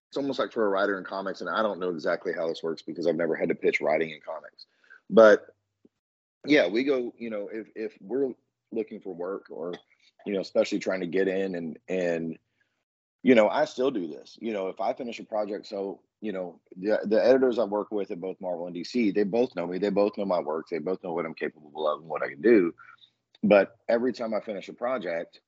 it's 0.07 0.15
almost 0.15 0.39
like 0.39 0.53
for 0.53 0.65
a 0.65 0.69
writer 0.69 0.97
in 0.97 1.03
comics, 1.03 1.41
and 1.41 1.49
I 1.49 1.61
don't 1.61 1.77
know 1.77 1.89
exactly 1.89 2.31
how 2.33 2.47
this 2.47 2.63
works 2.63 2.81
because 2.81 3.05
I've 3.05 3.17
never 3.17 3.35
had 3.35 3.49
to 3.49 3.55
pitch 3.55 3.81
writing 3.81 4.11
in 4.11 4.21
comics. 4.25 4.65
But 5.09 5.47
yeah, 6.45 6.69
we 6.69 6.85
go. 6.85 7.13
You 7.17 7.31
know, 7.31 7.49
if 7.51 7.67
if 7.75 7.97
we're 7.99 8.31
looking 8.71 9.01
for 9.01 9.13
work 9.13 9.47
or 9.49 9.73
you 10.25 10.31
know, 10.31 10.39
especially 10.39 10.79
trying 10.79 11.01
to 11.01 11.07
get 11.07 11.27
in 11.27 11.55
and 11.55 11.77
and 11.89 12.37
you 13.23 13.35
know, 13.35 13.49
I 13.49 13.65
still 13.65 13.91
do 13.91 14.07
this. 14.07 14.37
You 14.39 14.53
know, 14.53 14.69
if 14.69 14.79
I 14.79 14.93
finish 14.93 15.19
a 15.19 15.25
project, 15.25 15.67
so 15.67 15.99
you 16.21 16.31
know, 16.31 16.59
the 16.75 16.99
the 17.05 17.23
editors 17.23 17.59
I 17.59 17.63
work 17.63 17.91
with 17.91 18.11
at 18.11 18.19
both 18.19 18.41
Marvel 18.41 18.67
and 18.67 18.75
DC, 18.75 19.13
they 19.13 19.23
both 19.23 19.55
know 19.55 19.67
me. 19.67 19.77
They 19.77 19.89
both 19.89 20.17
know 20.17 20.25
my 20.25 20.39
work. 20.39 20.67
They 20.69 20.79
both 20.79 21.03
know 21.03 21.13
what 21.13 21.25
I'm 21.25 21.33
capable 21.33 21.87
of 21.87 22.01
and 22.01 22.09
what 22.09 22.23
I 22.23 22.29
can 22.29 22.41
do. 22.41 22.73
But 23.43 23.77
every 23.87 24.11
time 24.11 24.33
I 24.33 24.41
finish 24.41 24.67
a 24.67 24.73
project, 24.73 25.39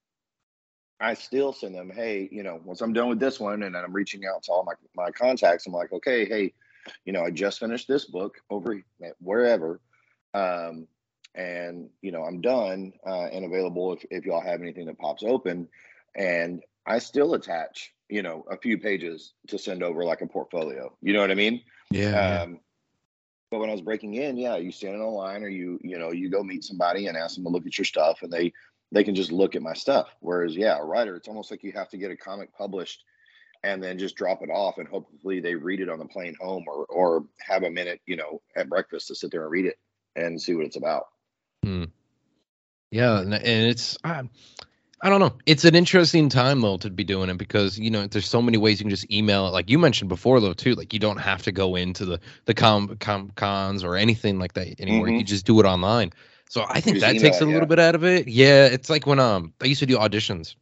I 1.00 1.14
still 1.14 1.52
send 1.52 1.76
them, 1.76 1.92
hey, 1.94 2.30
you 2.32 2.44
know, 2.44 2.62
once 2.64 2.82
I'm 2.82 2.94
done 2.94 3.10
with 3.10 3.20
this 3.20 3.40
one, 3.40 3.64
and 3.64 3.76
I'm 3.76 3.94
reaching 3.94 4.26
out 4.26 4.44
to 4.44 4.52
all 4.52 4.64
my 4.64 4.74
my 4.96 5.12
contacts, 5.12 5.68
I'm 5.68 5.74
like, 5.74 5.92
okay, 5.92 6.26
hey, 6.26 6.54
you 7.06 7.14
know, 7.14 7.24
I 7.24 7.32
just 7.32 7.60
finished 7.60 7.88
this 7.88 8.06
book 8.06 8.36
over 8.50 8.82
wherever. 9.20 9.82
Um, 10.34 10.88
and 11.36 11.90
you 12.02 12.12
know 12.12 12.24
i'm 12.24 12.42
done 12.42 12.94
uh, 13.06 13.26
and 13.26 13.46
available 13.46 13.94
if, 13.94 14.06
if 14.12 14.26
y'all 14.26 14.42
have 14.42 14.62
anything 14.62 14.86
that 14.86 15.00
pops 15.00 15.24
open 15.24 15.68
and 16.16 16.62
i 16.86 17.00
still 17.00 17.34
attach 17.34 17.94
you 18.12 18.21
know 18.21 18.45
a 18.50 18.58
few 18.58 18.78
pages 18.78 19.34
to 19.47 19.58
send 19.58 19.82
over 19.82 20.04
like 20.04 20.21
a 20.21 20.28
portfolio. 20.28 20.95
You 21.02 21.13
know 21.13 21.21
what 21.21 21.32
i 21.32 21.36
mean? 21.36 21.62
Yeah, 21.89 22.41
um, 22.41 22.60
but 23.50 23.60
when 23.60 23.69
i 23.69 23.74
was 23.74 23.82
breaking 23.82 24.15
in 24.15 24.38
yeah 24.38 24.58
you 24.58 24.71
stand 24.71 24.95
in 24.95 25.02
a 25.02 25.10
line 25.10 25.43
or 25.43 25.50
you 25.50 25.80
you 25.82 25.97
know 25.97 26.12
you 26.12 26.30
go 26.30 26.43
meet 26.43 26.63
somebody 26.63 27.08
and 27.08 27.17
ask 27.17 27.36
them 27.36 27.45
to 27.45 27.50
look 27.50 27.65
at 27.65 27.78
your 27.78 27.86
stuff 27.86 28.19
and 28.21 28.32
they 28.32 28.54
they 28.91 29.04
can 29.04 29.15
just 29.15 29.32
look 29.32 29.56
at 29.56 29.62
my 29.62 29.74
stuff. 29.74 30.10
Whereas 30.19 30.56
yeah 30.56 30.78
a 30.78 30.84
writer 30.84 31.15
it's 31.15 31.28
almost 31.28 31.50
like 31.52 31.63
you 31.63 31.71
have 31.71 31.89
to 31.89 31.97
get 31.97 32.12
a 32.12 32.17
comic 32.17 32.54
published 32.56 33.04
and 33.63 33.82
then 33.82 33.97
just 33.97 34.15
drop 34.15 34.41
it 34.41 34.50
off 34.50 34.78
and 34.78 34.88
hopefully 34.88 35.39
they 35.39 35.56
read 35.56 35.80
it 35.80 35.89
on 35.89 36.00
the 36.00 36.06
plane 36.06 36.36
home 36.39 36.65
or 36.67 36.86
or 36.86 37.26
have 37.39 37.63
a 37.63 37.71
minute 37.71 38.02
you 38.06 38.15
know 38.15 38.41
at 38.56 38.69
breakfast 38.69 39.08
to 39.08 39.15
sit 39.15 39.32
there 39.32 39.43
and 39.43 39.52
read 39.52 39.65
it 39.65 39.78
and 40.15 40.41
see 40.41 40.56
what 40.56 40.65
it's 40.65 40.78
about. 40.78 41.06
Hmm. 41.63 41.86
Yeah, 42.89 43.21
and 43.21 43.34
it's 43.34 43.97
I, 44.04 44.24
I 45.04 45.10
don't 45.10 45.20
know. 45.20 45.34
It's 45.48 45.66
an 45.66 45.74
interesting 45.74 46.30
time 46.30 46.62
though 46.62 46.78
to 46.78 46.90
be 46.90 47.04
doing 47.04 47.30
it 47.30 47.38
because 47.38 47.80
you 47.80 47.90
know 47.90 48.06
there's 48.06 48.28
so 48.28 48.42
many 48.42 48.58
ways 48.58 48.80
you 48.80 48.84
can 48.84 48.92
just 48.92 49.12
email 49.12 49.48
it. 49.48 49.52
Like 49.52 49.70
you 49.70 49.80
mentioned 49.80 50.10
before 50.10 50.40
though 50.40 50.54
too, 50.54 50.76
like 50.76 50.94
you 50.94 51.00
don't 51.00 51.18
have 51.18 51.42
to 51.44 51.52
go 51.52 51.76
into 51.76 52.06
the 52.06 52.20
the 52.46 52.54
com, 52.54 52.98
com 52.98 53.32
cons 53.36 53.84
or 53.84 53.96
anything 53.96 54.38
like 54.38 54.54
that 54.54 54.80
anymore. 54.80 55.08
Mm-hmm. 55.08 55.18
You 55.18 55.24
just 55.24 55.46
do 55.46 55.60
it 55.60 55.66
online. 55.66 56.12
So 56.50 56.66
I 56.70 56.82
think 56.82 57.00
that 57.00 57.18
takes 57.18 57.42
a 57.42 57.46
little 57.46 57.62
yeah. 57.62 57.66
bit 57.66 57.80
out 57.80 57.96
of 57.96 58.04
it. 58.04 58.28
Yeah, 58.28 58.66
it's 58.66 58.90
like 58.90 59.08
when 59.08 59.20
um 59.20 59.54
I 59.62 59.66
used 59.66 59.80
to 59.80 59.88
do 59.88 59.98
auditions 59.98 60.56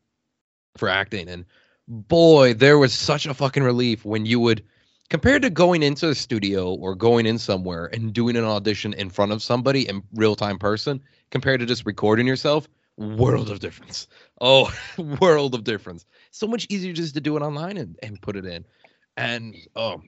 for 0.77 0.87
acting, 0.87 1.27
and 1.27 1.45
boy, 1.87 2.53
there 2.53 2.77
was 2.77 2.93
such 2.93 3.25
a 3.25 3.33
fucking 3.33 3.63
relief 3.63 4.05
when 4.05 4.25
you 4.25 4.39
would 4.39 4.63
compared 5.09 5.41
to 5.41 5.49
going 5.49 5.83
into 5.83 6.07
a 6.07 6.15
studio 6.15 6.75
or 6.75 6.95
going 6.95 7.25
in 7.25 7.37
somewhere 7.39 7.87
and 7.87 8.13
doing 8.13 8.37
an 8.37 8.45
audition 8.45 8.93
in 8.93 9.09
front 9.09 9.33
of 9.33 9.41
somebody 9.43 9.89
in 9.89 10.01
real 10.13 10.35
time 10.35 10.57
person 10.57 11.01
compared 11.31 11.59
to 11.59 11.65
just 11.65 11.85
recording 11.85 12.25
yourself 12.25 12.69
world 12.99 13.49
of 13.49 13.59
difference 13.59 14.07
oh 14.41 14.71
world 15.19 15.55
of 15.55 15.63
difference 15.63 16.05
so 16.31 16.47
much 16.47 16.67
easier 16.69 16.93
just 16.93 17.13
to 17.13 17.21
do 17.21 17.37
it 17.37 17.41
online 17.41 17.77
and, 17.77 17.97
and 18.03 18.21
put 18.21 18.35
it 18.35 18.45
in 18.45 18.65
and 19.17 19.55
oh 19.75 20.01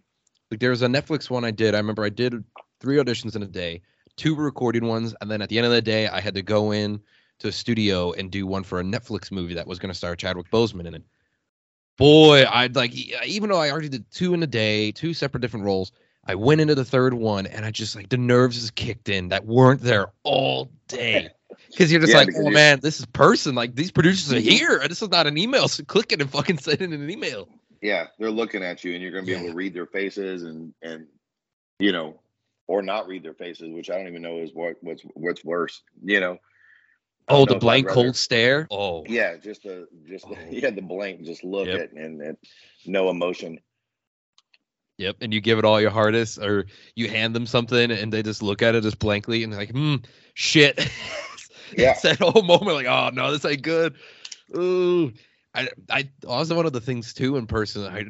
like 0.50 0.60
there 0.60 0.72
was 0.72 0.82
a 0.82 0.88
netflix 0.88 1.30
one 1.30 1.46
i 1.46 1.52
did 1.52 1.74
i 1.74 1.78
remember 1.78 2.04
i 2.04 2.10
did 2.10 2.44
three 2.80 2.98
auditions 2.98 3.36
in 3.36 3.44
a 3.44 3.48
day 3.48 3.82
two 4.18 4.36
recorded 4.36 4.84
ones 4.84 5.16
and 5.22 5.32
then 5.32 5.42
at 5.42 5.50
the 5.50 5.58
end 5.58 5.66
of 5.66 5.72
the 5.72 5.82
day 5.82 6.08
i 6.08 6.20
had 6.20 6.36
to 6.36 6.42
go 6.42 6.72
in 6.72 7.00
to 7.40 7.48
a 7.48 7.52
studio 7.52 8.12
and 8.14 8.30
do 8.30 8.46
one 8.46 8.64
for 8.64 8.80
a 8.80 8.84
netflix 8.84 9.32
movie 9.32 9.54
that 9.54 9.66
was 9.66 9.80
going 9.80 9.92
to 9.92 9.98
star 9.98 10.16
chadwick 10.16 10.50
boseman 10.52 10.86
in 10.86 10.96
it 10.96 11.04
boy, 12.02 12.46
I'd 12.50 12.76
like 12.76 12.96
even 13.26 13.50
though 13.50 13.60
I 13.60 13.70
already 13.70 13.90
did 13.90 14.10
two 14.12 14.34
in 14.34 14.42
a 14.42 14.48
day, 14.48 14.92
two 14.92 15.14
separate 15.14 15.42
different 15.42 15.66
roles. 15.66 15.92
I 16.26 16.36
went 16.36 16.62
into 16.62 16.76
the 16.76 16.86
third 16.86 17.14
one 17.14 17.46
and 17.46 17.64
I 17.64 17.72
just 17.72 17.96
like 17.96 18.10
the 18.10 18.18
nerves 18.18 18.60
just 18.60 18.76
kicked 18.76 19.10
in 19.10 19.30
that 19.30 19.46
weren't 19.46 19.82
there 19.82 20.08
all 20.24 20.72
day. 20.88 21.30
Because 21.72 21.92
you're 21.92 22.02
just 22.02 22.14
yeah, 22.14 22.20
like, 22.20 22.30
oh 22.36 22.50
man, 22.50 22.80
this 22.82 23.00
is 23.00 23.06
person. 23.06 23.56
Like 23.56 23.76
these 23.76 23.92
producers 23.92 24.34
are 24.34 24.40
here. 24.40 24.86
This 24.88 25.02
is 25.02 25.10
not 25.10 25.28
an 25.28 25.38
email. 25.38 25.68
So 25.68 25.84
click 25.84 26.12
it 26.12 26.22
and 26.22 26.30
fucking 26.30 26.58
send 26.58 26.82
in 26.82 26.94
an 26.94 27.10
email. 27.10 27.48
Yeah, 27.82 28.08
they're 28.20 28.30
looking 28.30 28.64
at 28.64 28.84
you 28.84 28.94
and 28.94 29.02
you're 29.02 29.12
gonna 29.12 29.26
be 29.26 29.32
yeah. 29.32 29.40
able 29.40 29.50
to 29.50 29.56
read 29.56 29.74
their 29.74 29.86
faces 29.86 30.44
and 30.44 30.74
and 30.82 31.08
you 31.80 31.92
know, 31.92 32.20
or 32.68 32.82
not 32.82 33.08
read 33.08 33.24
their 33.24 33.34
faces, 33.34 33.70
which 33.72 33.90
I 33.90 33.98
don't 33.98 34.08
even 34.08 34.22
know 34.22 34.38
is 34.38 34.52
what 34.54 34.76
what's 34.82 35.04
what's 35.14 35.44
worse, 35.44 35.82
you 36.04 36.20
know. 36.20 36.38
Oh, 37.28 37.46
the 37.46 37.56
blank 37.56 37.88
cold 37.88 38.16
stare. 38.16 38.68
Oh, 38.70 39.06
yeah, 39.08 39.38
just 39.38 39.64
the 39.64 39.88
just 40.08 40.28
the, 40.28 40.36
oh. 40.36 40.46
yeah 40.50 40.70
the 40.70 40.82
blank, 40.82 41.24
just 41.24 41.44
look 41.44 41.68
yep. 41.68 41.80
at 41.80 41.92
and, 41.94 42.22
and 42.22 42.38
no 42.86 43.10
emotion. 43.10 43.60
Yep, 44.98 45.18
and 45.22 45.34
you 45.34 45.42
give 45.42 45.58
it 45.58 45.66
all 45.66 45.82
your 45.82 45.90
hardest, 45.90 46.38
or 46.38 46.68
you 46.96 47.10
hand 47.10 47.36
them 47.36 47.48
something 47.48 47.90
and 47.90 48.14
they 48.14 48.22
just 48.22 48.44
look 48.44 48.62
at 48.62 48.76
it 48.76 48.84
just 48.84 49.00
blankly 49.00 49.44
and 49.44 49.52
they're 49.52 49.60
like, 49.60 49.72
"Hmm, 49.72 49.96
shit." 50.36 50.80
yeah, 51.78 51.92
it's 51.92 52.02
that 52.04 52.20
whole 52.20 52.44
moment 52.44 52.76
like, 52.76 52.88
"Oh 52.88 53.10
no, 53.14 53.32
this 53.32 53.46
ain't 53.46 53.62
good." 53.62 53.96
Ooh, 54.56 55.14
I, 55.54 55.68
I 55.90 56.10
also 56.28 56.56
one 56.56 56.66
of 56.66 56.72
the 56.74 56.80
things 56.80 57.14
too 57.14 57.36
in 57.36 57.46
person. 57.46 57.86
I 57.86 58.06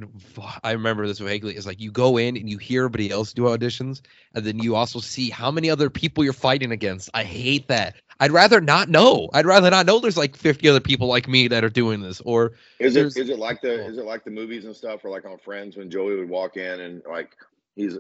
I 0.64 0.72
remember 0.74 1.08
this 1.08 1.20
vaguely 1.20 1.56
is 1.56 1.66
like 1.66 1.80
you 1.80 1.92
go 1.92 2.18
in 2.18 2.38
and 2.38 2.50
you 2.50 2.58
hear 2.58 2.84
everybody 2.84 3.10
else 3.10 3.34
do 3.34 3.44
auditions, 3.44 4.02
and 4.36 4.46
then 4.46 4.60
you 4.60 4.76
also 4.76 5.00
see 5.00 5.30
how 5.30 5.50
many 5.50 5.70
other 5.70 5.90
people 5.90 6.24
you're 6.24 6.34
fighting 6.34 6.72
against. 6.72 7.10
I 7.14 7.24
hate 7.24 7.68
that. 7.68 7.96
I'd 8.20 8.32
rather 8.32 8.62
not 8.62 8.90
know. 8.90 9.30
I'd 9.34 9.48
rather 9.48 9.72
not 9.72 9.88
know 9.88 9.98
there's 10.00 10.18
like 10.18 10.36
50 10.36 10.70
other 10.70 10.80
people 10.80 11.08
like 11.08 11.28
me 11.28 11.48
that 11.48 11.64
are 11.64 11.70
doing 11.70 12.02
this. 12.02 12.22
Or 12.22 12.54
is 12.78 12.96
it 12.96 13.18
is 13.18 13.30
it 13.30 13.40
like 13.40 13.62
the 13.62 13.84
oh. 13.84 13.88
is 13.88 13.98
it 13.98 14.06
like 14.06 14.24
the 14.24 14.32
movies 14.32 14.66
and 14.66 14.76
stuff, 14.76 15.04
or 15.04 15.10
like 15.10 15.26
on 15.26 15.40
Friends 15.40 15.78
when 15.78 15.90
Joey 15.90 16.18
would 16.18 16.30
walk 16.30 16.58
in 16.58 16.80
and 16.80 17.02
like 17.10 17.36
he's 17.76 17.98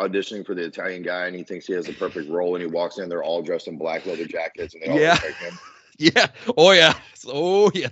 auditioning 0.00 0.44
for 0.44 0.54
the 0.54 0.64
Italian 0.64 1.02
guy 1.02 1.26
and 1.26 1.36
he 1.36 1.42
thinks 1.42 1.66
he 1.66 1.74
has 1.74 1.88
a 1.88 1.92
perfect 1.92 2.28
role 2.30 2.54
and 2.54 2.62
he 2.62 2.70
walks 2.70 2.98
in, 2.98 3.08
they're 3.08 3.22
all 3.22 3.42
dressed 3.42 3.68
in 3.68 3.76
black 3.76 4.06
leather 4.06 4.24
jackets 4.24 4.74
and 4.74 4.82
they 4.82 4.88
all 4.88 4.98
yeah. 4.98 5.16
him. 5.16 5.58
Yeah. 5.98 6.28
Oh 6.56 6.70
yeah. 6.70 6.94
Oh 7.26 7.70
yes. 7.74 7.90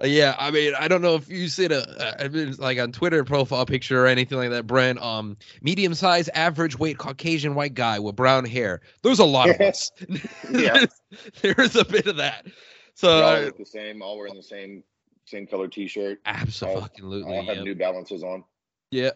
Uh, 0.00 0.06
yeah, 0.06 0.36
I 0.38 0.52
mean, 0.52 0.74
I 0.78 0.86
don't 0.86 1.02
know 1.02 1.16
if 1.16 1.28
you 1.28 1.48
see 1.48 1.64
a, 1.64 1.80
uh, 1.80 2.28
like 2.58 2.78
on 2.78 2.92
Twitter 2.92 3.24
profile 3.24 3.66
picture 3.66 4.04
or 4.04 4.06
anything 4.06 4.38
like 4.38 4.50
that, 4.50 4.66
Brent. 4.66 5.02
Um, 5.02 5.36
medium 5.60 5.94
size, 5.94 6.28
average 6.28 6.78
weight, 6.78 6.98
Caucasian 6.98 7.56
white 7.56 7.74
guy 7.74 7.98
with 7.98 8.14
brown 8.14 8.44
hair. 8.44 8.80
There's 9.02 9.18
a 9.18 9.24
lot 9.24 9.50
of 9.50 9.60
us. 9.60 9.90
yeah, 10.52 10.84
there's 11.42 11.74
a 11.74 11.84
bit 11.84 12.06
of 12.06 12.16
that. 12.18 12.46
So 12.94 13.22
all 13.22 13.40
look 13.40 13.58
the 13.58 13.66
same, 13.66 14.00
all 14.00 14.16
wearing 14.16 14.36
the 14.36 14.42
same 14.42 14.84
same 15.24 15.46
color 15.48 15.66
T-shirt. 15.66 16.20
Absolutely, 16.24 17.22
all, 17.24 17.34
all 17.34 17.46
have 17.46 17.56
yep. 17.56 17.64
New 17.64 17.74
Balances 17.74 18.22
on. 18.22 18.44
Yeah, 18.92 19.10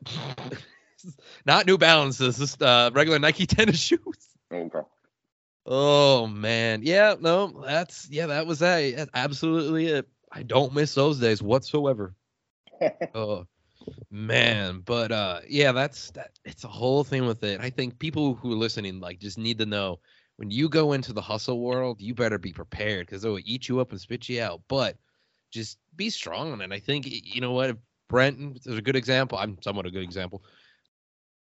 not 1.47 1.67
New 1.67 1.79
Balances, 1.79 2.39
just 2.39 2.63
uh, 2.63 2.91
regular 2.95 3.19
Nike 3.19 3.47
tennis 3.47 3.81
shoes. 3.81 4.01
Okay. 4.53 4.81
Oh 5.65 6.27
man, 6.27 6.81
yeah, 6.83 7.15
no, 7.21 7.63
that's 7.65 8.09
yeah, 8.11 8.27
that 8.27 8.47
was 8.47 8.59
that. 8.61 8.97
That's 8.97 9.11
absolutely 9.15 9.87
it. 9.87 10.09
I 10.31 10.43
don't 10.43 10.75
miss 10.75 10.95
those 10.95 11.21
days 11.21 11.41
whatsoever. 11.43 12.15
oh 13.15 13.47
man, 14.11 14.81
but 14.85 15.13
uh 15.13 15.41
yeah, 15.49 15.73
that's 15.73 16.11
that 16.13 16.33
it's 16.45 16.65
a 16.65 16.69
whole 16.69 17.05
thing 17.05 17.27
with 17.27 17.45
it. 17.45 17.61
I 17.61 17.71
think 17.71 17.99
people 17.99 18.35
who 18.35 18.53
are 18.53 18.57
listening 18.57 18.99
like 18.99 19.21
just 19.21 19.39
need 19.39 19.59
to 19.59 19.67
know 19.67 20.01
when 20.37 20.51
you 20.51 20.69
go 20.69 20.93
into 20.93 21.13
the 21.13 21.21
hustle 21.21 21.61
world, 21.61 22.01
you 22.01 22.15
better 22.15 22.39
be 22.39 22.53
prepared 22.53 23.07
because 23.07 23.23
they'll 23.23 23.39
eat 23.45 23.69
you 23.69 23.79
up 23.81 23.93
and 23.93 24.01
spit 24.01 24.29
you 24.29 24.43
out. 24.43 24.63
But 24.67 24.97
just 25.53 25.79
be 25.95 26.11
strong 26.11 26.53
on 26.53 26.61
it. 26.61 26.73
I 26.73 26.81
think 26.81 27.07
you 27.09 27.41
know 27.41 27.53
what 27.53 27.77
Brent 28.09 28.67
is 28.67 28.77
a 28.79 28.83
good 28.83 28.97
example. 28.97 29.39
I'm 29.39 29.59
somewhat 29.63 29.87
a 29.87 29.91
good 29.91 30.03
example. 30.03 30.43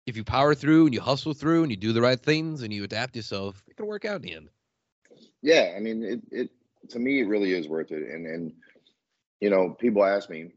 If 0.06 0.16
you 0.16 0.24
power 0.24 0.54
through 0.54 0.86
and 0.86 0.94
you 0.94 1.00
hustle 1.00 1.34
through 1.34 1.62
and 1.62 1.70
you 1.70 1.76
do 1.76 1.92
the 1.92 2.00
right 2.00 2.18
things 2.18 2.62
and 2.62 2.72
you 2.72 2.84
adapt 2.84 3.16
yourself, 3.16 3.62
it 3.68 3.76
can 3.76 3.86
work 3.86 4.04
out 4.04 4.16
in 4.16 4.22
the 4.22 4.34
end. 4.34 4.48
Yeah, 5.42 5.74
I 5.76 5.80
mean, 5.80 6.02
it, 6.02 6.20
it 6.30 6.50
to 6.90 6.98
me 6.98 7.20
it 7.20 7.28
really 7.28 7.52
is 7.52 7.68
worth 7.68 7.92
it. 7.92 8.08
And 8.10 8.26
and 8.26 8.52
you 9.40 9.50
know, 9.50 9.70
people 9.70 10.04
ask 10.04 10.28
me, 10.28 10.52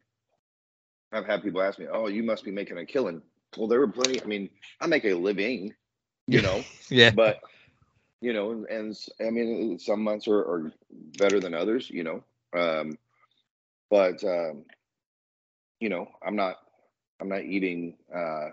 I've 1.12 1.26
had 1.26 1.44
people 1.44 1.62
ask 1.62 1.80
me, 1.80 1.88
oh, 1.92 2.08
you 2.08 2.24
must 2.24 2.44
be 2.44 2.52
making 2.52 2.78
a 2.78 2.86
killing. 2.86 3.22
Well, 3.58 3.68
there 3.68 3.80
were 3.80 3.88
plenty. 3.88 4.22
I 4.22 4.26
mean, 4.26 4.50
I 4.82 4.88
make 4.88 5.06
a 5.06 5.14
living, 5.14 5.74
you 6.28 6.42
know, 6.42 6.64
yeah, 6.90 7.12
but 7.12 7.40
you 8.22 8.34
know, 8.34 8.52
and, 8.52 8.66
and 8.68 8.98
I 9.20 9.30
mean, 9.30 9.78
some 9.80 10.02
months 10.02 10.28
are, 10.28 10.40
are, 10.40 10.72
better 11.18 11.40
than 11.40 11.54
others, 11.54 11.90
you 11.90 12.04
know, 12.04 12.24
um, 12.58 12.98
but 13.90 14.24
um, 14.24 14.64
you 15.80 15.90
know, 15.90 16.08
I'm 16.26 16.36
not, 16.36 16.56
I'm 17.20 17.30
not 17.30 17.44
eating 17.44 17.98
uh, 18.16 18.50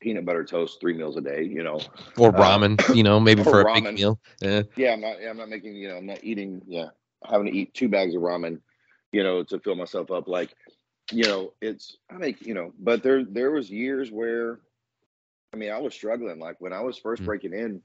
peanut 0.00 0.24
butter 0.24 0.44
toast 0.44 0.80
three 0.80 0.94
meals 0.94 1.16
a 1.16 1.20
day, 1.20 1.42
you 1.42 1.62
know. 1.62 1.80
Or 2.16 2.28
uh, 2.28 2.40
ramen, 2.40 2.88
uh, 2.88 2.92
you 2.92 3.02
know, 3.02 3.18
maybe 3.18 3.42
for 3.44 3.60
a 3.60 3.64
ramen. 3.64 3.84
big 3.84 3.94
meal. 3.94 4.20
Yeah. 4.40 4.62
Yeah, 4.76 4.92
I'm 4.92 5.00
not 5.00 5.16
I'm 5.28 5.36
not 5.36 5.48
making, 5.48 5.76
you 5.76 5.88
know, 5.88 5.96
I'm 5.96 6.06
not 6.06 6.22
eating, 6.22 6.62
yeah, 6.66 6.88
having 7.28 7.46
to 7.46 7.52
eat 7.52 7.74
two 7.74 7.88
bags 7.88 8.14
of 8.14 8.22
ramen, 8.22 8.60
you 9.12 9.22
know, 9.22 9.42
to 9.44 9.58
fill 9.60 9.74
myself 9.74 10.10
up. 10.10 10.28
Like, 10.28 10.54
you 11.10 11.24
know, 11.24 11.52
it's 11.60 11.96
I 12.10 12.14
make, 12.14 12.44
you 12.46 12.54
know, 12.54 12.72
but 12.78 13.02
there 13.02 13.24
there 13.24 13.50
was 13.50 13.70
years 13.70 14.10
where 14.10 14.60
I 15.52 15.56
mean, 15.56 15.70
I 15.70 15.78
was 15.78 15.94
struggling. 15.94 16.38
Like 16.38 16.60
when 16.60 16.72
I 16.72 16.80
was 16.80 17.00
1st 17.00 17.16
mm-hmm. 17.16 17.24
breaking 17.24 17.52
in, 17.54 17.82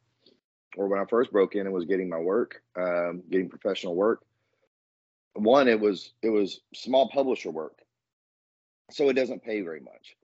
or 0.75 0.87
when 0.87 0.99
I 0.99 1.05
first 1.05 1.31
broke 1.31 1.55
in 1.55 1.61
and 1.61 1.73
was 1.73 1.85
getting 1.85 2.09
my 2.09 2.17
work, 2.17 2.61
um, 2.75 3.23
getting 3.29 3.49
professional 3.49 3.95
work. 3.95 4.23
One, 5.35 5.67
it 5.67 5.79
was 5.79 6.13
it 6.21 6.29
was 6.29 6.61
small 6.75 7.09
publisher 7.09 7.49
work, 7.49 7.79
so 8.91 9.09
it 9.09 9.13
doesn't 9.13 9.43
pay 9.43 9.61
very 9.61 9.79
much. 9.79 10.15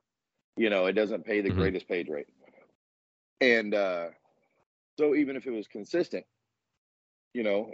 You 0.59 0.69
know, 0.69 0.87
it 0.87 0.93
doesn't 0.93 1.25
pay 1.25 1.39
the 1.39 1.47
mm-hmm. 1.47 1.57
greatest 1.57 1.87
page 1.87 2.09
rate. 2.09 2.27
And 3.39 3.73
uh, 3.73 4.07
so 4.97 5.15
even 5.15 5.37
if 5.37 5.47
it 5.47 5.51
was 5.51 5.69
consistent, 5.69 6.25
you 7.33 7.43
know, 7.43 7.71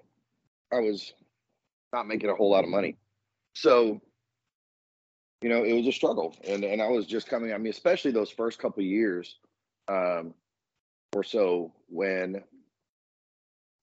I 0.71 0.82
was 0.82 1.12
not 1.91 2.06
making 2.06 2.30
a 2.30 2.36
whole 2.36 2.52
lot 2.52 2.63
of 2.63 2.69
money. 2.69 2.98
So, 3.56 4.00
you 5.41 5.50
know, 5.50 5.63
it 5.63 5.74
was 5.74 5.88
a 5.88 5.91
struggle. 5.91 6.36
And 6.48 6.63
and 6.63 6.80
I 6.80 6.88
was 6.89 7.08
just 7.08 7.28
coming, 7.28 7.52
I 7.52 7.58
mean, 7.58 7.71
especially 7.71 8.12
those 8.12 8.30
first 8.30 8.60
couple 8.60 8.84
years 8.84 9.39
um, 9.88 10.36
or 11.15 11.24
so 11.24 11.74
when, 11.89 12.43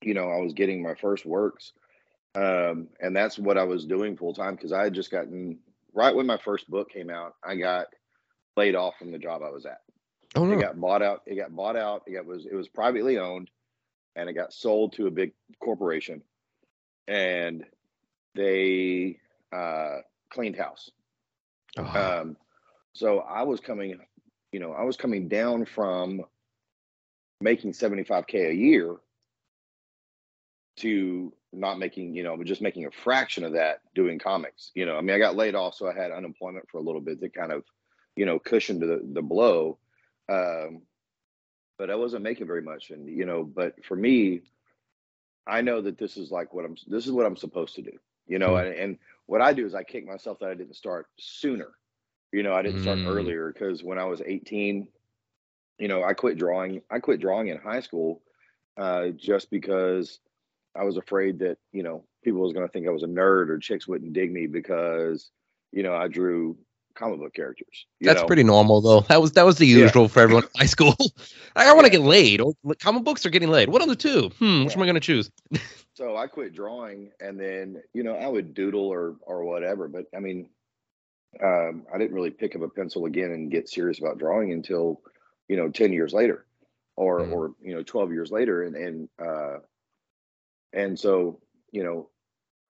you 0.01 0.15
know, 0.15 0.31
I 0.31 0.41
was 0.41 0.53
getting 0.53 0.81
my 0.81 0.95
first 0.95 1.27
works. 1.27 1.73
Um, 2.37 2.87
and 3.01 3.17
that's 3.17 3.37
what 3.37 3.59
I 3.59 3.65
was 3.65 3.85
doing 3.85 4.17
full 4.17 4.33
time 4.33 4.55
because 4.55 4.73
I 4.73 4.85
had 4.85 4.95
just 4.95 5.11
gotten 5.11 5.59
right 5.93 6.15
when 6.15 6.25
my 6.27 6.39
first 6.39 6.71
book 6.71 6.89
came 6.89 7.11
out, 7.11 7.35
I 7.43 7.57
got 7.57 7.87
laid 8.57 8.75
off 8.75 8.95
from 8.99 9.13
the 9.13 9.19
job 9.19 9.43
I 9.43 9.51
was 9.51 9.67
at. 9.67 9.81
Oh 10.35 10.45
no. 10.45 10.57
It 10.57 10.61
got 10.61 10.81
bought 10.81 11.03
out. 11.03 11.23
It 11.27 11.37
got 11.37 11.55
bought 11.55 11.77
out. 11.77 12.03
It 12.07 12.25
was 12.25 12.47
it 12.47 12.55
was 12.55 12.69
privately 12.69 13.19
owned, 13.19 13.51
and 14.17 14.29
it 14.29 14.35
got 14.35 14.53
sold 14.53 14.95
to 14.95 15.07
a 15.07 15.11
big 15.11 15.33
corporation, 15.61 16.23
and 17.07 17.65
they 18.35 19.19
uh, 19.53 19.99
cleaned 20.31 20.57
house. 20.57 20.91
Oh. 21.77 22.21
Um, 22.21 22.37
so 22.95 23.21
I 23.21 23.43
was 23.43 23.61
coming, 23.61 23.99
you 24.53 24.61
know, 24.61 24.73
I 24.73 24.85
was 24.85 24.97
coming 24.97 25.29
down 25.29 25.65
from 25.65 26.23
making 27.41 27.73
75k 27.73 28.51
a 28.51 28.55
year 28.55 28.97
to 30.77 31.33
not 31.53 31.79
making, 31.79 32.15
you 32.15 32.23
know, 32.23 32.43
just 32.45 32.63
making 32.63 32.87
a 32.87 32.91
fraction 32.91 33.45
of 33.45 33.53
that 33.53 33.81
doing 33.95 34.19
comics. 34.19 34.71
You 34.75 34.87
know, 34.87 34.97
I 34.97 35.01
mean, 35.01 35.15
I 35.15 35.19
got 35.19 35.37
laid 35.37 35.55
off, 35.55 35.75
so 35.75 35.89
I 35.89 35.95
had 35.95 36.13
unemployment 36.13 36.69
for 36.71 36.79
a 36.79 36.83
little 36.83 37.01
bit 37.01 37.21
to 37.21 37.29
kind 37.29 37.53
of 37.53 37.65
you 38.17 38.27
know, 38.27 38.39
cushion 38.39 38.81
to 38.81 38.87
the, 38.87 39.01
the 39.13 39.23
blow. 39.23 39.79
Um, 40.29 40.83
but 41.79 41.91
I 41.91 41.97
wasn't 41.97 42.23
making 42.23 42.47
very 42.47 42.63
much. 42.63 42.91
And, 42.91 43.09
you 43.09 43.25
know, 43.25 43.43
but 43.45 43.85
for 43.85 43.97
me, 43.97 44.43
I 45.47 45.63
know 45.63 45.81
that 45.81 45.99
this 45.99 46.17
is 46.17 46.31
like 46.31 46.55
what 46.55 46.65
I'm, 46.65 46.77
this 46.87 47.07
is 47.07 47.13
what 47.13 47.27
I'm 47.27 47.37
supposed 47.37 47.75
to 47.77 47.83
do, 47.83 47.99
you 48.27 48.39
know, 48.39 48.51
mm. 48.51 48.67
and, 48.67 48.75
and, 48.75 48.99
what 49.27 49.41
I 49.41 49.53
do 49.53 49.65
is 49.65 49.75
I 49.75 49.85
kick 49.85 50.05
myself 50.05 50.41
that 50.41 50.51
I 50.51 50.55
didn't 50.55 50.75
start 50.75 51.07
sooner. 51.17 51.69
You 52.33 52.43
know, 52.43 52.55
I 52.55 52.63
didn't 52.63 52.83
start 52.83 52.99
mm. 52.99 53.07
earlier 53.07 53.53
because 53.53 53.83
when 53.83 53.97
I 53.97 54.05
was 54.05 54.21
18, 54.21 54.89
you 55.79 55.89
know, 55.89 56.03
I 56.03 56.13
quit 56.13 56.39
drawing. 56.39 56.83
I 56.91 56.99
quit 56.99 57.21
drawing 57.21 57.49
in 57.49 57.57
high 57.59 57.81
school 57.81 58.21
uh, 58.77 59.09
just 59.09 59.51
because 59.51 60.19
I 60.77 60.85
was 60.85 60.97
afraid 60.97 61.39
that, 61.39 61.59
you 61.73 61.83
know, 61.83 62.05
people 62.25 62.41
was 62.41 62.53
going 62.53 62.67
to 62.67 62.73
think 62.73 62.87
I 62.87 62.91
was 62.91 63.03
a 63.05 63.07
nerd 63.07 63.49
or 63.49 63.59
chicks 63.59 63.87
wouldn't 63.87 64.13
dig 64.13 64.33
me 64.33 64.47
because, 64.47 65.31
you 65.73 65.83
know, 65.83 65.95
I 65.95 66.09
drew 66.09 66.57
comic 66.95 67.19
book 67.19 67.35
characters. 67.35 67.87
That's 68.01 68.21
know? 68.21 68.27
pretty 68.27 68.45
normal 68.45 68.81
though. 68.81 69.01
That 69.01 69.21
was 69.21 69.33
that 69.33 69.45
was 69.45 69.59
the 69.59 69.67
usual 69.67 70.03
yeah. 70.03 70.09
for 70.09 70.21
everyone 70.21 70.45
in 70.45 70.51
high 70.57 70.67
school. 70.67 70.95
I, 71.57 71.71
I 71.71 71.73
want 71.73 71.87
to 71.87 71.91
get 71.91 72.01
laid. 72.01 72.41
Or 72.41 72.55
comic 72.81 73.05
books 73.05 73.27
are 73.27 73.31
getting 73.31 73.51
laid. 73.51 73.69
What 73.69 73.83
are 73.83 73.89
the 73.89 73.97
two? 73.97 74.31
Hmm, 74.39 74.65
which 74.65 74.73
yeah. 74.73 74.79
am 74.79 74.83
I 74.83 74.87
going 74.87 74.95
to 74.95 75.01
choose? 75.01 75.31
so 75.95 76.17
I 76.17 76.27
quit 76.27 76.55
drawing, 76.55 77.11
and 77.21 77.39
then 77.39 77.83
you 77.93 78.03
know 78.03 78.15
I 78.15 78.29
would 78.29 78.55
doodle 78.55 78.89
or 78.89 79.17
or 79.23 79.45
whatever. 79.45 79.89
But 79.89 80.07
I 80.15 80.21
mean, 80.21 80.49
um, 81.43 81.87
I 81.93 81.99
didn't 81.99 82.15
really 82.15 82.31
pick 82.31 82.57
up 82.57 82.63
a 82.63 82.69
pencil 82.69 83.07
again 83.07 83.31
and 83.31 83.51
get 83.51 83.69
serious 83.69 83.99
about 83.99 84.19
drawing 84.19 84.53
until 84.53 85.01
you 85.49 85.57
know 85.57 85.69
ten 85.69 85.93
years 85.93 86.13
later, 86.13 86.45
or 86.97 87.21
mm. 87.21 87.33
or 87.33 87.55
you 87.63 87.75
know 87.75 87.83
twelve 87.83 88.13
years 88.13 88.31
later, 88.31 88.63
and 88.63 88.77
and 88.77 89.09
uh, 89.19 89.59
and 90.73 90.99
so 90.99 91.41
you 91.71 91.83
know 91.83 92.09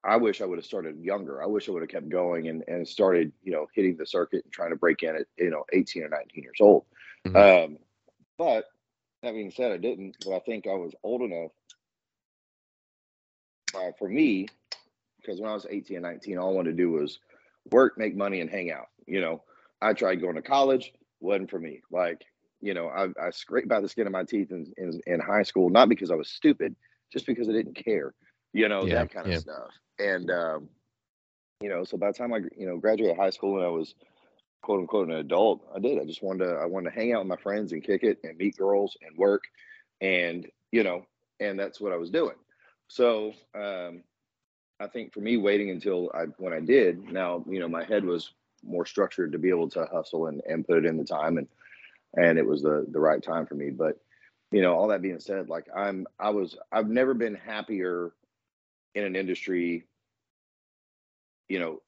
I 0.04 0.16
wish 0.16 0.40
I 0.40 0.46
would 0.46 0.58
have 0.58 0.64
started 0.64 0.98
younger. 1.00 1.42
I 1.42 1.46
wish 1.46 1.68
I 1.68 1.72
would 1.72 1.82
have 1.82 1.90
kept 1.90 2.08
going 2.08 2.48
and, 2.48 2.64
and 2.66 2.86
started, 2.86 3.32
you 3.42 3.52
know, 3.52 3.66
hitting 3.74 3.96
the 3.96 4.06
circuit 4.06 4.44
and 4.44 4.52
trying 4.52 4.70
to 4.70 4.76
break 4.76 5.02
in 5.02 5.14
at, 5.14 5.26
you 5.38 5.50
know, 5.50 5.64
18 5.72 6.02
or 6.02 6.08
19 6.08 6.42
years 6.42 6.56
old. 6.60 6.84
Mm-hmm. 7.26 7.36
Um, 7.36 7.78
but 8.36 8.64
that 9.22 9.32
being 9.32 9.52
said, 9.52 9.70
I 9.70 9.76
didn't. 9.76 10.16
But 10.24 10.34
I 10.34 10.40
think 10.40 10.66
I 10.66 10.74
was 10.74 10.92
old 11.04 11.22
enough 11.22 11.52
uh, 13.76 13.92
for 13.96 14.08
me, 14.08 14.48
because 15.20 15.40
when 15.40 15.50
I 15.50 15.54
was 15.54 15.66
18 15.70 15.98
and 15.98 16.04
19, 16.04 16.38
all 16.38 16.50
I 16.50 16.52
wanted 16.52 16.70
to 16.70 16.82
do 16.82 16.90
was 16.90 17.20
work, 17.70 17.96
make 17.96 18.16
money, 18.16 18.40
and 18.40 18.50
hang 18.50 18.72
out. 18.72 18.88
You 19.06 19.20
know, 19.20 19.44
I 19.80 19.92
tried 19.92 20.20
going 20.20 20.34
to 20.34 20.42
college, 20.42 20.92
wasn't 21.20 21.50
for 21.50 21.60
me. 21.60 21.80
Like, 21.92 22.24
you 22.60 22.74
know, 22.74 22.88
I, 22.88 23.08
I 23.20 23.30
scraped 23.30 23.68
by 23.68 23.80
the 23.80 23.88
skin 23.88 24.08
of 24.08 24.12
my 24.12 24.24
teeth 24.24 24.50
in, 24.50 24.72
in, 24.76 25.00
in 25.06 25.20
high 25.20 25.44
school, 25.44 25.70
not 25.70 25.88
because 25.88 26.10
I 26.10 26.16
was 26.16 26.28
stupid, 26.28 26.74
just 27.12 27.26
because 27.26 27.48
I 27.48 27.52
didn't 27.52 27.74
care 27.76 28.14
you 28.52 28.68
know, 28.68 28.84
yeah, 28.84 28.96
that 28.96 29.12
kind 29.12 29.26
of 29.26 29.32
yeah. 29.32 29.38
stuff. 29.38 29.70
And 30.02 30.30
um, 30.30 30.68
you 31.60 31.68
know, 31.68 31.84
so 31.84 31.96
by 31.96 32.08
the 32.08 32.18
time 32.18 32.32
I 32.32 32.40
you 32.56 32.66
know 32.66 32.78
graduated 32.78 33.16
high 33.16 33.30
school 33.30 33.56
and 33.56 33.66
I 33.66 33.70
was 33.70 33.94
quote 34.62 34.80
unquote 34.80 35.08
an 35.08 35.14
adult, 35.14 35.62
I 35.74 35.78
did. 35.78 36.00
I 36.00 36.04
just 36.04 36.22
wanted 36.22 36.46
to 36.46 36.52
I 36.54 36.66
wanted 36.66 36.90
to 36.90 36.96
hang 36.96 37.12
out 37.12 37.20
with 37.20 37.28
my 37.28 37.42
friends 37.42 37.72
and 37.72 37.84
kick 37.84 38.02
it 38.02 38.18
and 38.24 38.36
meet 38.36 38.56
girls 38.56 38.96
and 39.06 39.16
work, 39.16 39.44
and 40.00 40.46
you 40.70 40.82
know, 40.82 41.06
and 41.40 41.58
that's 41.58 41.80
what 41.80 41.92
I 41.92 41.96
was 41.96 42.10
doing. 42.10 42.36
So 42.88 43.32
um, 43.54 44.02
I 44.80 44.86
think 44.86 45.12
for 45.12 45.20
me, 45.20 45.36
waiting 45.36 45.70
until 45.70 46.10
I 46.14 46.24
when 46.38 46.52
I 46.52 46.60
did, 46.60 47.12
now 47.12 47.44
you 47.48 47.60
know 47.60 47.68
my 47.68 47.84
head 47.84 48.04
was 48.04 48.32
more 48.64 48.86
structured 48.86 49.32
to 49.32 49.38
be 49.38 49.48
able 49.48 49.68
to 49.68 49.86
hustle 49.86 50.28
and, 50.28 50.40
and 50.48 50.66
put 50.66 50.78
it 50.78 50.86
in 50.86 50.96
the 50.96 51.04
time 51.04 51.36
and 51.36 51.48
and 52.16 52.38
it 52.38 52.46
was 52.46 52.62
the 52.62 52.86
the 52.90 53.00
right 53.00 53.22
time 53.22 53.46
for 53.46 53.54
me. 53.54 53.70
But 53.70 53.98
you 54.50 54.62
know, 54.62 54.74
all 54.74 54.88
that 54.88 55.02
being 55.02 55.20
said, 55.20 55.48
like 55.48 55.66
I'm 55.74 56.06
I 56.18 56.30
was 56.30 56.56
I've 56.70 56.88
never 56.88 57.14
been 57.14 57.34
happier 57.34 58.12
in 58.94 59.04
an 59.04 59.16
industry, 59.16 59.84
you 61.48 61.58
know, 61.58 61.78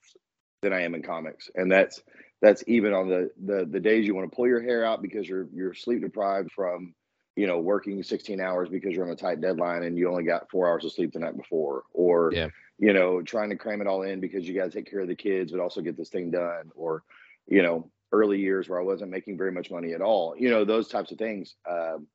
than 0.63 0.73
I 0.73 0.83
am 0.83 0.95
in 0.95 1.03
comics. 1.03 1.51
And 1.55 1.71
that's 1.71 2.03
that's 2.43 2.65
even 2.67 2.93
on 2.93 3.09
the 3.09 3.31
the 3.45 3.67
the 3.71 3.81
days 3.81 4.07
you 4.07 4.15
want 4.15 4.31
to 4.31 4.35
pull 4.35 4.49
your 4.49 4.63
hair 4.63 4.85
out 4.85 5.03
because 5.03 5.29
you're 5.29 5.47
you're 5.55 5.75
sleep 5.75 6.01
deprived 6.01 6.53
from 6.53 6.95
you 7.37 7.47
know 7.47 7.59
working 7.59 8.03
16 8.03 8.41
hours 8.41 8.69
because 8.69 8.93
you're 8.93 9.07
on 9.07 9.13
a 9.13 9.17
tight 9.17 9.41
deadline 9.41 9.83
and 9.83 9.97
you 9.97 10.09
only 10.09 10.25
got 10.25 10.51
four 10.51 10.69
hours 10.69 10.85
of 10.85 10.93
sleep 10.93 11.13
the 11.13 11.19
night 11.19 11.37
before 11.37 11.83
or 11.93 12.31
yeah. 12.33 12.49
you 12.79 12.93
know 12.93 13.23
trying 13.23 13.51
to 13.51 13.57
cram 13.57 13.81
it 13.81 13.87
all 13.87 14.03
in 14.03 14.21
because 14.21 14.47
you 14.47 14.55
got 14.55 14.65
to 14.65 14.71
take 14.71 14.91
care 14.91 15.01
of 15.01 15.09
the 15.09 15.15
kids 15.15 15.53
but 15.53 15.61
also 15.61 15.81
get 15.81 15.97
this 15.97 16.11
thing 16.11 16.31
done 16.31 16.71
or 16.75 17.03
you 17.47 17.63
know 17.63 17.91
early 18.13 18.39
years 18.39 18.69
where 18.69 18.81
i 18.81 18.85
wasn't 18.85 19.11
making 19.11 19.37
very 19.37 19.51
much 19.51 19.71
money 19.71 19.93
at 19.93 20.01
all 20.01 20.35
you 20.39 20.51
know 20.51 20.65
those 20.65 20.89
types 20.89 21.11
of 21.11 21.19
things 21.19 21.57
um, 21.69 22.07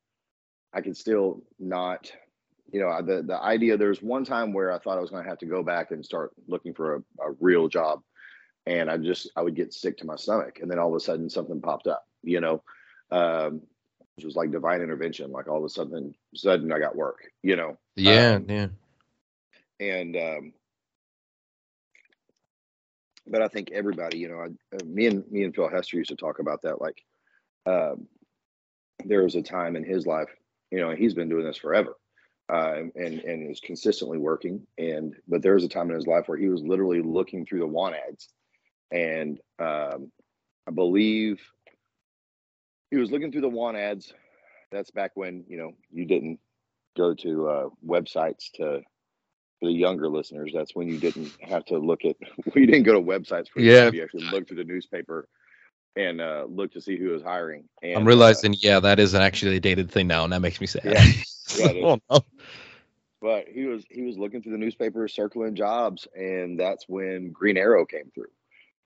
i 0.74 0.80
could 0.80 0.96
still 0.96 1.44
not 1.60 2.12
you 2.72 2.80
know, 2.80 3.02
the 3.02 3.24
the 3.24 3.42
idea. 3.42 3.78
There's 3.78 4.02
one 4.02 4.24
time 4.24 4.54
where 4.54 4.72
I 4.72 4.80
thought 4.80 4.98
I 4.98 5.02
was 5.02 5.10
going 5.10 5.24
to 5.24 5.30
have 5.30 5.40
to 5.40 5.46
go 5.46 5.64
back 5.64 5.92
and 5.92 6.06
start 6.06 6.32
looking 6.48 6.74
for 6.74 6.96
a, 6.96 7.00
a 7.30 7.32
real 7.40 7.68
job, 7.68 8.02
and 8.66 8.90
I 8.90 8.98
just 8.98 9.32
I 9.36 9.42
would 9.42 9.56
get 9.56 9.74
sick 9.74 9.98
to 9.98 10.06
my 10.06 10.16
stomach, 10.16 10.60
and 10.62 10.70
then 10.70 10.80
all 10.80 10.90
of 10.90 10.96
a 10.96 11.00
sudden 11.00 11.30
something 11.30 11.62
popped 11.62 11.88
up. 11.88 12.06
You 12.24 12.42
know, 12.42 12.64
um, 13.12 13.62
which 14.16 14.26
was 14.26 14.36
like 14.36 14.52
divine 14.52 14.82
intervention. 14.82 15.32
Like 15.32 15.48
all 15.48 15.58
of 15.58 15.64
a 15.64 15.70
sudden, 15.70 16.14
sudden 16.36 16.72
I 16.72 16.80
got 16.80 16.96
work. 16.96 17.24
You 17.44 17.56
know. 17.56 17.78
Yeah, 17.96 18.36
um, 18.36 18.46
yeah. 18.48 18.68
And 19.80 20.16
um, 20.18 20.54
but 23.28 23.42
I 23.42 23.48
think 23.48 23.72
everybody, 23.72 24.20
you 24.20 24.30
know, 24.30 24.40
I, 24.40 24.76
uh, 24.76 24.86
me 24.86 25.08
and 25.08 25.30
me 25.32 25.44
and 25.44 25.56
Phil 25.56 25.70
Hester 25.70 25.98
used 25.98 26.10
to 26.10 26.16
talk 26.16 26.40
about 26.40 26.62
that. 26.64 26.82
Like, 26.82 27.04
um, 27.66 28.08
there 29.06 29.24
was 29.24 29.36
a 29.36 29.42
time 29.42 29.76
in 29.76 29.84
his 29.84 30.06
life, 30.06 30.30
you 30.72 30.80
know, 30.80 30.92
he's 30.92 31.14
been 31.14 31.30
doing 31.30 31.46
this 31.46 31.58
forever 31.58 31.96
uh, 32.50 32.84
and 32.96 33.20
and 33.20 33.50
is 33.50 33.60
consistently 33.60 34.18
working. 34.18 34.66
And 34.78 35.16
but 35.28 35.42
there 35.42 35.54
was 35.54 35.64
a 35.64 35.70
time 35.70 35.90
in 35.90 35.96
his 35.96 36.08
life 36.08 36.28
where 36.28 36.38
he 36.38 36.50
was 36.50 36.64
literally 36.64 37.02
looking 37.02 37.46
through 37.46 37.60
the 37.60 37.68
want 37.68 37.96
ads, 37.96 38.30
and 38.92 39.40
um, 39.60 40.12
I 40.68 40.72
believe 40.74 41.40
he 42.92 42.98
was 42.98 43.12
looking 43.12 43.32
through 43.32 43.42
the 43.42 43.50
want 43.50 43.78
ads. 43.78 44.14
That's 44.72 44.92
back 44.92 45.12
when 45.16 45.46
you 45.48 45.58
know 45.58 45.72
you 45.92 46.06
didn't 46.06 46.40
go 46.98 47.14
to 47.14 47.48
uh, 47.48 47.70
websites 47.86 48.52
to 48.56 48.82
for 49.60 49.66
the 49.68 49.74
younger 49.74 50.10
listeners. 50.10 50.52
That's 50.54 50.76
when 50.76 50.88
you 50.88 50.98
didn't 50.98 51.32
have 51.42 51.66
to 51.66 51.78
look 51.78 52.06
at. 52.06 52.16
you 52.56 52.66
didn't 52.66 52.84
go 52.84 52.94
to 52.94 53.02
websites 53.02 53.50
for 53.50 53.60
yeah. 53.60 53.92
You 53.92 54.04
actually 54.04 54.26
looked 54.26 54.48
through 54.48 54.58
the 54.58 54.64
newspaper 54.64 55.28
and 55.96 56.22
uh, 56.22 56.46
look 56.48 56.72
to 56.74 56.82
see 56.82 56.98
who 56.98 57.10
was 57.10 57.24
hiring. 57.24 57.66
And, 57.82 57.98
I'm 57.98 58.06
realizing, 58.06 58.54
uh, 58.54 58.58
yeah, 58.62 58.80
that 58.80 59.00
is 59.00 59.14
an 59.14 59.22
actually 59.22 59.58
a 59.58 59.60
dated 59.60 59.92
thing 59.92 60.08
now, 60.08 60.24
and 60.24 60.34
that 60.34 60.42
makes 60.42 60.62
me 60.62 60.68
sad. 60.68 60.86
Yeah, 60.86 61.06
yeah 61.58 61.86
oh, 61.86 62.00
no. 62.10 62.26
But 63.22 63.48
he 63.50 63.66
was 63.66 63.84
he 63.90 64.04
was 64.04 64.18
looking 64.18 64.42
through 64.42 64.54
the 64.54 64.58
newspaper, 64.58 65.08
circling 65.08 65.56
jobs, 65.56 66.08
and 66.16 66.58
that's 66.60 66.88
when 66.88 67.32
Green 67.32 67.58
Arrow 67.58 67.86
came 67.86 68.12
through. 68.16 68.32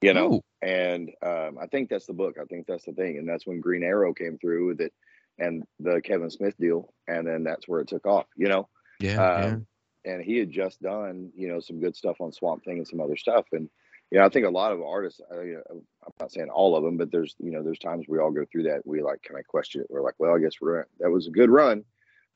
You 0.02 0.14
know, 0.14 0.34
Ooh. 0.34 0.42
and 0.62 1.12
um, 1.22 1.58
I 1.62 1.68
think 1.68 1.90
that's 1.90 2.08
the 2.08 2.14
book. 2.14 2.38
I 2.42 2.46
think 2.46 2.66
that's 2.68 2.86
the 2.86 2.94
thing, 2.94 3.18
and 3.18 3.30
that's 3.30 3.46
when 3.46 3.62
Green 3.62 3.84
Arrow 3.84 4.14
came 4.14 4.38
through 4.38 4.68
with 4.68 4.82
it, 4.82 4.92
and 5.38 5.64
the 5.80 6.02
Kevin 6.02 6.32
Smith 6.32 6.58
deal, 6.58 6.92
and 7.08 7.28
then 7.28 7.44
that's 7.44 7.68
where 7.68 7.80
it 7.80 7.88
took 7.88 8.06
off. 8.06 8.26
You 8.36 8.50
know, 8.50 8.70
yeah, 9.00 9.24
um, 9.24 9.68
yeah. 10.04 10.14
And 10.14 10.24
he 10.24 10.38
had 10.38 10.52
just 10.52 10.82
done, 10.82 11.32
you 11.36 11.48
know, 11.48 11.60
some 11.60 11.80
good 11.80 11.96
stuff 11.96 12.20
on 12.20 12.34
Swamp 12.34 12.66
Thing 12.66 12.80
and 12.80 12.88
some 12.88 13.00
other 13.00 13.16
stuff, 13.16 13.46
and 13.54 13.70
you 14.12 14.20
know, 14.20 14.26
I 14.26 14.30
think 14.30 14.46
a 14.46 14.50
lot 14.50 14.72
of 14.72 14.82
artists. 14.82 15.22
Know, 15.32 15.62
I'm 15.72 16.14
not 16.20 16.32
saying 16.32 16.50
all 16.50 16.76
of 16.76 16.84
them, 16.84 16.98
but 16.98 17.12
there's, 17.12 17.36
you 17.40 17.52
know, 17.52 17.64
there's 17.64 17.80
times 17.80 18.06
we 18.08 18.20
all 18.20 18.32
go 18.32 18.46
through 18.52 18.64
that. 18.64 18.82
We 18.86 19.02
like, 19.02 19.24
kind 19.28 19.40
of 19.40 19.48
question 19.48 19.82
it? 19.82 19.88
We're 19.90 20.04
like, 20.04 20.16
well, 20.20 20.36
I 20.36 20.40
guess 20.40 20.62
we're 20.62 20.86
that 21.00 21.10
was 21.10 21.28
a 21.28 21.32
good 21.32 21.50
run, 21.50 21.84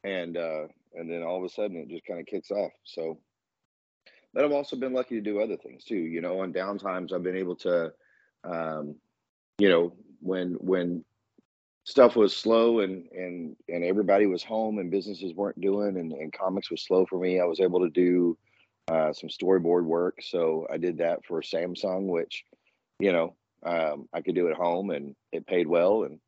and 0.04 0.38
uh, 0.38 0.64
and 0.96 1.10
then 1.10 1.24
all 1.24 1.38
of 1.38 1.44
a 1.44 1.50
sudden 1.50 1.78
it 1.78 1.90
just 1.90 2.06
kind 2.06 2.20
of 2.20 2.26
kicks 2.26 2.52
off. 2.52 2.72
So 2.84 3.20
but 4.38 4.46
I've 4.46 4.52
also 4.52 4.76
been 4.76 4.94
lucky 4.94 5.16
to 5.16 5.22
do 5.22 5.42
other 5.42 5.58
things 5.58 5.84
too. 5.84 5.96
You 5.96 6.22
know, 6.22 6.42
on 6.42 6.54
downtimes 6.54 7.12
I've 7.12 7.24
been 7.24 7.36
able 7.36 7.56
to, 7.58 7.92
um, 8.44 8.96
you 9.58 9.68
know, 9.68 9.94
when 10.20 10.54
when 10.60 11.04
stuff 11.86 12.16
was 12.16 12.36
slow 12.36 12.82
and 12.82 13.08
and 13.12 13.56
and 13.68 13.84
everybody 13.84 14.28
was 14.28 14.44
home 14.44 14.78
and 14.78 14.92
businesses 14.92 15.34
weren't 15.34 15.60
doing 15.60 15.98
and, 15.98 16.12
and 16.12 16.32
comics 16.34 16.70
was 16.70 16.84
slow 16.84 17.04
for 17.08 17.20
me, 17.20 17.40
I 17.40 17.46
was 17.46 17.60
able 17.60 17.80
to 17.80 17.90
do 17.90 18.38
uh, 18.88 19.14
some 19.14 19.30
storyboard 19.30 19.84
work. 19.84 20.20
So 20.22 20.68
I 20.72 20.78
did 20.78 21.00
that 21.00 21.26
for 21.26 21.42
Samsung, 21.42 22.08
which, 22.08 22.44
you 23.00 23.12
know, 23.12 23.36
um, 23.66 24.08
I 24.14 24.22
could 24.22 24.36
do 24.36 24.50
at 24.50 24.56
home 24.56 24.92
and 24.92 25.16
it 25.32 25.48
paid 25.48 25.68
well 25.68 26.04
and 26.04 26.20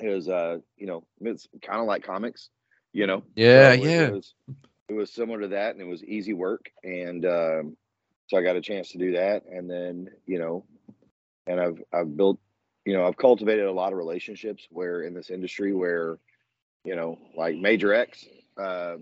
it 0.00 0.08
was 0.08 0.28
uh 0.28 0.58
you 0.76 0.86
know 0.86 1.04
it's 1.20 1.48
kind 1.62 1.80
of 1.80 1.86
like 1.86 2.02
comics 2.02 2.50
you 2.92 3.06
know 3.06 3.22
yeah 3.36 3.74
so 3.74 3.82
yeah 3.82 4.06
it 4.08 4.12
was, 4.12 4.34
it 4.92 4.96
was 4.96 5.12
similar 5.12 5.40
to 5.40 5.48
that, 5.48 5.72
and 5.72 5.80
it 5.80 5.88
was 5.88 6.04
easy 6.04 6.34
work. 6.34 6.70
And 6.84 7.24
um, 7.24 7.76
so 8.28 8.36
I 8.36 8.42
got 8.42 8.56
a 8.56 8.60
chance 8.60 8.90
to 8.92 8.98
do 8.98 9.12
that, 9.12 9.44
and 9.50 9.68
then 9.68 10.08
you 10.26 10.38
know, 10.38 10.64
and 11.46 11.60
I've 11.60 11.82
I've 11.92 12.16
built, 12.16 12.38
you 12.84 12.94
know, 12.94 13.06
I've 13.06 13.16
cultivated 13.16 13.66
a 13.66 13.72
lot 13.72 13.92
of 13.92 13.98
relationships 13.98 14.66
where 14.70 15.02
in 15.02 15.14
this 15.14 15.30
industry 15.30 15.72
where, 15.72 16.18
you 16.84 16.96
know, 16.96 17.18
like 17.36 17.56
Major 17.56 17.94
X, 17.94 18.26
uh, 18.60 18.96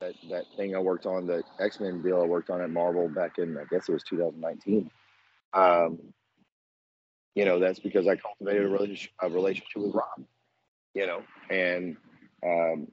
that 0.00 0.14
that 0.30 0.44
thing 0.56 0.74
I 0.74 0.78
worked 0.78 1.06
on, 1.06 1.26
the 1.26 1.42
X 1.58 1.80
Men 1.80 2.02
deal 2.02 2.20
I 2.20 2.26
worked 2.26 2.50
on 2.50 2.60
at 2.60 2.70
Marvel 2.70 3.08
back 3.08 3.38
in 3.38 3.56
I 3.56 3.64
guess 3.70 3.88
it 3.88 3.92
was 3.92 4.04
2019. 4.04 4.90
Um, 5.52 5.98
you 7.34 7.44
know, 7.44 7.58
that's 7.58 7.80
because 7.80 8.06
I 8.06 8.16
cultivated 8.16 8.66
a 8.66 8.68
relationship, 8.68 9.12
a 9.20 9.28
relationship 9.28 9.82
with 9.82 9.94
Rob, 9.94 10.26
you 10.94 11.06
know, 11.06 11.22
and 11.48 11.96
um, 12.44 12.88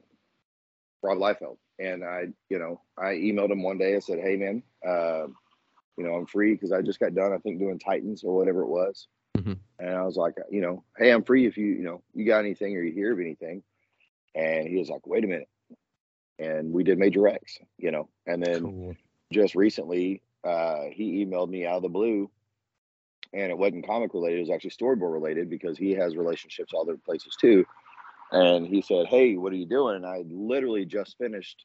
Rob 1.02 1.18
Liefeld 1.18 1.56
and 1.78 2.04
I, 2.04 2.26
you 2.48 2.58
know, 2.58 2.80
I 2.96 3.14
emailed 3.14 3.50
him 3.50 3.62
one 3.62 3.78
day. 3.78 3.96
I 3.96 4.00
said, 4.00 4.20
"Hey, 4.20 4.36
man, 4.36 4.62
uh, 4.86 5.26
you 5.96 6.04
know, 6.04 6.14
I'm 6.14 6.26
free 6.26 6.54
because 6.54 6.72
I 6.72 6.82
just 6.82 7.00
got 7.00 7.14
done. 7.14 7.32
I 7.32 7.38
think 7.38 7.58
doing 7.58 7.78
Titans 7.78 8.24
or 8.24 8.36
whatever 8.36 8.62
it 8.62 8.68
was." 8.68 9.08
Mm-hmm. 9.36 9.54
And 9.78 9.90
I 9.90 10.02
was 10.02 10.16
like, 10.16 10.34
you 10.50 10.60
know, 10.60 10.84
"Hey, 10.96 11.10
I'm 11.10 11.22
free 11.22 11.46
if 11.46 11.56
you, 11.56 11.66
you 11.66 11.82
know, 11.82 12.02
you 12.14 12.24
got 12.24 12.40
anything 12.40 12.76
or 12.76 12.82
you 12.82 12.92
hear 12.92 13.12
of 13.12 13.20
anything." 13.20 13.62
And 14.34 14.66
he 14.66 14.76
was 14.76 14.88
like, 14.88 15.06
"Wait 15.06 15.24
a 15.24 15.28
minute," 15.28 15.48
and 16.38 16.72
we 16.72 16.84
did 16.84 16.98
Major 16.98 17.28
X, 17.28 17.58
you 17.78 17.90
know, 17.90 18.08
and 18.26 18.42
then 18.42 18.62
cool. 18.62 18.96
just 19.32 19.54
recently, 19.54 20.22
uh, 20.44 20.84
he 20.90 21.24
emailed 21.24 21.48
me 21.48 21.66
out 21.66 21.76
of 21.76 21.82
the 21.82 21.88
blue. 21.88 22.30
And 23.34 23.50
it 23.50 23.58
wasn't 23.58 23.86
comic 23.86 24.14
related; 24.14 24.38
it 24.38 24.40
was 24.40 24.50
actually 24.50 24.70
storyboard 24.70 25.12
related 25.12 25.50
because 25.50 25.76
he 25.76 25.90
has 25.92 26.16
relationships 26.16 26.72
all 26.72 26.80
other 26.80 26.96
places 26.96 27.36
too 27.38 27.66
and 28.32 28.66
he 28.66 28.82
said, 28.82 29.06
"Hey, 29.06 29.36
what 29.36 29.52
are 29.52 29.56
you 29.56 29.66
doing?" 29.66 29.96
And 29.96 30.06
I 30.06 30.24
literally 30.28 30.84
just 30.84 31.16
finished 31.18 31.64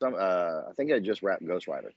some. 0.00 0.14
Uh, 0.14 0.62
I 0.68 0.72
think 0.76 0.92
I 0.92 0.98
just 0.98 1.22
wrapped 1.22 1.46
Ghost 1.46 1.68
Rider, 1.68 1.92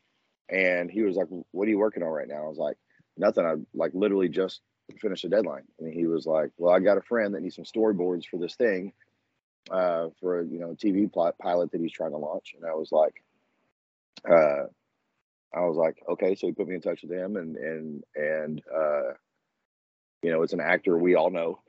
and 0.50 0.90
he 0.90 1.02
was 1.02 1.16
like, 1.16 1.28
"What 1.52 1.68
are 1.68 1.72
you 1.72 1.80
working 1.80 2.04
on 2.04 2.10
right 2.10 2.28
now?" 2.28 2.46
I 2.46 2.48
was 2.48 2.58
like, 2.58 2.78
"Nothing. 3.18 3.46
I 3.46 3.56
like 3.74 3.92
literally 3.94 4.30
just 4.30 4.62
finished 5.00 5.26
a 5.26 5.30
deadline." 5.30 5.64
And 5.80 5.94
he 5.94 6.06
was 6.06 6.26
like, 6.26 6.52
"Well, 6.58 6.74
I 6.74 6.80
got 6.80 6.98
a 6.98 7.02
friend 7.02 7.34
that 7.34 7.42
needs 7.42 7.56
some 7.56 7.66
storyboards 7.66 8.26
for 8.26 8.38
this 8.38 8.56
thing, 8.56 8.94
uh, 9.72 10.08
for 10.20 10.42
a 10.42 10.46
you 10.46 10.60
know 10.60 10.76
TV 10.76 11.12
plot 11.12 11.38
pilot 11.40 11.72
that 11.72 11.82
he's 11.82 11.92
trying 11.92 12.12
to 12.12 12.18
launch." 12.18 12.54
And 12.56 12.70
I 12.70 12.74
was 12.74 12.92
like, 12.92 13.24
uh, 14.30 14.68
I 15.56 15.62
was 15.62 15.78
like, 15.78 16.04
okay. 16.10 16.36
So 16.36 16.48
he 16.48 16.54
put 16.54 16.68
me 16.68 16.76
in 16.76 16.82
touch 16.82 17.02
with 17.04 17.12
him, 17.12 17.36
and 17.38 17.56
and 17.58 18.04
and 18.16 18.62
uh, 18.74 19.14
you 20.22 20.32
know, 20.32 20.42
it's 20.42 20.54
an 20.54 20.62
actor 20.62 20.98
we 20.98 21.16
all 21.16 21.30
know 21.30 21.60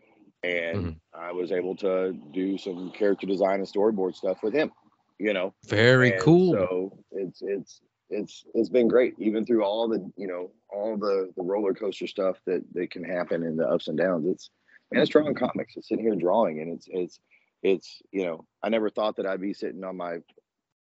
and 0.45 0.78
mm-hmm. 0.78 1.20
I 1.20 1.32
was 1.32 1.53
able 1.53 1.74
to 1.76 2.12
do 2.32 2.59
some 2.59 2.90
character 2.90 3.26
design 3.26 3.61
and 3.61 3.68
storyboard 3.68 4.14
stuff 4.14 4.42
with 4.42 4.55
him. 4.55 4.70
You 5.18 5.32
know, 5.32 5.55
very 5.66 6.12
and 6.12 6.20
cool. 6.20 6.53
So 6.53 6.99
it's 7.12 7.40
it's 7.40 7.80
it's 8.11 8.45
it's 8.53 8.68
been 8.68 8.88
great, 8.88 9.14
even 9.18 9.47
through 9.47 9.64
all 9.64 9.88
the 9.88 10.11
you 10.16 10.26
know 10.26 10.51
all 10.72 10.97
the 10.97 11.32
the 11.36 11.42
roller 11.42 11.72
coaster 11.72 12.07
stuff 12.07 12.36
that 12.47 12.62
that 12.74 12.90
can 12.90 13.05
happen 13.05 13.42
in 13.42 13.57
the 13.57 13.66
ups 13.66 13.88
and 13.88 13.97
downs. 13.97 14.26
It's 14.26 14.51
and 14.90 15.01
it's 15.01 15.11
drawing 15.11 15.34
comics. 15.34 15.76
It's 15.76 15.88
sitting 15.88 16.05
here 16.05 16.16
drawing, 16.16 16.61
and 16.61 16.72
it's 16.72 16.88
it's 16.90 17.20
it's 17.64 18.00
you 18.12 18.24
know 18.24 18.44
I 18.62 18.68
never 18.68 18.90
thought 18.90 19.16
that 19.16 19.26
I'd 19.26 19.40
be 19.40 19.54
sitting 19.54 19.82
on 19.82 19.96
my 19.96 20.18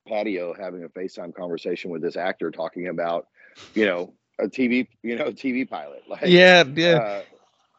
patio 0.08 0.54
having 0.58 0.82
a 0.82 0.88
FaceTime 0.88 1.34
conversation 1.34 1.90
with 1.90 2.02
this 2.02 2.16
actor 2.16 2.50
talking 2.50 2.88
about 2.88 3.28
you 3.74 3.86
know 3.86 4.14
a 4.40 4.48
TV 4.48 4.88
you 5.02 5.16
know 5.16 5.26
TV 5.26 5.68
pilot. 5.68 6.02
Like 6.08 6.22
yeah, 6.24 6.64
yeah. 6.64 6.96
Uh, 6.96 7.22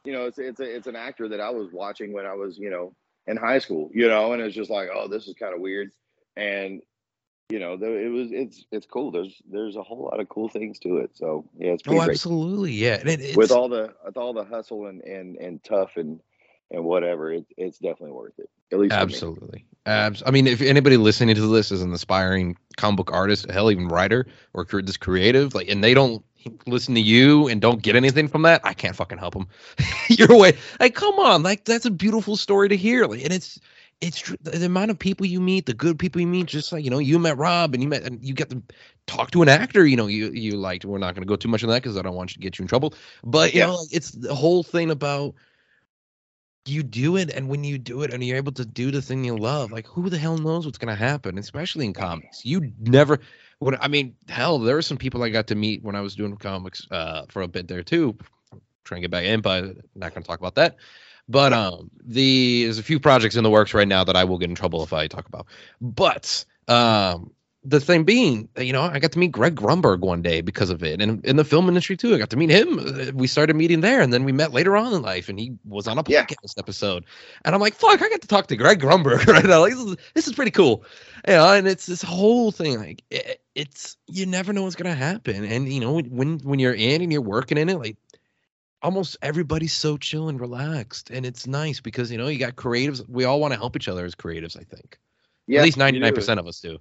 you 0.04 0.14
know, 0.14 0.26
it's 0.26 0.40
it's 0.40 0.60
a, 0.60 0.64
it's 0.64 0.88
an 0.88 0.96
actor 0.96 1.28
that 1.30 1.40
I 1.40 1.50
was 1.50 1.72
watching 1.72 2.14
when 2.14 2.26
I 2.26 2.34
was, 2.34 2.58
you 2.58 2.70
know, 2.70 2.96
in 3.28 3.38
high 3.38 3.60
school, 3.60 3.90
you 3.94 4.08
know, 4.08 4.34
and 4.34 4.42
it's 4.42 4.56
just 4.56 4.72
like, 4.72 4.90
oh, 4.94 5.08
this 5.08 5.28
is 5.28 5.36
kind 5.36 5.54
of 5.54 5.62
weird, 5.62 5.92
and 6.36 6.82
you 7.50 7.60
know, 7.60 7.74
it 7.74 8.12
was 8.12 8.30
it's 8.32 8.66
it's 8.72 8.88
cool. 8.88 9.12
There's 9.12 9.42
there's 9.50 9.76
a 9.76 9.84
whole 9.84 10.06
lot 10.06 10.20
of 10.20 10.30
cool 10.30 10.50
things 10.50 10.80
to 10.80 10.98
it. 10.98 11.12
So 11.14 11.46
yeah, 11.58 11.72
it's 11.72 11.84
oh, 11.88 11.92
great. 11.92 12.10
absolutely, 12.10 12.72
yeah. 12.72 13.02
It, 13.06 13.36
with 13.36 13.52
all 13.52 13.70
the 13.70 13.94
with 14.06 14.18
all 14.18 14.34
the 14.34 14.46
hustle 14.46 14.88
and 14.88 15.02
and 15.02 15.38
and 15.38 15.64
tough 15.64 15.98
and 15.98 16.20
and 16.72 16.84
whatever, 16.84 17.32
it, 17.34 17.46
it's 17.58 17.78
definitely 17.78 18.12
worth 18.12 18.40
it. 18.40 18.50
At 18.72 18.80
least 18.80 18.94
absolutely. 18.94 19.66
Abs- 19.86 20.24
I 20.26 20.32
mean, 20.32 20.48
if 20.48 20.62
anybody 20.62 20.98
listening 20.98 21.36
to 21.36 21.48
this 21.48 21.72
is 21.72 21.82
an 21.82 21.92
aspiring 21.94 22.56
comic 22.78 22.98
book 22.98 23.12
artist, 23.12 23.50
hell, 23.50 23.72
even 23.72 23.88
writer 23.88 24.28
or 24.54 24.66
this 24.66 24.98
creative, 24.98 25.56
like, 25.56 25.68
and 25.68 25.84
they 25.84 25.94
don't 25.94 26.24
listen 26.68 26.96
to 26.96 27.02
you 27.02 27.48
and 27.48 27.62
don't 27.62 27.82
get 27.82 27.96
anything 27.96 28.28
from 28.28 28.44
that, 28.44 28.62
I 28.64 28.74
can't 28.74 28.96
fucking 28.96 29.18
help 29.18 29.34
them. 29.34 29.48
Your 30.08 30.38
way, 30.38 30.54
like, 30.80 30.96
come 30.96 31.16
on, 31.16 31.44
like 31.44 31.66
that's 31.66 31.86
a 31.86 31.92
beautiful 31.92 32.38
story 32.38 32.70
to 32.70 32.78
hear, 32.78 33.06
like, 33.06 33.24
and 33.24 33.34
it's 33.34 33.60
it's 34.02 34.20
true. 34.20 34.36
The 34.42 34.66
amount 34.66 34.90
of 34.90 34.98
people 34.98 35.28
you 35.28 35.40
meet, 35.40 35.68
the 35.68 35.76
good 35.76 36.00
people 36.00 36.22
you 36.22 36.28
meet, 36.28 36.48
just 36.48 36.72
like 36.72 36.84
you 36.84 36.90
know, 36.90 36.98
you 37.00 37.20
met 37.20 37.38
Rob 37.38 37.74
and 37.74 37.84
you 37.84 37.90
met 37.90 38.04
and 38.04 38.24
you 38.24 38.34
get 38.34 38.50
to 38.50 38.62
talk 39.06 39.32
to 39.32 39.44
an 39.44 39.50
actor, 39.50 39.86
you 39.86 39.96
know, 39.96 40.08
you 40.08 40.32
you 40.32 40.58
liked. 40.58 40.86
We're 40.86 40.98
not 40.98 41.14
going 41.14 41.22
to 41.22 41.28
go 41.28 41.36
too 41.36 41.48
much 41.48 41.64
on 41.64 41.70
that 41.70 41.84
because 41.84 41.98
I 41.98 42.02
don't 42.02 42.16
want 42.16 42.32
you 42.32 42.36
to 42.36 42.40
get 42.40 42.58
you 42.58 42.64
in 42.64 42.68
trouble. 42.68 42.96
But 43.24 43.54
you 43.54 43.60
yeah. 43.60 43.68
know, 43.68 43.80
it's 43.92 44.12
the 44.12 44.34
whole 44.34 44.64
thing 44.64 44.90
about 44.90 45.36
you 46.66 46.84
do 46.84 47.18
it 47.18 47.32
and 47.32 47.48
when 47.48 47.64
you 47.64 47.78
do 47.78 48.04
it 48.04 48.14
and 48.14 48.24
you're 48.24 48.38
able 48.38 48.52
to 48.52 48.66
do 48.66 48.92
the 48.92 49.02
thing 49.02 49.24
you 49.24 49.36
love 49.36 49.72
like 49.72 49.88
who 49.88 50.10
the 50.10 50.18
hell 50.18 50.38
knows 50.38 50.66
what's 50.66 50.78
going 50.78 50.96
to 50.96 50.96
happen 50.96 51.38
especially 51.38 51.86
in 51.86 51.94
comics. 51.94 52.46
You 52.46 52.72
never 52.80 53.20
when 53.60 53.76
i 53.82 53.88
mean 53.88 54.16
hell 54.28 54.60
there 54.60 54.76
were 54.76 54.82
some 54.82 54.98
people 54.98 55.24
i 55.24 55.30
got 55.30 55.48
to 55.48 55.56
meet 55.56 55.84
when 55.84 55.96
i 55.96 56.02
was 56.02 56.16
doing 56.16 56.36
comics 56.38 56.86
uh, 56.92 57.26
for 57.30 57.42
a 57.42 57.48
bit 57.48 57.68
there 57.68 57.84
too. 57.84 58.16
Trying 58.84 59.02
to 59.02 59.08
get 59.08 59.12
back 59.12 59.26
in 59.26 59.42
but 59.42 59.64
I'm 59.64 59.82
not 59.96 60.14
going 60.14 60.24
to 60.24 60.28
talk 60.28 60.40
about 60.40 60.56
that. 60.56 60.76
But 61.28 61.54
um 61.54 61.90
the 62.04 62.64
there's 62.64 62.80
a 62.80 62.84
few 62.84 63.00
projects 63.00 63.36
in 63.36 63.44
the 63.44 63.50
works 63.50 63.74
right 63.74 63.88
now 63.88 64.04
that 64.04 64.16
i 64.16 64.24
will 64.24 64.38
get 64.38 64.50
in 64.50 64.56
trouble 64.56 64.84
if 64.84 64.94
i 64.94 65.08
talk 65.08 65.28
about. 65.28 65.48
But 65.80 66.46
um 66.68 67.32
the 67.64 67.80
thing 67.80 68.04
being, 68.04 68.50
you 68.58 68.74
know, 68.74 68.82
I 68.82 68.98
got 68.98 69.12
to 69.12 69.20
meet 69.20 69.32
Greg 69.32 69.56
Grunberg 69.56 70.00
one 70.00 70.24
day 70.24 70.42
because 70.42 70.72
of 70.72 70.82
it, 70.84 71.00
and 71.00 71.24
in 71.24 71.36
the 71.36 71.44
film 71.46 71.68
industry 71.68 71.96
too. 71.96 72.16
I 72.16 72.18
got 72.18 72.32
to 72.32 72.38
meet 72.38 72.50
him. 72.50 72.80
Uh, 72.80 73.12
we 73.14 73.28
started 73.28 73.56
meeting 73.56 73.82
there, 73.82 74.02
and 74.02 74.12
then 74.12 74.24
we 74.24 74.32
met 74.32 74.52
later 74.52 74.76
on 74.76 74.94
in 74.94 75.04
life, 75.04 75.30
and 75.30 75.40
he 75.40 75.54
was 75.66 75.88
on 75.88 76.00
a 76.00 76.04
podcast 76.04 76.10
yeah. 76.10 76.58
episode. 76.58 77.06
And 77.46 77.54
I'm 77.54 77.62
like, 77.62 77.76
"Fuck, 77.76 78.02
I 78.02 78.10
got 78.10 78.22
to 78.22 78.28
talk 78.28 78.48
to 78.48 78.56
Greg 78.56 78.80
Grunberg 78.80 79.26
right 79.28 79.46
now. 79.46 79.62
Like, 79.62 79.74
this 79.74 79.82
is, 79.82 79.96
this 80.16 80.28
is 80.28 80.34
pretty 80.34 80.52
cool." 80.52 80.84
You 81.28 81.36
know, 81.36 81.54
and 81.54 81.68
it's 81.68 81.86
this 81.86 82.02
whole 82.02 82.52
thing. 82.52 82.80
Like, 82.80 83.04
it, 83.12 83.42
it's 83.54 83.96
you 84.08 84.26
never 84.26 84.54
know 84.54 84.64
what's 84.64 84.76
gonna 84.76 84.96
happen, 84.96 85.46
and 85.46 85.72
you 85.72 85.80
know, 85.80 86.02
when 86.02 86.40
when 86.40 86.58
you're 86.58 86.74
in 86.74 87.04
and 87.04 87.12
you're 87.12 87.22
working 87.22 87.60
in 87.60 87.70
it, 87.70 87.78
like 87.78 87.98
almost 88.82 89.18
everybody's 89.22 89.74
so 89.74 89.98
chill 89.98 90.30
and 90.30 90.40
relaxed, 90.40 91.12
and 91.12 91.28
it's 91.28 91.46
nice 91.46 91.80
because 91.80 92.12
you 92.12 92.18
know 92.18 92.28
you 92.28 92.40
got 92.40 92.56
creatives. 92.56 93.08
We 93.08 93.26
all 93.26 93.40
want 93.40 93.54
to 93.54 93.60
help 93.60 93.76
each 93.76 93.88
other 93.88 94.04
as 94.04 94.16
creatives. 94.16 94.60
I 94.60 94.64
think. 94.64 94.98
Yeah, 95.48 95.60
At 95.60 95.66
least 95.66 95.78
99% 95.78 96.38
of 96.38 96.48
us 96.48 96.62
do 96.62 96.80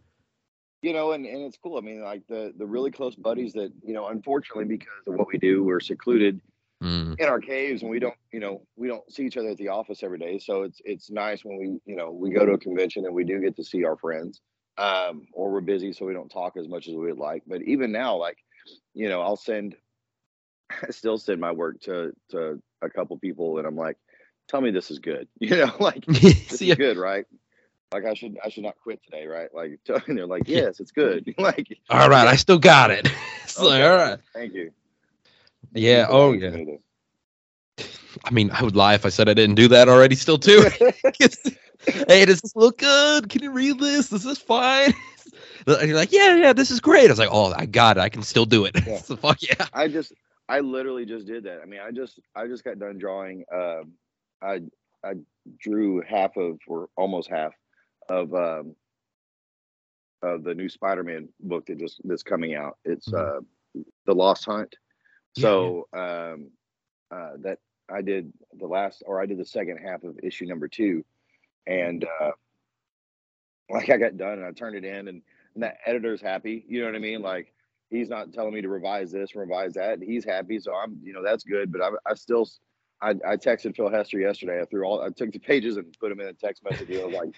you 0.82 0.92
know, 0.92 1.12
and, 1.12 1.26
and 1.26 1.42
it's 1.42 1.58
cool. 1.62 1.76
I 1.76 1.80
mean, 1.80 2.02
like 2.02 2.26
the 2.28 2.52
the 2.56 2.66
really 2.66 2.90
close 2.90 3.14
buddies 3.14 3.52
that 3.54 3.72
you 3.82 3.94
know, 3.94 4.08
unfortunately, 4.08 4.64
because 4.64 4.88
of 5.06 5.14
what 5.14 5.28
we 5.28 5.38
do, 5.38 5.62
we're 5.62 5.80
secluded 5.80 6.40
mm. 6.82 7.18
in 7.18 7.26
our 7.26 7.40
caves, 7.40 7.82
and 7.82 7.90
we 7.90 7.98
don't, 7.98 8.14
you 8.32 8.40
know, 8.40 8.62
we 8.76 8.88
don't 8.88 9.10
see 9.12 9.24
each 9.24 9.36
other 9.36 9.50
at 9.50 9.58
the 9.58 9.68
office 9.68 10.02
every 10.02 10.18
day. 10.18 10.38
So 10.38 10.62
it's 10.62 10.80
it's 10.84 11.10
nice 11.10 11.44
when 11.44 11.58
we, 11.58 11.80
you 11.84 11.96
know, 11.96 12.10
we 12.10 12.30
go 12.30 12.46
to 12.46 12.52
a 12.52 12.58
convention 12.58 13.04
and 13.04 13.14
we 13.14 13.24
do 13.24 13.40
get 13.40 13.56
to 13.56 13.64
see 13.64 13.84
our 13.84 13.96
friends. 13.96 14.40
Um, 14.78 15.26
or 15.34 15.50
we're 15.50 15.60
busy, 15.60 15.92
so 15.92 16.06
we 16.06 16.14
don't 16.14 16.30
talk 16.30 16.56
as 16.56 16.66
much 16.66 16.88
as 16.88 16.94
we 16.94 17.08
would 17.08 17.18
like. 17.18 17.42
But 17.46 17.60
even 17.62 17.92
now, 17.92 18.16
like, 18.16 18.38
you 18.94 19.10
know, 19.10 19.20
I'll 19.20 19.36
send, 19.36 19.76
I 20.70 20.90
still 20.90 21.18
send 21.18 21.38
my 21.38 21.52
work 21.52 21.80
to 21.82 22.12
to 22.30 22.62
a 22.80 22.88
couple 22.88 23.18
people, 23.18 23.58
and 23.58 23.66
I'm 23.66 23.76
like, 23.76 23.98
tell 24.50 24.60
me 24.60 24.70
this 24.70 24.90
is 24.90 24.98
good. 24.98 25.28
You 25.40 25.56
know, 25.56 25.74
like 25.78 26.04
this 26.06 26.60
is 26.60 26.74
good, 26.76 26.96
right? 26.96 27.26
Like 27.92 28.04
I 28.04 28.14
should 28.14 28.38
I 28.44 28.48
should 28.48 28.62
not 28.62 28.76
quit 28.82 29.02
today, 29.04 29.26
right? 29.26 29.52
Like 29.54 29.80
and 30.06 30.16
they're 30.16 30.26
like, 30.26 30.44
yes, 30.46 30.80
it's 30.80 30.92
good. 30.92 31.34
like 31.38 31.78
all 31.88 32.08
right, 32.08 32.26
I 32.26 32.36
still 32.36 32.58
got 32.58 32.90
it. 32.90 33.06
okay, 33.58 33.66
like, 33.66 33.82
all 33.82 33.96
right, 33.96 34.18
thank 34.32 34.54
you. 34.54 34.72
Yeah. 35.72 36.06
Oh 36.08 36.32
yeah. 36.32 36.56
I 38.24 38.30
mean, 38.32 38.50
I 38.50 38.62
would 38.62 38.76
lie 38.76 38.94
if 38.94 39.06
I 39.06 39.08
said 39.08 39.28
I 39.28 39.34
didn't 39.34 39.54
do 39.54 39.68
that 39.68 39.88
already. 39.88 40.16
Still 40.16 40.38
too. 40.38 40.68
hey, 42.08 42.24
does 42.24 42.40
this 42.40 42.56
look 42.56 42.78
good? 42.78 43.28
Can 43.28 43.42
you 43.42 43.52
read 43.52 43.78
this? 43.78 44.08
This 44.08 44.20
Is 44.20 44.24
this 44.24 44.38
fine? 44.38 44.92
And 45.66 45.88
you're 45.88 45.96
like, 45.96 46.10
yeah, 46.10 46.34
yeah, 46.36 46.52
this 46.52 46.70
is 46.70 46.80
great. 46.80 47.06
I 47.06 47.12
was 47.12 47.18
like, 47.18 47.28
oh, 47.30 47.52
I 47.56 47.66
got 47.66 47.98
it. 47.98 48.00
I 48.00 48.08
can 48.08 48.22
still 48.22 48.46
do 48.46 48.64
it. 48.64 48.74
Yeah. 48.84 48.98
so 48.98 49.14
fuck 49.14 49.40
yeah. 49.42 49.66
I 49.72 49.88
just, 49.88 50.12
I 50.48 50.60
literally 50.60 51.06
just 51.06 51.26
did 51.26 51.44
that. 51.44 51.60
I 51.62 51.66
mean, 51.66 51.80
I 51.80 51.92
just, 51.92 52.18
I 52.34 52.46
just 52.46 52.64
got 52.64 52.78
done 52.78 52.98
drawing. 52.98 53.44
Um, 53.52 53.92
I, 54.42 54.62
I 55.04 55.14
drew 55.60 56.02
half 56.02 56.36
of, 56.36 56.58
or 56.66 56.88
almost 56.96 57.30
half 57.30 57.52
of, 58.10 58.34
um, 58.34 58.74
of 60.22 60.44
the 60.44 60.54
new 60.54 60.68
Spider-Man 60.68 61.28
book 61.40 61.64
that 61.66 61.78
just 61.78 62.00
that's 62.04 62.22
coming 62.22 62.54
out. 62.54 62.76
It's 62.84 63.08
mm-hmm. 63.08 63.38
uh, 63.38 63.82
the 64.04 64.14
Lost 64.14 64.44
Hunt. 64.44 64.74
So 65.38 65.88
um, 65.94 66.50
uh, 67.10 67.38
that 67.38 67.58
I 67.88 68.02
did 68.02 68.32
the 68.58 68.66
last, 68.66 69.02
or 69.06 69.22
I 69.22 69.26
did 69.26 69.38
the 69.38 69.44
second 69.44 69.78
half 69.78 70.04
of 70.04 70.18
issue 70.22 70.46
number 70.46 70.68
two, 70.68 71.04
and 71.66 72.04
uh, 72.20 72.32
like 73.70 73.90
I 73.90 73.96
got 73.96 74.16
done 74.16 74.38
and 74.38 74.44
I 74.44 74.52
turned 74.52 74.76
it 74.76 74.84
in, 74.84 75.08
and, 75.08 75.22
and 75.54 75.62
that 75.62 75.78
editor's 75.86 76.20
happy. 76.20 76.64
You 76.68 76.80
know 76.80 76.86
what 76.86 76.96
I 76.96 76.98
mean? 76.98 77.22
Like 77.22 77.52
he's 77.90 78.08
not 78.08 78.32
telling 78.32 78.54
me 78.54 78.60
to 78.62 78.68
revise 78.68 79.10
this, 79.10 79.34
revise 79.34 79.74
that. 79.74 80.02
He's 80.02 80.24
happy, 80.24 80.58
so 80.60 80.74
I'm, 80.74 80.98
you 81.02 81.12
know, 81.12 81.22
that's 81.22 81.44
good. 81.44 81.72
But 81.72 81.82
I, 81.82 81.90
I 82.06 82.14
still, 82.14 82.48
I, 83.00 83.10
I 83.26 83.36
texted 83.36 83.76
Phil 83.76 83.90
Hester 83.90 84.18
yesterday. 84.18 84.60
I 84.60 84.64
threw 84.64 84.84
all, 84.84 85.02
I 85.02 85.10
took 85.10 85.32
the 85.32 85.38
pages 85.38 85.76
and 85.76 85.96
put 85.98 86.10
them 86.10 86.20
in 86.20 86.26
a 86.26 86.32
text 86.32 86.62
message. 86.64 86.90
I 86.90 87.04
was 87.04 87.14
like, 87.14 87.34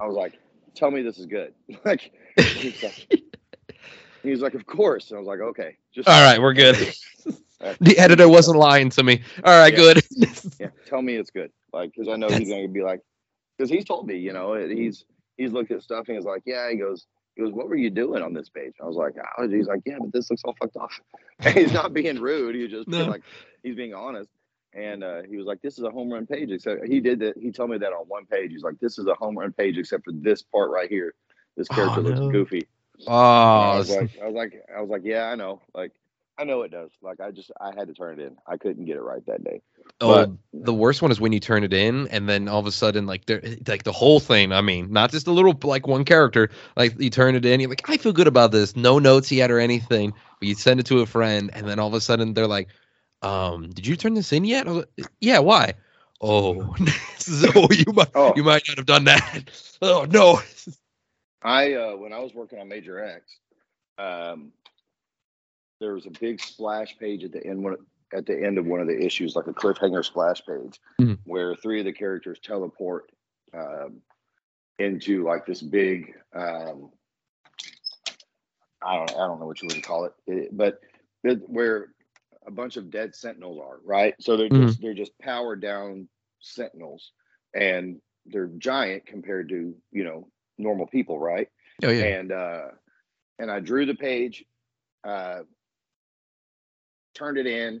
I 0.00 0.06
was 0.06 0.16
like, 0.16 0.38
tell 0.74 0.90
me 0.90 1.02
this 1.02 1.18
is 1.18 1.26
good. 1.26 1.54
like, 1.84 2.12
he's 2.36 2.82
like, 2.82 3.24
he's 4.22 4.40
like, 4.40 4.54
of 4.54 4.66
course. 4.66 5.10
And 5.10 5.16
I 5.16 5.20
was 5.20 5.26
like, 5.26 5.40
okay, 5.40 5.76
just 5.94 6.08
all 6.08 6.22
right, 6.22 6.40
we're 6.40 6.52
good. 6.52 6.76
the 7.80 7.98
editor 7.98 8.28
wasn't 8.28 8.58
lying 8.58 8.90
to 8.90 9.02
me. 9.02 9.22
All 9.44 9.58
right, 9.58 9.72
yeah. 9.72 9.78
good. 9.78 10.02
yeah, 10.60 10.68
tell 10.86 11.02
me 11.02 11.16
it's 11.16 11.30
good. 11.30 11.50
Like, 11.72 11.92
because 11.92 12.08
I 12.08 12.16
know 12.16 12.28
he's 12.28 12.48
going 12.48 12.66
to 12.66 12.72
be 12.72 12.82
like, 12.82 13.00
because 13.56 13.70
he's 13.70 13.84
told 13.84 14.06
me, 14.06 14.18
you 14.18 14.32
know, 14.32 14.54
he's 14.54 15.04
he's 15.36 15.52
looked 15.52 15.70
at 15.70 15.82
stuff 15.82 16.08
and 16.08 16.16
he's 16.16 16.26
like, 16.26 16.42
yeah, 16.44 16.70
he 16.70 16.76
goes, 16.76 17.06
he 17.34 17.42
goes, 17.42 17.52
what 17.52 17.68
were 17.68 17.76
you 17.76 17.90
doing 17.90 18.22
on 18.22 18.34
this 18.34 18.48
page? 18.48 18.74
I 18.82 18.86
was 18.86 18.96
like, 18.96 19.14
oh, 19.38 19.48
he's 19.48 19.66
like, 19.66 19.80
yeah, 19.86 19.96
but 20.00 20.12
this 20.12 20.30
looks 20.30 20.42
all 20.44 20.54
fucked 20.60 20.76
off. 20.76 21.00
And 21.40 21.54
he's 21.54 21.72
not 21.72 21.92
being 21.92 22.20
rude. 22.20 22.54
He's 22.54 22.70
just 22.70 22.88
no. 22.88 23.04
like, 23.04 23.22
he's 23.62 23.76
being 23.76 23.94
honest. 23.94 24.30
And 24.76 25.02
uh, 25.02 25.22
he 25.22 25.36
was 25.36 25.46
like, 25.46 25.62
this 25.62 25.78
is 25.78 25.84
a 25.84 25.90
home 25.90 26.12
run 26.12 26.26
page. 26.26 26.50
Except 26.50 26.86
he 26.86 27.00
did 27.00 27.20
that. 27.20 27.38
He 27.38 27.50
told 27.50 27.70
me 27.70 27.78
that 27.78 27.92
on 27.92 28.06
one 28.06 28.26
page. 28.26 28.50
He's 28.52 28.62
like, 28.62 28.78
this 28.78 28.98
is 28.98 29.06
a 29.06 29.14
home 29.14 29.36
run 29.36 29.52
page, 29.52 29.78
except 29.78 30.04
for 30.04 30.12
this 30.12 30.42
part 30.42 30.70
right 30.70 30.90
here. 30.90 31.14
This 31.56 31.68
character 31.68 32.00
oh, 32.00 32.02
no. 32.02 32.08
looks 32.10 32.32
goofy. 32.32 32.66
Oh, 33.06 33.12
I 33.12 33.78
was 33.78 33.90
like, 33.90 34.18
I 34.22 34.26
was 34.26 34.34
like, 34.34 34.62
I 34.76 34.80
was 34.80 34.90
like, 34.90 35.02
yeah, 35.04 35.24
I 35.24 35.34
know. 35.34 35.62
Like, 35.74 35.92
I 36.38 36.44
know 36.44 36.62
it 36.62 36.70
does. 36.70 36.90
Like 37.00 37.20
I 37.20 37.30
just 37.30 37.50
I 37.60 37.72
had 37.74 37.88
to 37.88 37.94
turn 37.94 38.20
it 38.20 38.26
in. 38.26 38.36
I 38.46 38.56
couldn't 38.58 38.84
get 38.84 38.96
it 38.96 39.02
right 39.02 39.24
that 39.26 39.42
day. 39.42 39.62
Oh, 40.00 40.26
but, 40.26 40.30
the 40.52 40.74
worst 40.74 41.00
one 41.00 41.10
is 41.10 41.20
when 41.20 41.32
you 41.32 41.40
turn 41.40 41.64
it 41.64 41.72
in 41.72 42.08
and 42.08 42.28
then 42.28 42.48
all 42.48 42.60
of 42.60 42.66
a 42.66 42.72
sudden 42.72 43.06
like 43.06 43.24
there 43.24 43.40
like 43.66 43.84
the 43.84 43.92
whole 43.92 44.20
thing. 44.20 44.52
I 44.52 44.60
mean, 44.60 44.92
not 44.92 45.10
just 45.10 45.26
a 45.26 45.32
little 45.32 45.58
like 45.62 45.86
one 45.86 46.04
character. 46.04 46.50
Like 46.76 47.00
you 47.00 47.08
turn 47.08 47.36
it 47.36 47.46
in, 47.46 47.60
you're 47.60 47.70
like, 47.70 47.88
I 47.88 47.96
feel 47.96 48.12
good 48.12 48.26
about 48.26 48.52
this. 48.52 48.76
No 48.76 48.98
notes 48.98 49.32
yet 49.32 49.50
or 49.50 49.58
anything. 49.58 50.12
But 50.38 50.48
you 50.48 50.54
send 50.54 50.80
it 50.80 50.86
to 50.86 51.00
a 51.00 51.06
friend, 51.06 51.50
and 51.54 51.66
then 51.66 51.78
all 51.78 51.88
of 51.88 51.94
a 51.94 52.00
sudden 52.00 52.34
they're 52.34 52.46
like, 52.46 52.68
um, 53.26 53.70
did 53.70 53.86
you 53.86 53.96
turn 53.96 54.14
this 54.14 54.32
in 54.32 54.44
yet? 54.44 54.66
Like, 54.66 54.86
yeah, 55.20 55.40
why? 55.40 55.74
Oh, 56.20 56.74
so 57.18 57.68
you 57.70 57.92
might 57.92 58.10
oh. 58.14 58.32
you 58.36 58.44
might 58.44 58.62
not 58.68 58.78
have 58.78 58.86
done 58.86 59.04
that. 59.04 59.50
Oh 59.82 60.06
no. 60.08 60.40
I 61.42 61.74
uh 61.74 61.96
when 61.96 62.12
I 62.12 62.20
was 62.20 62.32
working 62.34 62.58
on 62.58 62.68
Major 62.68 63.04
X, 63.04 63.36
um, 63.98 64.52
there 65.80 65.94
was 65.94 66.06
a 66.06 66.10
big 66.20 66.40
splash 66.40 66.96
page 66.98 67.24
at 67.24 67.32
the 67.32 67.44
end 67.44 67.62
one 67.62 67.76
at 68.14 68.26
the 68.26 68.40
end 68.40 68.58
of 68.58 68.66
one 68.66 68.80
of 68.80 68.86
the 68.86 68.98
issues, 68.98 69.34
like 69.34 69.48
a 69.48 69.52
cliffhanger 69.52 70.04
splash 70.04 70.40
page, 70.46 70.80
mm-hmm. 71.00 71.14
where 71.24 71.54
three 71.56 71.80
of 71.80 71.84
the 71.84 71.92
characters 71.92 72.38
teleport 72.42 73.10
um, 73.52 74.00
into 74.78 75.24
like 75.24 75.44
this 75.44 75.60
big 75.60 76.14
um, 76.34 76.90
I 78.82 78.96
don't 78.96 79.10
I 79.10 79.26
don't 79.26 79.40
know 79.40 79.46
what 79.46 79.60
you 79.60 79.68
would 79.68 79.82
call 79.82 80.04
it, 80.04 80.14
it 80.26 80.56
but 80.56 80.80
it, 81.24 81.42
where 81.48 81.88
a 82.46 82.50
bunch 82.50 82.76
of 82.76 82.90
dead 82.90 83.14
sentinels 83.14 83.60
are, 83.62 83.78
right? 83.84 84.14
So 84.20 84.36
they're 84.36 84.48
mm-hmm. 84.48 84.68
just 84.68 84.80
they're 84.80 84.94
just 84.94 85.18
powered 85.18 85.60
down 85.60 86.08
sentinels 86.40 87.12
and 87.54 88.00
they're 88.26 88.50
giant 88.58 89.06
compared 89.06 89.48
to, 89.50 89.74
you 89.92 90.04
know, 90.04 90.28
normal 90.58 90.86
people, 90.86 91.18
right? 91.18 91.48
Oh 91.82 91.90
yeah. 91.90 92.04
And 92.04 92.32
uh 92.32 92.66
and 93.38 93.50
I 93.50 93.60
drew 93.60 93.86
the 93.86 93.94
page 93.94 94.44
uh 95.04 95.40
turned 97.16 97.38
it 97.38 97.46
in, 97.46 97.80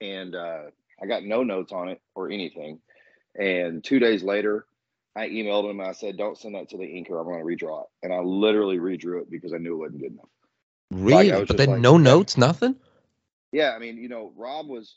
and 0.00 0.34
uh, 0.34 0.62
I 1.02 1.06
got 1.06 1.24
no 1.24 1.42
notes 1.42 1.72
on 1.72 1.88
it 1.88 2.00
or 2.14 2.30
anything. 2.30 2.78
And 3.38 3.82
two 3.82 3.98
days 3.98 4.22
later, 4.22 4.66
I 5.14 5.28
emailed 5.28 5.68
him. 5.68 5.80
I 5.80 5.92
said, 5.92 6.16
"Don't 6.16 6.38
send 6.38 6.54
that 6.54 6.70
to 6.70 6.78
the 6.78 6.84
inker. 6.84 7.18
I'm 7.20 7.26
going 7.26 7.40
to 7.40 7.66
redraw 7.66 7.82
it." 7.82 7.88
And 8.02 8.12
I 8.12 8.20
literally 8.20 8.78
redrew 8.78 9.20
it 9.20 9.30
because 9.30 9.52
I 9.52 9.58
knew 9.58 9.74
it 9.74 9.78
wasn't 9.78 10.02
good 10.02 10.12
enough. 10.12 10.28
Really? 10.90 11.32
Like, 11.32 11.48
but 11.48 11.56
then 11.56 11.70
like, 11.70 11.80
no 11.80 11.98
notes, 11.98 12.36
nothing. 12.36 12.76
Yeah, 13.52 13.72
I 13.76 13.78
mean, 13.78 13.98
you 13.98 14.08
know, 14.08 14.32
Rob 14.36 14.66
was, 14.66 14.96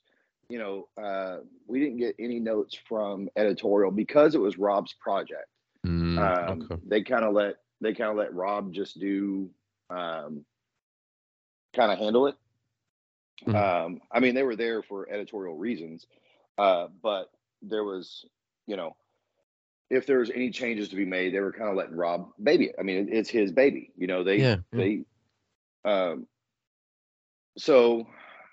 you 0.50 0.58
know, 0.58 0.88
uh, 1.02 1.40
we 1.68 1.80
didn't 1.80 1.98
get 1.98 2.16
any 2.18 2.40
notes 2.40 2.78
from 2.88 3.30
editorial 3.36 3.92
because 3.92 4.34
it 4.34 4.42
was 4.42 4.58
Rob's 4.58 4.94
project. 4.94 5.48
Mm, 5.86 6.18
um, 6.18 6.68
okay. 6.72 6.82
They 6.88 7.04
kind 7.04 7.26
of 7.26 7.34
let 7.34 7.56
they 7.82 7.94
kind 7.94 8.10
of 8.10 8.18
let 8.18 8.34
Rob 8.34 8.74
just 8.74 9.00
do, 9.00 9.50
um, 9.90 10.46
kind 11.76 11.92
of 11.92 12.00
handle 12.00 12.28
it. 12.28 12.36
Mm-hmm. 13.46 13.56
Um, 13.56 14.02
I 14.12 14.22
mean, 14.22 14.34
they 14.34 14.44
were 14.44 14.56
there 14.56 14.82
for 14.82 15.10
editorial 15.10 15.56
reasons, 15.56 16.08
uh, 16.58 16.88
but 17.04 17.30
there 17.62 17.84
was, 17.84 18.26
you 18.66 18.78
know, 18.78 18.96
if 19.90 20.08
there 20.08 20.20
was 20.20 20.32
any 20.32 20.50
changes 20.50 20.90
to 20.90 20.96
be 20.96 21.06
made, 21.06 21.34
they 21.34 21.40
were 21.40 21.52
kind 21.52 21.70
of 21.70 21.76
letting 21.76 21.96
Rob 21.96 22.30
baby 22.42 22.66
it. 22.68 22.76
I 22.80 22.84
mean, 22.84 23.10
it's 23.12 23.30
his 23.30 23.52
baby. 23.52 23.92
You 23.98 24.08
know, 24.08 24.24
they 24.24 24.38
yeah, 24.38 24.56
yeah. 24.72 24.80
they. 24.80 25.02
Um, 25.84 26.28
so 27.58 28.08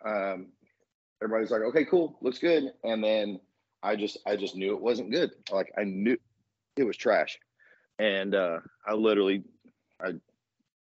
um, 0.05 0.47
everybody's 1.23 1.51
like, 1.51 1.63
okay, 1.63 1.85
cool, 1.85 2.19
looks 2.21 2.39
good, 2.39 2.73
and 2.85 3.03
then 3.03 3.41
I 3.83 3.97
just 3.97 4.19
I 4.27 4.37
just 4.37 4.57
knew 4.57 4.75
it 4.75 4.81
wasn't 4.81 5.11
good. 5.11 5.31
Like 5.51 5.73
I 5.79 5.85
knew 5.85 6.17
it 6.77 6.85
was 6.85 6.97
trash, 6.97 7.39
and 7.99 8.35
uh, 8.35 8.59
I 8.87 8.95
literally 8.95 9.45
I 10.01 10.15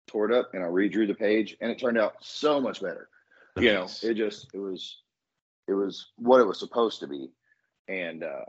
tore 0.08 0.30
it 0.30 0.38
up 0.38 0.54
and 0.54 0.64
I 0.64 0.68
redrew 0.68 1.08
the 1.08 1.14
page, 1.14 1.58
and 1.62 1.72
it 1.72 1.80
turned 1.80 1.98
out 1.98 2.16
so 2.22 2.60
much 2.62 2.82
better. 2.82 3.10
You 3.58 3.74
know 3.74 3.88
it 4.04 4.16
just 4.16 4.48
it 4.54 4.60
was 4.60 4.98
it 5.68 5.74
was 5.74 6.08
what 6.18 6.42
it 6.42 6.46
was 6.46 6.60
supposed 6.60 7.00
to 7.00 7.08
be. 7.08 7.32
And 7.88 8.24
uh 8.24 8.46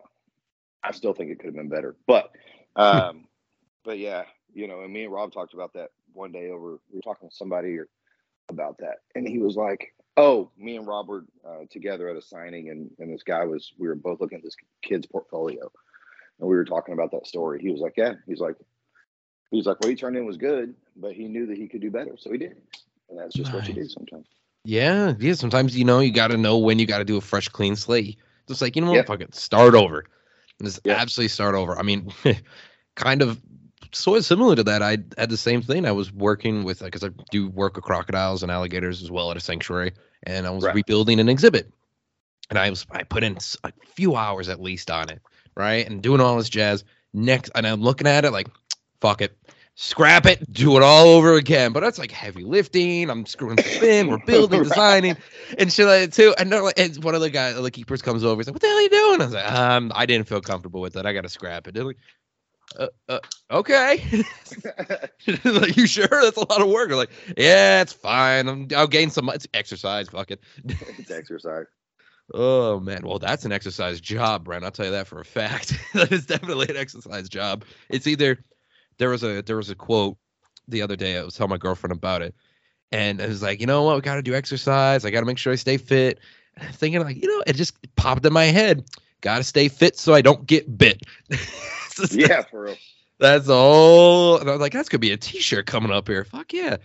i 0.83 0.93
still 0.93 1.13
think 1.13 1.31
it 1.31 1.39
could 1.39 1.47
have 1.47 1.55
been 1.55 1.69
better. 1.69 1.97
But 2.07 2.33
um 2.75 3.27
but 3.85 3.99
yeah 3.99 4.25
you 4.53 4.67
know 4.67 4.83
and 4.83 4.93
me 4.93 5.05
and 5.05 5.13
rob 5.13 5.33
talked 5.33 5.55
about 5.55 5.73
that 5.75 5.91
one 6.13 6.33
day 6.33 6.51
over 6.51 6.79
we 6.91 6.97
were 6.97 7.03
talking 7.03 7.29
to 7.29 7.35
somebody 7.35 7.77
or, 7.79 7.87
about 8.49 8.79
that 8.79 8.99
and 9.15 9.29
he 9.29 9.39
was 9.39 9.57
like 9.57 9.93
oh 10.17 10.51
me 10.57 10.77
and 10.77 10.87
rob 10.87 11.09
were 11.09 11.25
uh, 11.47 11.65
together 11.71 12.09
at 12.09 12.17
a 12.17 12.23
signing 12.23 12.71
and 12.71 12.91
and 12.99 13.13
this 13.13 13.23
guy 13.23 13.45
was 13.45 13.73
we 13.79 13.89
were 13.89 13.95
both 13.95 14.21
looking 14.21 14.39
at 14.39 14.45
this 14.45 14.57
kid's 14.83 15.07
portfolio 15.07 15.71
and 16.41 16.49
we 16.49 16.57
were 16.57 16.65
talking 16.65 16.95
about 16.95 17.11
that 17.11 17.27
story 17.27 17.61
he 17.61 17.71
was 17.71 17.81
like 17.81 17.95
yeah 17.97 18.15
he's 18.27 18.41
like 18.41 18.57
he's 19.51 19.67
like 19.67 19.79
what 19.81 19.91
he 19.91 19.97
turned 19.97 20.17
in 20.17 20.27
was 20.27 20.37
good 20.37 20.75
but 20.97 21.13
he 21.13 21.29
knew 21.29 21.47
that 21.47 21.57
he 21.57 21.69
could 21.69 21.81
do 21.81 21.91
better 21.91 22.17
so 22.17 22.31
he 22.31 22.39
did 22.39 22.57
and 23.11 23.19
that's 23.19 23.35
just 23.35 23.53
nice. 23.53 23.63
what 23.63 23.69
you 23.69 23.75
do 23.75 23.89
sometimes 23.89 24.27
yeah, 24.67 25.15
yeah. 25.21 25.35
Sometimes 25.35 25.79
you 25.79 25.85
know 25.85 26.01
you 26.01 26.11
got 26.11 26.29
to 26.29 26.37
know 26.37 26.59
when 26.59 26.81
you 26.81 26.87
got 26.87 26.99
to 26.99 27.05
do 27.05 27.17
a 27.17 27.21
fresh, 27.21 27.49
clean 27.49 27.77
slate. 27.77 28.19
Just 28.49 28.61
like 28.61 28.75
you 28.75 28.83
know, 28.83 28.91
what, 28.91 29.07
fuck 29.07 29.21
it, 29.21 29.35
start 29.35 29.77
over. 29.77 30.05
Just 30.61 30.87
absolutely 30.89 31.29
start 31.29 31.55
over. 31.55 31.79
I 31.79 31.83
mean, 31.83 32.13
kind 32.97 33.23
of 33.23 33.41
sort 33.97 34.19
of 34.19 34.25
similar 34.25 34.57
to 34.57 34.65
that. 34.65 34.83
I 34.83 34.99
had 35.19 35.31
the 35.31 35.37
same 35.37 35.63
thing. 35.63 35.87
I 35.87 35.93
was 35.93 36.13
working 36.13 36.65
with 36.65 36.81
because 36.81 37.05
I 37.05 37.09
do 37.31 37.49
work 37.49 37.77
with 37.77 37.85
crocodiles 37.85 38.43
and 38.43 38.53
alligators 38.53 39.03
as 39.03 39.11
well 39.11 39.31
at 39.31 39.37
a 39.37 39.41
sanctuary, 39.41 39.93
and 40.25 40.47
I 40.47 40.51
was 40.51 40.65
right. 40.65 40.75
rebuilding 40.75 41.21
an 41.21 41.29
exhibit, 41.29 41.71
and 42.51 42.59
I 42.59 42.71
was 42.71 42.87
I 42.91 43.03
put 43.03 43.25
in 43.25 43.39
a 43.65 43.73
few 43.95 44.17
hours 44.17 44.49
at 44.49 44.61
least 44.61 44.91
on 44.91 45.11
it, 45.11 45.21
right, 45.55 45.89
and 45.89 46.03
doing 46.03 46.21
all 46.21 46.37
this 46.37 46.49
jazz. 46.49 46.85
Next, 47.13 47.51
and 47.55 47.67
I'm 47.67 47.81
looking 47.81 48.07
at 48.07 48.27
it 48.27 48.31
like, 48.31 48.49
fuck 49.01 49.23
it 49.23 49.37
scrap 49.77 50.25
it, 50.27 50.53
do 50.53 50.77
it 50.77 50.83
all 50.83 51.07
over 51.07 51.35
again. 51.35 51.73
But 51.73 51.81
that's 51.81 51.99
like 51.99 52.11
heavy 52.11 52.43
lifting. 52.43 53.09
I'm 53.09 53.25
screwing 53.25 53.59
stuff 53.59 53.83
in. 53.83 54.09
We're 54.09 54.19
building, 54.27 54.61
right. 54.61 54.69
designing, 54.69 55.17
and 55.59 55.73
shit 55.73 55.87
like 55.87 56.01
that 56.01 56.13
too. 56.13 56.35
And, 56.39 56.51
like, 56.51 56.79
and 56.79 57.05
one 57.05 57.15
of 57.15 57.21
the 57.21 57.31
guys, 57.31 57.61
the 57.61 57.71
keepers 57.71 58.03
comes 58.03 58.25
over. 58.25 58.41
He's 58.41 58.49
like, 58.49 58.55
"What 58.55 58.63
the 58.63 58.69
hell 58.69 58.77
are 58.77 58.83
you 58.83 58.89
doing?" 58.89 59.21
I 59.21 59.25
was 59.25 59.35
like, 59.35 59.53
"Um, 59.53 59.93
I 59.95 60.07
didn't 60.07 60.27
feel 60.27 60.41
comfortable 60.41 60.81
with 60.81 60.97
it. 60.97 61.07
I 61.07 61.13
got 61.13 61.23
to 61.23 61.29
scrap 61.29 61.69
it." 61.69 61.75
They're 61.75 61.85
like, 61.85 61.99
uh, 62.79 62.89
uh, 63.09 63.19
okay. 63.51 64.03
like, 65.45 65.77
you 65.77 65.87
sure? 65.87 66.09
That's 66.09 66.37
a 66.37 66.41
lot 66.41 66.61
of 66.61 66.69
work. 66.69 66.89
They're 66.89 66.97
like, 66.97 67.11
yeah, 67.37 67.83
it's 67.83 67.93
fine. 67.93 68.49
i 68.49 68.81
will 68.81 68.87
gain 68.87 69.11
some. 69.11 69.29
It's 69.31 69.47
exercise. 69.55 70.09
Fuck 70.09 70.31
it. 70.31 70.41
it's 70.65 71.11
exercise. 71.11 71.67
Oh 72.35 72.81
man, 72.81 73.03
well 73.05 73.21
that's 73.21 73.45
an 73.45 73.53
exercise 73.53 74.01
job, 74.01 74.43
Brent. 74.47 74.65
I'll 74.65 74.73
tell 74.73 74.87
you 74.87 74.91
that 74.91 75.07
for 75.07 75.21
a 75.21 75.25
fact. 75.25 75.79
that 75.95 76.11
is 76.11 76.27
definitely 76.27 76.69
an 76.69 76.77
exercise 76.77 77.29
job. 77.29 77.65
It's 77.89 78.09
either 78.09 78.45
there 78.99 79.11
was 79.11 79.23
a 79.23 79.43
there 79.43 79.57
was 79.57 79.71
a 79.71 79.77
quote 79.77 80.17
the 80.67 80.83
other 80.83 80.97
day. 80.97 81.17
I 81.17 81.23
was 81.23 81.35
telling 81.35 81.51
my 81.51 81.57
girlfriend 81.57 81.93
about 81.93 82.23
it, 82.23 82.35
And 82.91 83.23
I 83.23 83.29
was 83.29 83.43
like, 83.43 83.61
you 83.61 83.67
know 83.67 83.85
what? 83.85 83.95
We 83.95 84.01
got 84.01 84.17
to 84.17 84.23
do 84.23 84.35
exercise. 84.35 85.05
I 85.05 85.11
got 85.11 85.21
to 85.21 85.27
make 85.27 85.39
sure 85.39 85.53
I 85.53 85.57
stay 85.57 85.77
fit. 85.77 86.19
And 86.57 86.67
I'm 86.67 86.75
thinking, 86.75 87.01
like, 87.01 87.17
you 87.23 87.29
know, 87.29 87.45
it 87.47 87.55
just 87.55 87.77
popped 87.95 88.27
in 88.27 88.33
my 88.33 88.47
head. 88.47 88.85
Got 89.21 89.39
to 89.39 89.45
stay 89.45 89.69
fit 89.69 89.97
so 89.97 90.13
I 90.13 90.21
don't 90.21 90.47
get 90.47 90.77
bit. 90.77 91.03
Yeah, 92.13 92.43
for 92.43 92.63
real. 92.63 92.77
That's 93.19 93.49
all. 93.49 94.39
And 94.39 94.49
I 94.49 94.53
was 94.53 94.61
like, 94.61 94.73
that's 94.73 94.89
gonna 94.89 94.99
be 94.99 95.13
a 95.13 95.17
T-shirt 95.17 95.67
coming 95.67 95.91
up 95.91 96.07
here. 96.07 96.25
Fuck 96.25 96.53
yeah. 96.53 96.77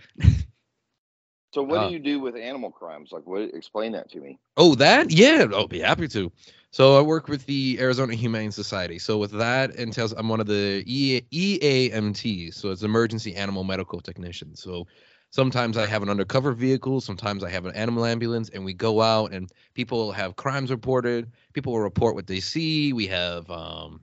So 1.52 1.62
what 1.62 1.80
uh, 1.80 1.88
do 1.88 1.92
you 1.92 1.98
do 1.98 2.20
with 2.20 2.36
animal 2.36 2.70
crimes? 2.70 3.10
Like, 3.12 3.26
what? 3.26 3.42
Explain 3.54 3.92
that 3.92 4.10
to 4.12 4.20
me. 4.20 4.38
Oh, 4.56 4.74
that? 4.76 5.10
Yeah, 5.10 5.46
I'll 5.52 5.68
be 5.68 5.80
happy 5.80 6.08
to. 6.08 6.32
So 6.70 6.98
I 6.98 7.02
work 7.02 7.28
with 7.28 7.44
the 7.46 7.78
Arizona 7.80 8.14
Humane 8.14 8.50
Society. 8.52 8.98
So 8.98 9.18
with 9.18 9.32
that 9.32 9.74
entails, 9.76 10.12
I'm 10.12 10.28
one 10.28 10.40
of 10.40 10.46
the 10.46 10.82
e- 10.86 11.20
EAMTs. 11.30 12.54
So 12.54 12.70
it's 12.70 12.82
Emergency 12.82 13.34
Animal 13.34 13.64
Medical 13.64 14.00
Technician. 14.00 14.56
So 14.56 14.86
sometimes 15.30 15.76
I 15.76 15.86
have 15.86 16.02
an 16.02 16.08
undercover 16.08 16.52
vehicle. 16.52 17.00
Sometimes 17.00 17.44
I 17.44 17.50
have 17.50 17.66
an 17.66 17.74
animal 17.74 18.06
ambulance, 18.06 18.48
and 18.48 18.64
we 18.64 18.72
go 18.72 19.02
out 19.02 19.32
and 19.32 19.50
people 19.74 20.12
have 20.12 20.36
crimes 20.36 20.70
reported. 20.70 21.30
People 21.52 21.72
will 21.72 21.80
report 21.80 22.14
what 22.14 22.26
they 22.26 22.40
see. 22.40 22.92
We 22.94 23.06
have 23.08 23.50
um, 23.50 24.00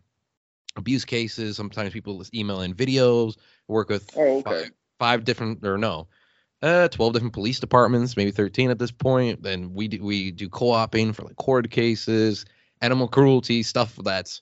abuse 0.80 1.06
cases. 1.06 1.58
Sometimes 1.58 1.94
people 1.94 2.24
email 2.34 2.62
in 2.62 2.74
videos. 2.74 3.36
Work 3.68 3.90
with 3.90 4.10
oh, 4.18 4.40
okay. 4.40 4.64
five, 4.64 4.72
five 4.98 5.24
different 5.24 5.66
or 5.66 5.78
no, 5.78 6.08
uh, 6.62 6.88
12 6.88 7.14
different 7.14 7.34
police 7.34 7.60
departments, 7.60 8.18
maybe 8.18 8.32
13 8.32 8.70
at 8.70 8.80
this 8.80 8.92
point. 8.92 9.44
Then 9.44 9.74
we 9.74 9.88
do, 9.88 10.04
we 10.04 10.32
do 10.32 10.50
co-oping 10.50 11.14
for 11.14 11.24
like 11.24 11.36
court 11.36 11.70
cases, 11.70 12.46
animal 12.82 13.08
cruelty 13.08 13.64
stuff 13.64 13.96
that's 14.04 14.42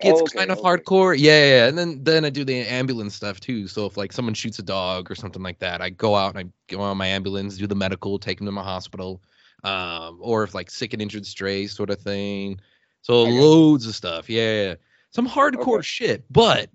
gets 0.00 0.20
okay, 0.20 0.38
kind 0.38 0.50
of 0.50 0.58
okay. 0.58 0.68
hardcore. 0.68 1.16
Yeah, 1.18 1.44
yeah, 1.44 1.66
and 1.68 1.78
then 1.78 2.02
then 2.02 2.24
I 2.24 2.30
do 2.30 2.44
the 2.44 2.60
ambulance 2.60 3.14
stuff 3.14 3.40
too. 3.40 3.66
So 3.68 3.86
if 3.86 3.96
like 3.96 4.12
someone 4.12 4.34
shoots 4.34 4.58
a 4.58 4.62
dog 4.62 5.10
or 5.10 5.14
something 5.14 5.42
like 5.42 5.58
that, 5.60 5.80
I 5.80 5.90
go 5.90 6.14
out 6.14 6.34
and 6.36 6.46
I 6.48 6.72
go 6.72 6.80
on 6.80 6.96
my 6.96 7.06
ambulance, 7.06 7.56
do 7.56 7.66
the 7.66 7.74
medical, 7.74 8.18
take 8.18 8.38
them 8.38 8.46
to 8.46 8.52
my 8.52 8.62
hospital. 8.62 9.22
Um, 9.64 10.18
or 10.20 10.44
if 10.44 10.54
like 10.54 10.70
sick 10.70 10.92
and 10.92 11.02
injured 11.02 11.26
strays 11.26 11.74
sort 11.74 11.90
of 11.90 12.00
thing. 12.00 12.60
So 13.02 13.22
loads 13.22 13.86
of 13.86 13.94
stuff. 13.94 14.28
Yeah, 14.28 14.74
some 15.16 15.26
hardcore 15.26 15.78
okay. 15.78 15.82
shit, 15.82 16.24
but 16.30 16.68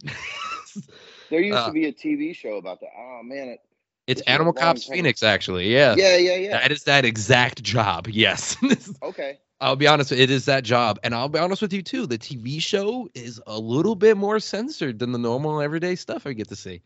there 1.30 1.40
used 1.40 1.60
uh, 1.60 1.68
to 1.68 1.72
be 1.72 1.86
a 1.86 1.94
TV 1.94 2.36
show 2.36 2.56
about 2.58 2.80
that. 2.80 2.90
Oh 2.98 3.22
man, 3.24 3.50
it, 3.50 3.60
it's 4.08 4.22
Animal 4.22 4.52
Cops 4.52 4.86
Phoenix, 4.86 5.22
actually. 5.22 5.72
Yeah. 5.72 5.94
Yeah, 5.96 6.18
yeah, 6.18 6.36
yeah. 6.36 6.52
That 6.52 6.72
is 6.72 6.84
that 6.86 7.06
exact 7.06 7.62
job. 7.62 8.08
Yes. 8.08 8.58
okay. 9.04 9.38
I'll 9.60 9.76
be 9.76 9.86
honest, 9.86 10.12
it 10.12 10.32
is 10.32 10.46
that 10.46 10.64
job. 10.64 11.00
And 11.04 11.14
I'll 11.14 11.30
be 11.30 11.38
honest 11.38 11.62
with 11.62 11.72
you 11.72 11.84
too. 11.84 12.08
The 12.08 12.18
TV 12.18 12.60
show 12.60 13.08
is 13.14 13.40
a 13.46 13.60
little 13.60 13.94
bit 13.94 14.18
more 14.18 14.40
censored 14.40 14.98
than 14.98 15.12
the 15.12 15.20
normal 15.20 15.62
everyday 15.62 15.96
stuff 15.96 16.26
I 16.26 16.34
get 16.34 16.50
to 16.50 16.56
see. 16.56 16.82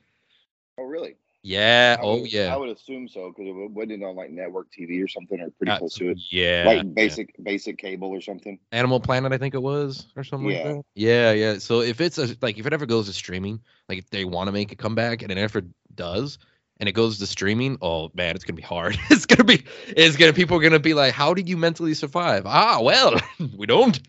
Oh, 0.78 0.84
really? 0.84 1.16
Yeah. 1.46 1.98
Oh, 2.02 2.24
yeah. 2.26 2.54
I 2.54 2.58
would 2.58 2.70
assume 2.70 3.08
so 3.08 3.30
because 3.30 3.48
it 3.48 3.72
wasn't 3.72 4.04
on 4.04 4.16
like 4.16 4.32
network 4.32 4.72
TV 4.72 5.04
or 5.04 5.08
something 5.08 5.40
or 5.40 5.52
pretty 5.52 5.72
Uh, 5.72 5.78
close 5.78 5.94
to 5.96 6.10
it. 6.10 6.18
Yeah. 6.32 6.64
Like 6.66 6.94
basic 6.96 7.36
basic 7.44 7.78
cable 7.78 8.10
or 8.10 8.20
something. 8.20 8.58
Animal 8.72 9.00
Planet, 9.00 9.32
I 9.32 9.38
think 9.38 9.54
it 9.54 9.62
was, 9.62 10.08
or 10.16 10.24
something 10.24 10.50
Yeah. 10.50 10.64
like 10.64 10.76
that. 10.78 10.84
Yeah, 10.96 11.32
yeah. 11.34 11.58
So 11.60 11.82
if 11.82 12.02
it's 12.02 12.18
a 12.18 12.36
like 12.42 12.58
if 12.58 12.66
it 12.66 12.74
ever 12.74 12.88
goes 12.88 13.06
to 13.06 13.14
streaming, 13.14 13.62
like 13.88 14.00
if 14.00 14.10
they 14.10 14.26
want 14.26 14.48
to 14.48 14.52
make 14.52 14.72
a 14.72 14.76
comeback 14.76 15.22
and 15.22 15.32
it 15.32 15.38
ever 15.38 15.62
does, 15.94 16.40
and 16.80 16.90
it 16.90 16.94
goes 16.94 17.20
to 17.20 17.28
streaming, 17.28 17.78
oh 17.82 18.10
man, 18.16 18.36
it's 18.36 18.44
gonna 18.44 18.56
be 18.58 18.64
hard. 18.64 18.98
it's 19.12 19.28
gonna 19.28 19.44
be 19.44 19.64
it's 19.88 20.16
gonna 20.18 20.34
people 20.34 20.58
are 20.58 20.62
gonna 20.62 20.80
be 20.80 20.96
like, 20.96 21.14
How 21.14 21.36
did 21.36 21.48
you 21.48 21.58
mentally 21.58 21.94
survive? 21.94 22.44
Ah, 22.48 22.80
well, 22.82 23.20
we 23.56 23.68
don't. 23.68 24.00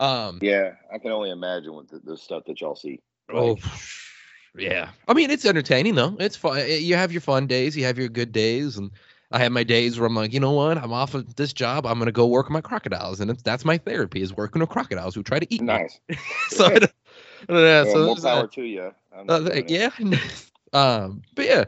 Um 0.00 0.40
Yeah, 0.42 0.72
I 0.92 0.98
can 0.98 1.12
only 1.12 1.30
imagine 1.30 1.74
with 1.74 1.90
the, 1.90 2.00
the 2.00 2.16
stuff 2.16 2.44
that 2.46 2.60
y'all 2.60 2.74
see. 2.74 3.00
Oh, 3.32 3.56
yeah. 4.56 4.90
I 5.08 5.14
mean, 5.14 5.30
it's 5.30 5.44
entertaining 5.44 5.94
though. 5.94 6.16
It's 6.18 6.36
fun. 6.36 6.64
You 6.68 6.96
have 6.96 7.12
your 7.12 7.20
fun 7.20 7.46
days, 7.46 7.76
you 7.76 7.84
have 7.84 7.98
your 7.98 8.08
good 8.08 8.32
days, 8.32 8.76
and 8.76 8.90
I 9.30 9.38
have 9.38 9.52
my 9.52 9.64
days 9.64 9.98
where 9.98 10.06
I'm 10.06 10.14
like, 10.14 10.32
you 10.32 10.40
know 10.40 10.52
what? 10.52 10.76
I'm 10.78 10.92
off 10.92 11.14
of 11.14 11.36
this 11.36 11.52
job. 11.52 11.86
I'm 11.86 11.98
gonna 11.98 12.12
go 12.12 12.26
work 12.26 12.46
with 12.46 12.52
my 12.52 12.60
crocodiles, 12.60 13.20
and 13.20 13.30
it's, 13.30 13.42
that's 13.42 13.64
my 13.64 13.78
therapy 13.78 14.20
is 14.22 14.36
working 14.36 14.60
with 14.60 14.68
crocodiles 14.70 15.14
who 15.14 15.22
try 15.22 15.38
to 15.38 15.54
eat. 15.54 15.60
me. 15.62 15.66
Nice. 15.68 16.00
so, 16.48 16.66
I 16.66 16.78
don't- 16.78 16.92
yeah, 17.48 17.82
Well, 17.82 17.86
so 17.86 17.98
more 17.98 18.06
there's 18.14 18.22
that. 18.22 18.34
power 18.34 18.46
to 18.48 18.62
you. 18.62 18.92
Uh, 19.16 19.22
not 19.24 19.38
doing 19.44 19.68
it. 19.68 19.70
yeah. 19.70 19.90
um, 20.72 21.22
but 21.34 21.44
yeah, 21.46 21.64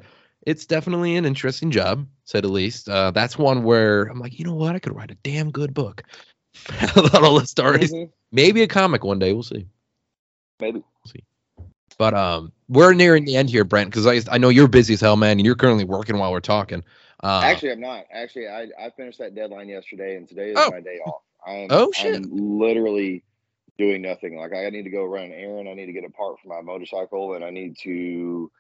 it's 0.46 0.66
definitely 0.66 1.16
an 1.16 1.24
interesting 1.24 1.70
job, 1.70 2.06
said 2.24 2.44
the 2.44 2.48
least. 2.48 2.88
Uh, 2.88 3.10
that's 3.10 3.36
one 3.38 3.64
where 3.64 4.02
I'm 4.04 4.20
like, 4.20 4.38
you 4.38 4.44
know 4.44 4.54
what? 4.54 4.74
I 4.74 4.78
could 4.78 4.94
write 4.94 5.10
a 5.10 5.16
damn 5.16 5.50
good 5.50 5.74
book 5.74 6.02
about 6.96 7.24
all 7.24 7.40
the 7.40 7.46
stories. 7.46 7.92
Mhm. 7.92 8.10
Maybe 8.30 8.62
a 8.62 8.66
comic 8.68 9.04
one 9.04 9.18
day. 9.18 9.32
We'll 9.32 9.42
see. 9.42 9.66
Maybe. 10.60 10.82
But 11.98 12.14
um, 12.14 12.52
we're 12.68 12.92
nearing 12.94 13.24
the 13.24 13.36
end 13.36 13.50
here, 13.50 13.64
Brent, 13.64 13.90
because 13.90 14.06
I 14.06 14.20
I 14.34 14.38
know 14.38 14.48
you're 14.48 14.68
busy 14.68 14.94
as 14.94 15.00
hell, 15.00 15.16
man, 15.16 15.32
and 15.38 15.44
you're 15.46 15.54
currently 15.54 15.84
working 15.84 16.18
while 16.18 16.32
we're 16.32 16.40
talking. 16.40 16.82
Uh, 17.22 17.40
Actually, 17.44 17.72
I'm 17.72 17.80
not. 17.80 18.04
Actually, 18.12 18.48
I, 18.48 18.68
I 18.78 18.90
finished 18.90 19.18
that 19.18 19.34
deadline 19.34 19.68
yesterday, 19.68 20.16
and 20.16 20.28
today 20.28 20.50
is 20.50 20.56
Oh. 20.58 20.70
my 20.70 20.80
day 20.80 20.98
off. 21.06 21.22
I'm, 21.46 21.68
Oh, 21.70 21.90
shit. 21.92 22.16
I'm 22.16 22.58
literally 22.58 23.22
doing 23.78 24.02
nothing. 24.02 24.36
Like 24.36 24.52
I 24.52 24.68
need 24.70 24.82
to 24.84 24.90
go 24.90 25.04
run 25.04 25.24
an 25.24 25.32
errand. 25.32 25.68
I 25.68 25.74
need 25.74 25.86
to 25.86 25.92
get 25.92 26.04
a 26.04 26.10
part 26.10 26.38
for 26.40 26.48
my 26.48 26.60
motorcycle, 26.60 27.34
and 27.34 27.44
I 27.44 27.50
need 27.50 27.76
to 27.78 28.50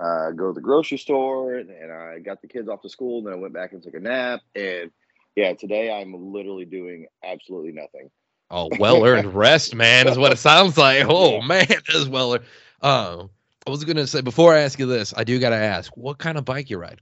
uh, 0.00 0.30
go 0.30 0.48
to 0.48 0.52
the 0.54 0.60
grocery 0.60 0.98
store. 0.98 1.54
And, 1.56 1.70
and 1.70 1.92
I 1.92 2.18
got 2.20 2.40
the 2.42 2.48
kids 2.48 2.68
off 2.68 2.82
to 2.82 2.88
school, 2.88 3.18
and 3.18 3.26
then 3.26 3.34
I 3.34 3.36
went 3.36 3.54
back 3.54 3.72
and 3.72 3.82
took 3.82 3.94
a 3.94 4.00
nap. 4.00 4.40
And 4.54 4.90
yeah, 5.36 5.52
today 5.54 5.92
I'm 5.92 6.32
literally 6.32 6.64
doing 6.64 7.06
absolutely 7.22 7.72
nothing. 7.72 8.10
oh, 8.50 8.70
well 8.78 9.04
earned 9.04 9.34
rest, 9.34 9.74
man, 9.74 10.08
is 10.08 10.16
what 10.18 10.32
it 10.32 10.38
sounds 10.38 10.78
like. 10.78 11.04
Oh 11.08 11.40
man, 11.42 11.66
that's 11.92 12.06
well 12.08 12.38
earned. 12.84 13.20
Uh, 13.20 13.26
I 13.66 13.70
was 13.70 13.84
gonna 13.84 14.06
say 14.06 14.20
before 14.20 14.54
I 14.54 14.60
ask 14.60 14.78
you 14.78 14.86
this, 14.86 15.14
I 15.16 15.24
do 15.24 15.38
gotta 15.38 15.56
ask, 15.56 15.96
what 15.96 16.18
kind 16.18 16.36
of 16.38 16.44
bike 16.44 16.70
you 16.70 16.78
ride? 16.78 17.00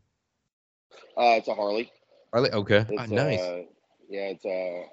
Uh, 1.16 1.37
it's 1.37 1.49
a 1.49 1.55
Harley. 1.55 1.91
Harley? 2.33 2.51
Okay, 2.51 2.87
It's 2.89 2.99
ah, 2.99 3.07
nice. 3.07 3.41
Uh, 3.41 3.62
yeah, 4.09 4.28
it's 4.28 4.45
a. 4.45 4.85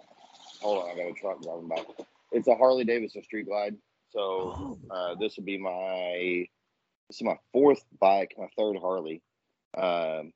Hold 0.62 0.84
on, 0.84 0.90
I 0.90 0.96
got 0.96 1.10
a 1.10 1.14
truck 1.14 1.42
driving 1.42 1.70
by. 1.70 1.84
It's 2.32 2.48
a 2.48 2.56
Harley 2.56 2.84
Davidson 2.84 3.24
Street 3.24 3.48
Glide. 3.48 3.78
So 4.12 4.20
Oh, 4.22 4.80
uh, 4.90 5.16
this 5.16 5.38
will 5.38 5.46
be 5.46 5.58
my 5.58 6.48
this 7.10 7.18
is 7.18 7.24
my 7.24 7.38
fourth 7.54 7.84
bike, 8.00 8.36
my 8.38 8.48
third 8.58 8.78
Harley. 8.78 9.22
Um, 9.78 10.34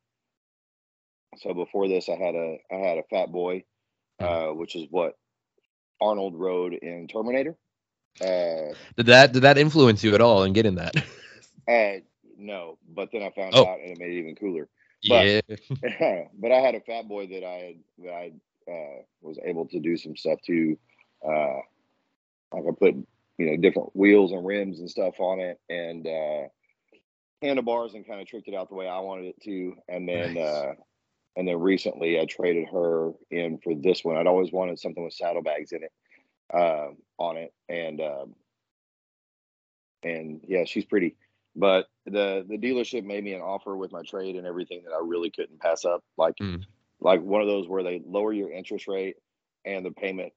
so 1.37 1.53
before 1.53 1.87
this, 1.87 2.09
I 2.09 2.15
had 2.15 2.35
a 2.35 2.57
I 2.71 2.75
had 2.75 2.97
a 2.99 3.03
Fat 3.09 3.31
Boy, 3.31 3.63
uh, 4.19 4.47
which 4.47 4.75
is 4.75 4.87
what 4.89 5.15
Arnold 5.99 6.35
rode 6.35 6.73
in 6.73 7.07
Terminator. 7.07 7.55
Uh, 8.21 8.73
did 8.95 9.07
that 9.07 9.31
did 9.33 9.41
that 9.43 9.57
influence 9.57 10.03
you 10.03 10.13
at 10.15 10.21
all 10.21 10.43
in 10.43 10.53
getting 10.53 10.75
that? 10.75 10.95
uh, 11.67 11.99
no, 12.37 12.77
but 12.87 13.09
then 13.11 13.23
I 13.23 13.31
found 13.31 13.55
Oh. 13.55 13.65
out 13.65 13.79
and 13.79 13.91
it 13.91 13.97
made 13.99 14.11
it 14.11 14.19
even 14.19 14.35
cooler. 14.35 14.69
But- 15.07 15.25
yeah. 15.27 16.25
but 16.39 16.51
I 16.51 16.59
had 16.59 16.75
a 16.75 16.79
Fat 16.81 17.07
Boy 17.07 17.27
that 17.27 17.43
I 17.43 17.53
had 17.53 17.75
that 17.99 18.13
I 18.13 18.31
uh, 18.71 19.01
was 19.21 19.37
able 19.43 19.65
to 19.67 19.79
do 19.79 19.97
some 19.97 20.15
stuff 20.15 20.39
to. 20.45 20.77
Uh, 21.25 21.59
like 22.53 22.63
I 22.67 22.71
put 22.77 22.95
you 23.37 23.45
know 23.47 23.57
different 23.57 23.95
wheels 23.95 24.31
and 24.31 24.45
rims 24.45 24.79
and 24.79 24.89
stuff 24.89 25.19
on 25.19 25.39
it, 25.39 25.59
and 25.69 26.05
uh, 26.07 26.47
handlebars, 27.41 27.93
and 27.95 28.05
kind 28.07 28.21
of 28.21 28.27
tricked 28.27 28.47
it 28.47 28.53
out 28.55 28.69
the 28.69 28.75
way 28.75 28.87
I 28.87 28.99
wanted 28.99 29.25
it 29.25 29.41
to. 29.43 29.75
And 29.89 30.07
then 30.07 30.35
Nice. 30.35 30.43
uh, 30.43 30.73
and 31.35 31.47
then 31.47 31.59
recently 31.59 32.19
I 32.19 32.25
traded 32.25 32.67
her 32.69 33.11
in 33.31 33.57
for 33.57 33.73
this 33.75 34.03
one. 34.05 34.17
I'd 34.17 34.27
always 34.27 34.51
wanted 34.51 34.79
something 34.79 35.03
with 35.03 35.13
saddlebags 35.13 35.71
in 35.71 35.83
it 35.83 35.91
uh, 36.53 36.89
on 37.17 37.37
it, 37.37 37.53
and 37.67 37.99
um, 38.01 38.35
and 40.03 40.41
yeah, 40.47 40.65
she's 40.65 40.85
pretty. 40.85 41.15
But 41.55 41.87
the 42.05 42.45
the 42.47 42.57
dealership 42.57 43.03
made 43.03 43.23
me 43.23 43.33
an 43.33 43.41
offer 43.41 43.75
with 43.77 43.91
my 43.91 44.01
trade 44.01 44.35
and 44.35 44.47
everything 44.47 44.83
that 44.85 44.93
I 44.93 44.99
really 45.03 45.29
couldn't 45.29 45.59
pass 45.59 45.85
up. 45.85 46.03
Like 46.17 46.35
Mm. 46.37 46.63
like 46.99 47.21
one 47.21 47.41
of 47.41 47.47
those 47.47 47.67
where 47.67 47.83
they 47.83 48.01
lower 48.05 48.33
your 48.33 48.51
interest 48.51 48.87
rate 48.87 49.17
and 49.65 49.85
the 49.85 49.91
payment 49.91 50.33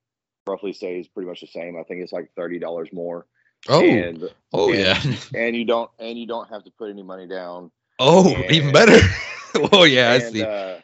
roughly 0.46 0.72
stays 0.72 1.08
pretty 1.08 1.28
much 1.28 1.40
the 1.40 1.46
same. 1.46 1.76
I 1.78 1.82
think 1.84 2.02
it's 2.02 2.12
like 2.12 2.30
thirty 2.36 2.58
dollars 2.58 2.90
more. 2.92 3.26
Oh, 3.68 3.82
and 3.82 4.30
oh 4.52 4.70
and- 4.72 4.78
yeah. 4.78 5.02
and 5.34 5.56
you 5.56 5.64
don't 5.64 5.90
and 5.98 6.18
you 6.18 6.26
don't 6.26 6.48
have 6.50 6.64
to 6.64 6.70
put 6.70 6.90
any 6.90 7.02
money 7.02 7.26
down. 7.26 7.70
Oh, 7.98 8.28
even 8.50 8.72
better. 8.72 8.98
oh 9.72 9.84
yeah, 9.84 10.10
I 10.10 10.14
and, 10.16 10.32
see. 10.34 10.42
Uh, 10.42 10.80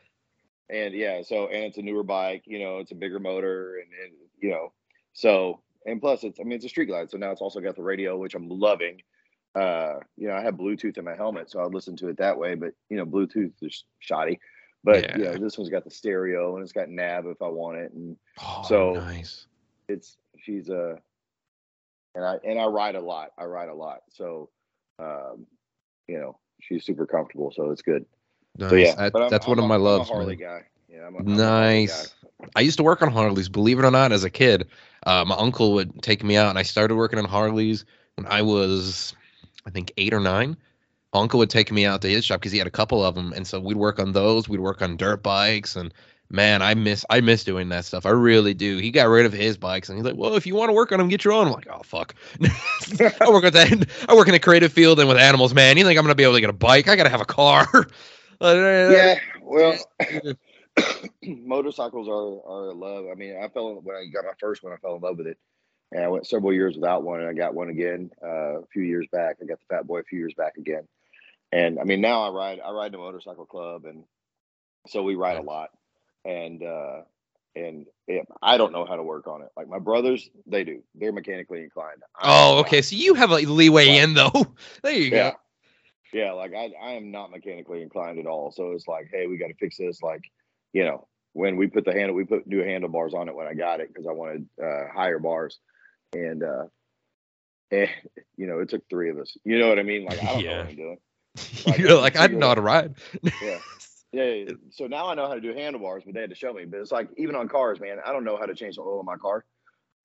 and 0.71 0.95
yeah, 0.95 1.21
so 1.23 1.47
and 1.49 1.65
it's 1.65 1.77
a 1.77 1.83
newer 1.83 2.03
bike, 2.03 2.45
you 2.47 2.59
know, 2.59 2.79
it's 2.79 2.91
a 2.91 2.95
bigger 2.95 3.19
motor, 3.21 3.77
and, 3.77 3.89
and 4.03 4.13
you 4.41 4.51
know, 4.51 4.73
so 5.13 5.61
and 5.87 6.01
plus 6.01 6.25
it's 6.25 6.39
I 6.41 6.45
mean 6.45 6.53
it's 6.55 6.65
a 6.65 6.69
street 6.69 6.87
glide, 6.87 7.11
so 7.11 7.19
now 7.19 7.31
it's 7.31 7.41
also 7.41 7.61
got 7.61 7.77
the 7.77 7.83
radio, 7.83 8.17
which 8.19 8.35
I'm 8.35 8.49
loving. 8.49 9.01
Uh, 9.55 9.97
you 10.17 10.29
know, 10.29 10.35
I 10.35 10.41
have 10.43 10.55
Bluetooth 10.55 10.97
in 10.97 11.05
my 11.05 11.15
helmet, 11.15 11.51
so 11.51 11.61
I 11.61 11.65
listen 11.65 11.95
to 11.97 12.09
it 12.09 12.17
that 12.19 12.39
way, 12.39 12.55
but 12.55 12.73
you 12.89 12.97
know, 12.97 13.05
Bluetooth 13.05 13.53
is 13.63 13.85
shoddy. 13.99 14.41
But 14.85 15.17
you 15.19 15.25
Yeah. 15.25 15.33
know, 15.33 15.39
this 15.39 15.59
one's 15.59 15.71
got 15.71 15.85
the 15.85 15.91
stereo 15.91 16.55
and 16.57 16.63
it's 16.65 16.73
got 16.73 16.89
nav 16.89 17.27
if 17.27 17.41
I 17.43 17.49
want 17.49 17.79
it, 17.79 17.93
and 17.93 18.17
oh, 18.41 18.63
so- 18.67 18.93
nice. 18.95 19.47
it's 19.89 20.17
she's 20.39 20.69
a 20.71 20.97
and 22.15 22.25
I 22.25 22.37
and 22.45 22.59
I 22.59 22.65
ride 22.67 22.95
a 22.95 23.01
lot. 23.01 23.33
I 23.39 23.45
ride 23.45 23.69
a 23.69 23.75
lot, 23.75 24.01
so 24.11 24.51
um, 24.99 25.47
you 26.09 26.19
know, 26.19 26.39
she's 26.61 26.85
super 26.85 27.07
comfortable, 27.07 27.53
so 27.55 27.71
it's 27.71 27.83
good. 27.83 28.05
Nice. 28.59 28.71
So 28.71 28.77
yeah, 28.77 28.95
I'm- 28.99 29.29
that's 29.31 29.47
I'm 29.47 29.51
one 29.51 29.59
of 29.59 29.65
a- 29.65 29.69
my 29.69 29.75
I'm 29.77 29.81
a 29.81 29.85
loves. 29.85 30.09
Harley 30.11 30.37
man. 30.37 30.49
guy. 30.61 30.67
Yeah, 30.89 31.07
I'm 31.07 31.15
a, 31.15 31.19
I'm 31.19 31.27
Harley 31.27 31.37
Nice. 31.87 32.15
I 32.55 32.61
used 32.61 32.77
to 32.77 32.83
work 32.83 33.03
on 33.03 33.11
Harleys, 33.13 33.49
believe 33.49 33.79
it 33.79 33.85
or 33.85 33.91
not, 33.91 34.13
as 34.13 34.25
a 34.25 34.31
kid. 34.31 34.69
Uh, 35.05 35.25
my 35.25 35.37
uncle 35.37 35.73
would 35.73 36.03
take 36.03 36.23
me 36.23 36.37
out, 36.37 36.51
and 36.51 36.59
I 36.59 36.63
started 36.63 36.97
working 36.97 37.19
on 37.19 37.25
Harleys 37.25 37.85
when 38.17 38.27
I 38.27 38.43
was, 38.43 39.15
I 39.67 39.71
think, 39.71 39.93
eight 39.97 40.13
or 40.13 40.21
nine. 40.21 40.57
uncle 41.13 41.39
would 41.39 41.51
take 41.51 41.73
me 41.73 41.85
out 41.85 42.03
to 42.03 42.09
his 42.09 42.25
shop 42.25 42.41
because 42.41 42.53
he 42.53 42.59
had 42.59 42.67
a 42.67 42.71
couple 42.71 43.05
of 43.05 43.15
them, 43.15 43.33
and 43.33 43.47
so 43.47 43.61
we'd 43.61 43.77
work 43.77 43.99
on 43.99 44.13
those. 44.13 44.49
We'd 44.49 44.61
work 44.61 44.83
on 44.83 44.97
dirt 44.97 45.23
bikes, 45.23 45.77
and 45.77 45.93
man, 46.31 46.63
I 46.63 46.75
miss 46.75 47.05
I 47.11 47.21
miss 47.21 47.45
doing 47.45 47.69
that 47.69 47.85
stuff. 47.85 48.07
I 48.07 48.11
really 48.11 48.55
do. 48.55 48.79
He 48.79 48.91
got 48.91 49.09
rid 49.09 49.27
of 49.27 49.33
his 49.33 49.57
bikes, 49.57 49.89
and 49.89 49.99
he's 49.99 50.05
like, 50.05 50.17
"Well, 50.17 50.35
if 50.35 50.47
you 50.47 50.55
want 50.55 50.71
to 50.71 50.75
work 50.75 50.91
on 50.93 50.99
them, 50.99 51.09
get 51.09 51.25
your 51.25 51.35
own." 51.35 51.47
I'm 51.47 51.53
like, 51.53 51.69
"Oh 51.71 51.83
fuck." 51.85 52.15
I 53.21 53.29
work 53.29 53.45
with 53.45 53.55
that. 53.55 53.89
I 54.09 54.15
work 54.15 54.29
in 54.29 54.35
a 54.35 54.41
creative 54.41 54.73
field 54.73 54.99
and 54.99 55.09
with 55.09 55.19
animals, 55.19 55.55
man. 55.55 55.77
You 55.77 55.85
think 55.85 55.99
I'm 55.99 56.05
gonna 56.05 56.15
be 56.15 56.25
able 56.25 56.35
to 56.35 56.41
get 56.41 56.51
a 56.51 56.55
bike? 56.55 56.89
I 56.89 56.97
gotta 56.97 57.11
have 57.11 57.21
a 57.21 57.27
car. 57.27 57.67
yeah, 58.41 59.19
well, 59.43 59.77
motorcycles 61.23 62.09
are 62.09 62.51
are 62.51 62.69
a 62.69 62.75
love. 62.75 63.07
I 63.11 63.15
mean, 63.15 63.37
I 63.43 63.49
fell 63.49 63.75
when 63.75 63.97
I 63.97 64.07
got 64.07 64.25
my 64.25 64.33
first 64.39 64.63
one. 64.63 64.73
I 64.73 64.77
fell 64.77 64.97
in 64.97 65.03
love 65.03 65.19
with 65.19 65.27
it, 65.27 65.39
and 65.93 66.05
I 66.05 66.09
went 66.09 66.27
several 66.27 66.53
years 66.53 66.75
without 66.75 67.03
one, 67.03 67.21
and 67.21 67.29
I 67.29 67.33
got 67.33 67.55
one 67.55 67.69
again 67.69 68.11
uh, 68.23 68.61
a 68.61 68.67
few 68.73 68.83
years 68.83 69.07
back. 69.13 69.37
I 69.41 69.47
got 69.47 69.59
the 69.59 69.75
Fat 69.75 69.87
Boy 69.87 70.01
a 70.01 70.05
few 70.05 70.19
years 70.19 70.35
back 70.35 70.57
again, 70.57 70.87
and 71.53 71.79
I 71.79 71.85
mean 71.85 72.01
now 72.01 72.23
I 72.23 72.31
ride 72.31 72.61
I 72.61 72.71
ride 72.71 72.93
the 72.93 72.99
motorcycle 72.99 73.47
club, 73.47 73.85
and 73.85 74.05
so 74.89 75.03
we 75.03 75.15
ride 75.15 75.39
a 75.39 75.43
lot, 75.43 75.71
and 76.25 76.63
uh, 76.63 77.03
and 77.55 77.87
it, 78.07 78.27
I 78.41 78.57
don't 78.57 78.73
know 78.73 78.85
how 78.85 78.97
to 78.97 79.03
work 79.03 79.27
on 79.27 79.43
it. 79.43 79.51
Like 79.57 79.69
my 79.69 79.79
brothers, 79.79 80.29
they 80.47 80.65
do. 80.65 80.83
They're 80.95 81.13
mechanically 81.13 81.63
inclined. 81.63 82.03
oh, 82.23 82.61
okay. 82.61 82.83
So 82.83 82.97
you 82.97 83.15
have 83.15 83.31
a 83.31 83.37
leeway 83.37 83.99
in 83.99 84.15
though. 84.15 84.33
there 84.83 84.93
you 84.93 85.11
yeah. 85.11 85.31
go. 85.31 85.37
Yeah, 86.13 86.33
like 86.33 86.53
I, 86.55 86.73
I 86.81 86.93
am 86.93 87.11
not 87.11 87.31
mechanically 87.31 87.83
inclined 87.83 88.19
at 88.19 88.27
all. 88.27 88.53
So 88.53 88.73
it's 88.73 88.87
like, 88.87 89.09
hey, 89.11 89.27
we 89.27 89.39
got 89.39 89.49
to 89.49 89.55
fix 89.55 89.79
this. 89.79 90.03
Like, 90.03 90.31
you 90.73 90.85
know, 90.85 91.07
when 91.33 91.57
we 91.57 91.67
put 91.67 91.85
the 91.85 91.93
handle, 91.93 92.15
we 92.15 92.25
put 92.25 92.47
new 92.47 92.63
handlebars 92.63 93.15
on 93.15 93.29
it 93.29 93.35
when 93.35 93.47
I 93.47 93.55
got 93.55 93.81
it 93.81 93.89
because 93.89 94.07
I 94.07 94.13
wanted 94.13 94.47
uh, 94.63 94.89
higher 94.95 95.19
bars, 95.19 95.59
and 96.13 96.43
uh, 96.43 96.65
and 97.71 97.89
you 98.37 98.47
know, 98.47 98.59
it 98.61 98.69
took 98.69 98.89
three 98.89 99.11
of 99.11 99.19
us. 99.19 99.37
You 99.45 99.59
know 99.59 99.69
what 99.69 99.79
I 99.79 99.83
mean? 99.83 100.05
Like 100.05 100.23
I 100.23 100.27
don't 100.27 100.41
yeah. 100.41 100.51
know 100.51 100.59
what 100.59 100.69
I'm 100.69 100.77
doing. 100.77 100.99
Like, 101.67 101.79
You're 101.79 102.01
like 102.01 102.17
I 102.17 102.27
didn't 102.27 102.41
know 102.41 102.49
how 102.49 102.55
to 102.55 102.63
ride. 102.63 102.95
yeah. 103.43 103.59
Yeah, 104.15 104.25
yeah, 104.25 104.51
so 104.73 104.87
now 104.87 105.09
I 105.09 105.15
know 105.15 105.27
how 105.27 105.33
to 105.33 105.41
do 105.41 105.55
handlebars, 105.55 106.03
but 106.05 106.13
they 106.13 106.21
had 106.21 106.29
to 106.29 106.37
show 106.37 106.53
me. 106.53 106.67
But 106.67 106.81
it's 106.81 106.93
like 106.93 107.09
even 107.17 107.35
on 107.35 107.49
cars, 107.49 107.81
man, 107.81 107.97
I 108.05 108.13
don't 108.13 108.25
know 108.25 108.37
how 108.37 108.45
to 108.45 108.55
change 108.55 108.77
the 108.77 108.83
oil 108.83 109.01
in 109.01 109.07
my 109.07 109.17
car. 109.17 109.43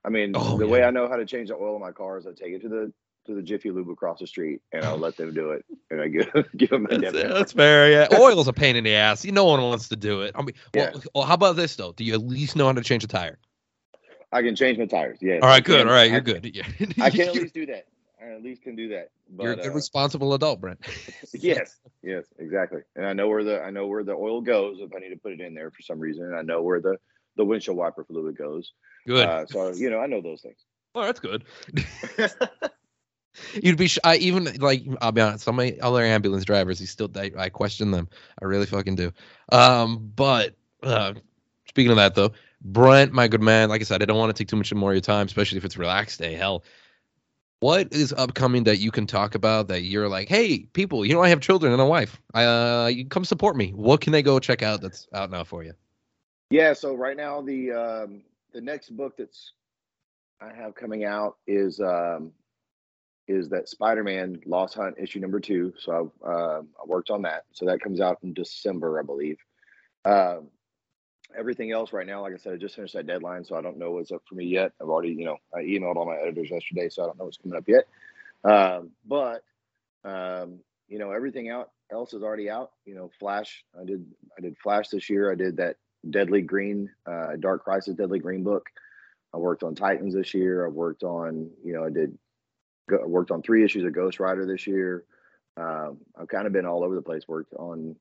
I 0.05 0.09
mean, 0.09 0.31
oh, 0.33 0.57
the 0.57 0.65
yeah. 0.65 0.71
way 0.71 0.83
I 0.83 0.91
know 0.91 1.09
how 1.09 1.17
to 1.17 1.25
change 1.25 1.49
the 1.49 1.55
oil 1.55 1.75
in 1.75 1.81
my 1.81 1.91
car 1.91 2.17
is 2.17 2.25
I 2.25 2.29
take 2.29 2.53
it 2.53 2.61
to 2.61 2.69
the 2.69 2.93
to 3.27 3.35
the 3.35 3.41
Jiffy 3.41 3.71
Lube 3.71 3.89
across 3.89 4.19
the 4.19 4.27
street, 4.27 4.61
and 4.71 4.83
I'll 4.83 4.97
let 4.97 5.17
them 5.17 5.33
do 5.33 5.51
it, 5.51 5.65
and 5.91 6.01
I 6.01 6.07
give 6.07 6.31
give 6.57 6.69
them 6.69 6.87
a 6.89 6.97
that's, 6.97 7.13
that's 7.13 7.51
fair. 7.53 7.91
Yeah, 7.91 8.07
oil's 8.19 8.47
a 8.47 8.53
pain 8.53 8.75
in 8.75 8.83
the 8.83 8.95
ass. 8.95 9.23
You 9.23 9.31
no 9.31 9.45
one 9.45 9.61
wants 9.61 9.89
to 9.89 9.95
do 9.95 10.21
it. 10.21 10.31
I 10.35 10.41
mean, 10.41 10.55
well, 10.73 10.91
yeah. 10.93 11.01
well, 11.13 11.25
how 11.25 11.35
about 11.35 11.55
this 11.55 11.75
though? 11.75 11.91
Do 11.91 12.03
you 12.03 12.13
at 12.13 12.21
least 12.21 12.55
know 12.55 12.65
how 12.65 12.73
to 12.73 12.81
change 12.81 13.03
a 13.03 13.07
tire? 13.07 13.37
I 14.31 14.41
can 14.41 14.55
change 14.55 14.77
my 14.77 14.85
tires. 14.85 15.19
Yeah. 15.21 15.35
All 15.35 15.47
right. 15.47 15.63
Good. 15.63 15.87
All 15.87 15.93
right. 15.93 16.09
You're 16.09 16.17
I, 16.17 16.21
good. 16.21 16.51
Yeah. 16.53 16.63
I 16.99 17.09
can 17.09 17.29
at 17.29 17.33
least 17.35 17.53
do 17.53 17.65
that. 17.67 17.85
I 18.21 18.33
at 18.33 18.43
least 18.43 18.61
can 18.61 18.75
do 18.75 18.89
that. 18.89 19.11
But, 19.29 19.43
you're 19.43 19.53
a 19.53 19.55
good, 19.55 19.67
uh, 19.67 19.73
responsible 19.73 20.33
adult, 20.33 20.59
Brent. 20.59 20.79
yes. 21.33 21.77
Yes. 22.03 22.25
Exactly. 22.37 22.81
And 22.97 23.05
I 23.05 23.13
know 23.13 23.29
where 23.29 23.43
the 23.45 23.61
I 23.61 23.69
know 23.69 23.87
where 23.87 24.03
the 24.03 24.13
oil 24.13 24.41
goes 24.41 24.79
if 24.81 24.93
I 24.93 24.99
need 24.99 25.09
to 25.09 25.17
put 25.17 25.31
it 25.31 25.39
in 25.39 25.53
there 25.53 25.71
for 25.71 25.81
some 25.81 25.99
reason. 25.99 26.25
And 26.25 26.35
I 26.35 26.41
know 26.41 26.61
where 26.61 26.81
the 26.81 26.97
the 27.37 27.45
windshield 27.45 27.77
wiper 27.77 28.03
fluid 28.03 28.37
goes. 28.37 28.73
Good. 29.05 29.25
Uh, 29.25 29.45
so 29.45 29.73
you 29.73 29.89
know 29.89 29.99
I 29.99 30.07
know 30.07 30.21
those 30.21 30.41
things. 30.41 30.59
Oh, 30.93 31.03
that's 31.03 31.19
good. 31.19 31.45
You'd 33.61 33.77
be 33.77 33.87
sh- 33.87 33.99
I 34.03 34.17
even 34.17 34.45
like 34.59 34.83
I'll 35.01 35.11
be 35.11 35.21
honest. 35.21 35.43
Some 35.45 35.59
other 35.81 36.03
ambulance 36.03 36.45
drivers, 36.45 36.81
you 36.81 36.87
still 36.87 37.09
I, 37.15 37.31
I 37.37 37.49
question 37.49 37.91
them. 37.91 38.09
I 38.41 38.45
really 38.45 38.65
fucking 38.65 38.95
do. 38.95 39.11
Um, 39.51 40.11
but 40.15 40.55
uh, 40.83 41.13
speaking 41.67 41.91
of 41.91 41.97
that 41.97 42.15
though, 42.15 42.31
Brent, 42.61 43.13
my 43.13 43.27
good 43.27 43.41
man, 43.41 43.69
like 43.69 43.81
I 43.81 43.83
said, 43.83 44.01
I 44.01 44.05
don't 44.05 44.17
want 44.17 44.35
to 44.35 44.41
take 44.41 44.49
too 44.49 44.55
much 44.55 44.73
more 44.73 44.91
of 44.91 44.95
your 44.95 45.01
time, 45.01 45.25
especially 45.25 45.57
if 45.57 45.65
it's 45.65 45.77
relaxed 45.77 46.19
day. 46.19 46.33
Hell, 46.33 46.63
what 47.59 47.91
is 47.93 48.13
upcoming 48.13 48.65
that 48.65 48.77
you 48.77 48.91
can 48.91 49.07
talk 49.07 49.35
about 49.35 49.67
that 49.69 49.81
you're 49.81 50.09
like, 50.09 50.29
hey, 50.29 50.59
people, 50.73 51.05
you 51.05 51.13
know, 51.13 51.23
I 51.23 51.29
have 51.29 51.39
children 51.39 51.71
and 51.71 51.81
a 51.81 51.85
wife. 51.85 52.21
I, 52.33 52.43
Uh, 52.45 52.87
you 52.87 53.05
come 53.05 53.25
support 53.25 53.55
me. 53.55 53.71
What 53.71 54.01
can 54.01 54.13
they 54.13 54.21
go 54.21 54.39
check 54.39 54.61
out 54.61 54.81
that's 54.81 55.07
out 55.13 55.31
now 55.31 55.43
for 55.43 55.63
you? 55.63 55.73
Yeah, 56.49 56.73
so 56.73 56.95
right 56.95 57.17
now 57.17 57.41
the 57.41 57.71
um, 57.71 58.23
the 58.53 58.61
next 58.61 58.95
book 58.95 59.17
that's 59.17 59.53
I 60.39 60.53
have 60.53 60.75
coming 60.75 61.03
out 61.03 61.37
is 61.47 61.79
um, 61.79 62.31
is 63.27 63.49
that 63.49 63.69
Spider-Man 63.69 64.41
Lost 64.45 64.75
Hunt 64.75 64.95
issue 64.97 65.19
number 65.19 65.39
two. 65.39 65.73
So 65.77 66.11
uh, 66.25 66.61
I 66.61 66.85
worked 66.85 67.09
on 67.09 67.23
that. 67.23 67.43
So 67.51 67.65
that 67.65 67.81
comes 67.81 67.99
out 67.99 68.19
in 68.23 68.33
December, 68.33 68.99
I 68.99 69.03
believe. 69.03 69.37
Um, 70.05 70.47
everything 71.37 71.71
else 71.71 71.93
right 71.93 72.07
now, 72.07 72.21
like 72.21 72.33
I 72.33 72.37
said, 72.37 72.53
I 72.53 72.57
just 72.57 72.75
finished 72.75 72.93
that 72.93 73.07
deadline, 73.07 73.43
so 73.43 73.55
I 73.55 73.61
don't 73.61 73.77
know 73.77 73.91
what's 73.91 74.11
up 74.11 74.23
for 74.27 74.35
me 74.35 74.45
yet. 74.45 74.71
I've 74.81 74.87
already, 74.87 75.09
you 75.09 75.25
know, 75.25 75.37
I 75.53 75.59
emailed 75.59 75.95
all 75.95 76.05
my 76.05 76.15
editors 76.15 76.49
yesterday, 76.49 76.89
so 76.89 77.03
I 77.03 77.05
don't 77.07 77.17
know 77.17 77.25
what's 77.25 77.37
coming 77.37 77.57
up 77.57 77.67
yet. 77.67 77.85
Um, 78.43 78.91
but 79.05 79.43
um, 80.05 80.59
you 80.87 80.99
know, 80.99 81.11
everything 81.11 81.49
out 81.49 81.71
else 81.91 82.13
is 82.13 82.23
already 82.23 82.49
out. 82.49 82.71
You 82.85 82.95
know, 82.95 83.11
Flash. 83.19 83.63
I 83.79 83.83
did 83.83 84.05
I 84.37 84.41
did 84.41 84.57
Flash 84.57 84.89
this 84.89 85.09
year. 85.09 85.31
I 85.31 85.35
did 85.35 85.57
that 85.57 85.75
Deadly 86.09 86.41
Green, 86.41 86.89
uh, 87.05 87.35
Dark 87.39 87.63
Crisis 87.63 87.95
Deadly 87.95 88.19
Green 88.19 88.43
book. 88.43 88.67
I 89.33 89.37
worked 89.37 89.63
on 89.63 89.75
Titans 89.75 90.13
this 90.13 90.33
year. 90.33 90.65
I 90.65 90.69
worked 90.69 91.03
on, 91.03 91.49
you 91.63 91.73
know, 91.73 91.83
I 91.85 91.89
did 91.89 92.17
worked 92.89 93.31
on 93.31 93.41
three 93.41 93.63
issues 93.63 93.83
of 93.83 93.93
Ghost 93.93 94.19
Rider 94.19 94.45
this 94.45 94.67
year. 94.67 95.03
Um, 95.57 95.97
I've 96.19 96.27
kind 96.27 96.47
of 96.47 96.53
been 96.53 96.65
all 96.65 96.83
over 96.83 96.95
the 96.95 97.01
place. 97.01 97.27
Worked 97.27 97.53
on 97.55 97.95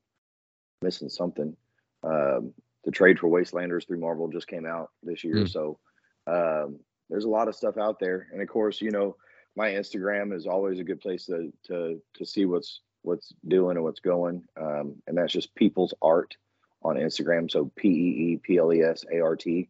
missing 0.82 1.08
something. 1.08 1.56
Um, 2.02 2.52
the 2.84 2.92
trade 2.92 3.18
for 3.18 3.28
Wastelanders 3.28 3.86
through 3.86 4.00
Marvel 4.00 4.28
just 4.28 4.46
came 4.46 4.66
out 4.66 4.90
this 5.02 5.24
year, 5.24 5.36
mm. 5.36 5.50
so 5.50 5.78
um, 6.26 6.78
there's 7.10 7.24
a 7.24 7.28
lot 7.28 7.48
of 7.48 7.56
stuff 7.56 7.78
out 7.78 7.98
there. 7.98 8.28
And 8.32 8.40
of 8.42 8.48
course, 8.48 8.80
you 8.80 8.90
know, 8.90 9.16
my 9.56 9.70
Instagram 9.70 10.34
is 10.34 10.46
always 10.46 10.78
a 10.78 10.84
good 10.84 11.00
place 11.00 11.26
to 11.26 11.52
to 11.64 12.00
to 12.14 12.26
see 12.26 12.44
what's 12.44 12.80
what's 13.02 13.32
doing 13.48 13.76
and 13.76 13.84
what's 13.84 14.00
going. 14.00 14.44
Um, 14.60 14.96
and 15.06 15.16
that's 15.16 15.32
just 15.32 15.54
Peeples 15.54 15.92
Art 16.02 16.36
on 16.82 16.96
Instagram. 16.96 17.50
So 17.50 17.70
P 17.76 17.88
E 17.88 18.32
E 18.32 18.40
P 18.42 18.58
L 18.58 18.72
E 18.72 18.82
S 18.82 19.04
A 19.12 19.20
R 19.20 19.36
T. 19.36 19.68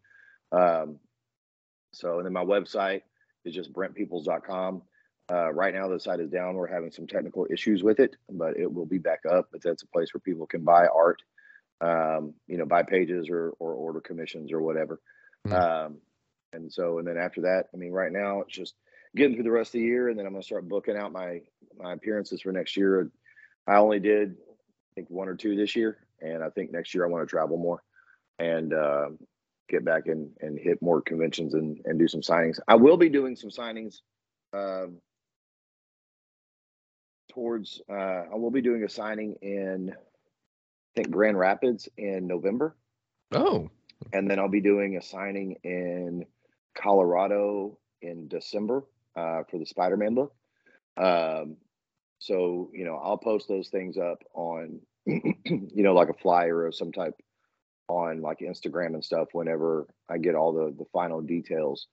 Um, 0.53 0.99
so 1.93 2.17
and 2.17 2.27
then 2.27 2.33
my 2.33 2.45
website 2.45 3.03
is 3.45 3.55
just 3.55 3.73
brentpeeples.com. 3.73 4.83
Uh, 5.31 5.53
right 5.53 5.75
now, 5.75 5.89
the 5.89 5.99
site 5.99 6.21
is 6.21 6.31
down. 6.31 6.55
We're 6.55 6.69
having 6.69 6.93
some 6.93 7.07
technical 7.07 7.47
issues 7.51 7.83
with 7.83 7.99
it, 7.99 8.17
but 8.31 8.57
it 8.57 8.73
will 8.73 8.87
be 8.87 8.99
back 8.99 9.21
up. 9.29 9.49
But 9.51 9.63
that's 9.63 9.83
a 9.83 9.89
place 9.89 10.15
where 10.15 10.21
people 10.21 10.47
can 10.47 10.63
buy 10.63 10.87
art, 10.87 11.21
um, 11.81 12.35
you 12.47 12.59
know, 12.59 12.67
buy 12.67 12.85
pages 12.85 13.29
or 13.29 13.53
or 13.59 13.73
order 13.75 14.01
commissions 14.01 14.53
or 14.53 14.61
whatever. 14.61 15.01
Mm-hmm. 15.47 15.57
Um, 15.57 15.99
and 16.53 16.73
so, 16.73 16.99
and 16.99 17.07
then 17.07 17.19
after 17.19 17.43
that, 17.43 17.65
I 17.75 17.77
mean, 17.77 17.93
right 17.93 18.13
now 18.13 18.43
it's 18.43 18.55
just 18.55 18.75
getting 19.17 19.35
through 19.35 19.45
the 19.45 19.51
rest 19.51 19.71
of 19.71 19.81
the 19.81 19.87
year, 19.87 20.09
and 20.09 20.19
then 20.19 20.27
I'm 20.27 20.33
gonna 20.33 20.45
start 20.45 20.69
booking 20.69 20.97
out 20.97 21.13
my 21.13 21.41
my 21.77 21.93
appearances 21.93 22.41
for 22.41 22.53
next 22.53 22.77
year. 22.77 23.11
I 23.67 23.77
only 23.77 23.99
did, 23.99 24.33
I 24.33 24.95
think, 24.95 25.11
one 25.11 25.29
or 25.29 25.35
two 25.35 25.57
this 25.57 25.75
year, 25.75 25.99
and 26.21 26.45
I 26.45 26.51
think 26.51 26.71
next 26.71 26.95
year 26.95 27.05
I 27.05 27.09
want 27.09 27.27
to 27.27 27.31
travel 27.31 27.57
more 27.57 27.83
and 28.39 28.73
uh, 28.73 29.09
get 29.69 29.85
back 29.85 30.07
and 30.07 30.31
and 30.41 30.59
hit 30.59 30.81
more 30.81 31.01
conventions 31.03 31.55
and 31.55 31.81
and 31.85 31.99
do 31.99 32.07
some 32.07 32.21
signings. 32.21 32.59
I 32.69 32.77
will 32.77 32.97
be 32.97 33.09
doing 33.09 33.35
some 33.35 33.51
signings. 33.51 33.97
Um, 34.53 34.99
towards 37.37 37.83
uh, 37.91 38.25
I 38.33 38.35
will 38.35 38.51
be 38.51 38.63
doing 38.63 38.83
a 38.83 38.89
signing 38.89 39.37
in 39.43 39.93
I 39.93 40.91
think 40.97 41.11
Grand 41.11 41.39
Rapids 41.39 41.87
in 41.99 42.27
November. 42.27 42.75
Oh. 43.33 43.69
And 44.15 44.31
then 44.31 44.39
I'll 44.39 44.49
be 44.49 44.63
doing 44.63 44.97
a 44.97 45.03
signing 45.03 45.57
in 45.63 46.25
Colorado 46.75 47.79
in 48.01 48.29
December 48.29 48.85
uh, 49.17 49.43
for 49.51 49.59
the 49.59 49.67
Spider-Man 49.67 50.15
book. 50.15 50.35
Um, 50.97 51.59
so 52.19 52.71
you 52.73 52.87
know 52.87 52.97
I'll 52.97 53.19
post 53.19 53.49
those 53.49 53.69
things 53.69 53.99
up 53.99 54.23
on 54.33 54.81
you 55.05 55.83
know 55.83 55.93
like 55.93 56.09
a 56.09 56.15
flyer 56.15 56.65
of 56.65 56.75
some 56.75 56.91
type 56.91 57.15
on 57.89 58.23
like 58.23 58.39
Instagram 58.39 58.95
and 58.95 59.05
stuff 59.05 59.29
whenever 59.33 59.87
I 60.09 60.17
get 60.17 60.35
all 60.35 60.55
the 60.55 60.75
the 60.79 60.87
final 60.95 61.21
details 61.21 61.87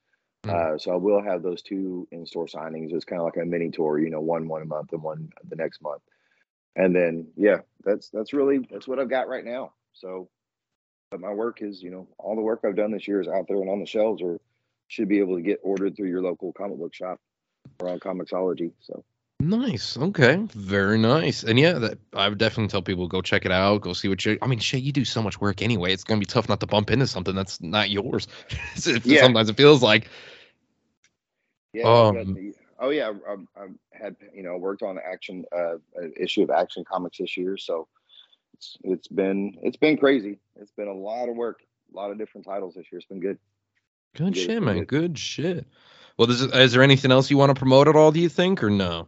Mm. 0.45 0.75
Uh, 0.75 0.77
so 0.77 0.91
I 0.91 0.95
will 0.95 1.21
have 1.21 1.41
those 1.41 1.61
two 1.61 2.07
in-store 2.11 2.47
signings. 2.47 2.93
It's 2.93 3.05
kind 3.05 3.21
of 3.21 3.25
like 3.25 3.37
a 3.37 3.45
mini 3.45 3.71
tour, 3.71 3.99
you 3.99 4.09
know, 4.09 4.19
one 4.19 4.47
one 4.47 4.61
a 4.61 4.65
month 4.65 4.91
and 4.91 5.01
one 5.01 5.29
the 5.47 5.55
next 5.55 5.81
month. 5.81 6.01
And 6.75 6.95
then 6.95 7.27
yeah, 7.35 7.59
that's 7.83 8.09
that's 8.09 8.33
really 8.33 8.67
that's 8.69 8.87
what 8.87 8.99
I've 8.99 9.09
got 9.09 9.27
right 9.27 9.45
now. 9.45 9.73
So, 9.93 10.29
but 11.11 11.19
my 11.19 11.31
work 11.31 11.61
is, 11.61 11.81
you 11.81 11.91
know, 11.91 12.07
all 12.17 12.35
the 12.35 12.41
work 12.41 12.61
I've 12.65 12.75
done 12.75 12.91
this 12.91 13.07
year 13.07 13.21
is 13.21 13.27
out 13.27 13.47
there 13.47 13.61
and 13.61 13.69
on 13.69 13.79
the 13.79 13.85
shelves, 13.85 14.21
or 14.21 14.39
should 14.87 15.07
be 15.07 15.19
able 15.19 15.37
to 15.37 15.41
get 15.41 15.59
ordered 15.63 15.95
through 15.95 16.09
your 16.09 16.21
local 16.21 16.51
comic 16.51 16.77
book 16.77 16.93
shop 16.93 17.19
or 17.79 17.89
on 17.89 17.99
Comixology. 17.99 18.73
So. 18.81 19.03
Nice. 19.39 19.97
Okay. 19.97 20.37
Very 20.53 20.97
nice. 20.97 21.43
And 21.43 21.59
yeah, 21.59 21.73
that 21.73 21.97
I 22.13 22.29
would 22.29 22.37
definitely 22.37 22.69
tell 22.69 22.81
people 22.81 23.07
go 23.07 23.21
check 23.21 23.45
it 23.45 23.51
out. 23.51 23.81
Go 23.81 23.93
see 23.93 24.07
what 24.07 24.23
you. 24.25 24.37
I 24.41 24.47
mean, 24.47 24.59
shit, 24.59 24.83
you 24.83 24.93
do 24.93 25.03
so 25.03 25.21
much 25.21 25.41
work 25.41 25.61
anyway. 25.61 25.91
It's 25.91 26.03
gonna 26.03 26.19
be 26.19 26.25
tough 26.25 26.47
not 26.47 26.59
to 26.61 26.67
bump 26.67 26.89
into 26.91 27.07
something 27.07 27.35
that's 27.35 27.61
not 27.61 27.89
yours. 27.89 28.27
yeah. 29.03 29.21
Sometimes 29.21 29.49
it 29.49 29.57
feels 29.57 29.83
like 29.83 30.09
yeah. 31.73 31.83
Um, 31.83 32.53
oh 32.79 32.89
yeah, 32.89 33.11
I, 33.27 33.33
I, 33.59 33.67
had 33.91 34.15
you 34.33 34.43
know 34.43 34.57
worked 34.57 34.83
on 34.83 34.99
action 34.99 35.45
uh, 35.55 35.75
issue 36.19 36.43
of 36.43 36.49
Action 36.49 36.83
Comics 36.83 37.17
this 37.17 37.35
year, 37.37 37.57
so 37.57 37.87
it's 38.53 38.77
it's 38.83 39.07
been 39.07 39.57
it's 39.61 39.77
been 39.77 39.97
crazy. 39.97 40.39
It's 40.55 40.71
been 40.71 40.87
a 40.87 40.93
lot 40.93 41.29
of 41.29 41.35
work, 41.35 41.61
a 41.91 41.95
lot 41.95 42.11
of 42.11 42.17
different 42.17 42.45
titles 42.45 42.75
this 42.75 42.85
year. 42.91 42.99
It's 42.99 43.07
been 43.07 43.19
good. 43.19 43.37
Good, 44.15 44.37
shit, 44.37 44.61
man. 44.61 44.79
Good. 44.79 44.87
good. 44.87 45.17
shit. 45.17 45.65
Well, 46.17 46.29
is, 46.29 46.41
is 46.41 46.71
there 46.71 46.83
anything 46.83 47.11
else 47.11 47.31
you 47.31 47.37
want 47.37 47.49
to 47.49 47.55
promote 47.55 47.87
at 47.87 47.95
all? 47.95 48.11
Do 48.11 48.19
you 48.19 48.29
think, 48.29 48.63
or 48.63 48.69
no? 48.69 49.07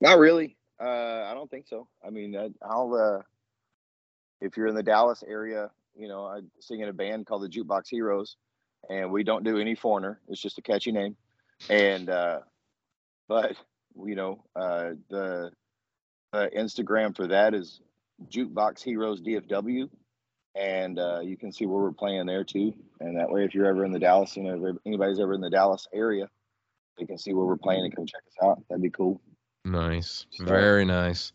Not 0.00 0.18
really. 0.18 0.56
Uh, 0.80 1.24
I 1.30 1.32
don't 1.34 1.48
think 1.48 1.68
so. 1.68 1.86
I 2.04 2.10
mean, 2.10 2.36
I, 2.36 2.50
I'll 2.60 2.92
uh, 2.94 3.22
if 4.40 4.56
you're 4.56 4.66
in 4.66 4.74
the 4.74 4.82
Dallas 4.82 5.22
area, 5.26 5.70
you 5.96 6.08
know, 6.08 6.26
I 6.26 6.40
sing 6.60 6.80
in 6.80 6.88
a 6.88 6.92
band 6.92 7.26
called 7.26 7.42
the 7.42 7.48
Jukebox 7.48 7.88
Heroes, 7.88 8.36
and 8.90 9.10
we 9.12 9.22
don't 9.22 9.44
do 9.44 9.58
any 9.58 9.74
foreigner. 9.74 10.20
It's 10.28 10.40
just 10.40 10.58
a 10.58 10.62
catchy 10.62 10.90
name, 10.90 11.16
and 11.68 12.08
uh, 12.08 12.40
but 13.28 13.56
you 14.06 14.14
know, 14.14 14.44
uh, 14.56 14.90
the 15.08 15.50
the 16.32 16.50
Instagram 16.56 17.14
for 17.14 17.28
that 17.28 17.54
is 17.54 17.80
Jukebox 18.28 18.82
Heroes 18.82 19.20
DFW, 19.20 19.88
and 20.54 20.98
uh, 20.98 21.20
you 21.20 21.36
can 21.36 21.52
see 21.52 21.66
where 21.66 21.82
we're 21.82 21.92
playing 21.92 22.26
there 22.26 22.44
too. 22.44 22.74
And 23.00 23.18
that 23.18 23.30
way, 23.30 23.44
if 23.44 23.54
you're 23.54 23.66
ever 23.66 23.84
in 23.84 23.92
the 23.92 23.98
Dallas, 23.98 24.36
you 24.36 24.44
know, 24.44 24.66
if 24.66 24.76
anybody's 24.86 25.20
ever 25.20 25.34
in 25.34 25.40
the 25.40 25.50
Dallas 25.50 25.86
area, 25.92 26.28
they 26.98 27.06
can 27.06 27.18
see 27.18 27.32
where 27.32 27.44
we're 27.44 27.56
playing 27.56 27.84
and 27.84 27.94
come 27.94 28.06
check 28.06 28.22
us 28.26 28.46
out. 28.46 28.62
That'd 28.68 28.82
be 28.82 28.90
cool. 28.90 29.20
Nice, 29.64 30.26
so, 30.30 30.44
very 30.44 30.84
nice. 30.84 31.32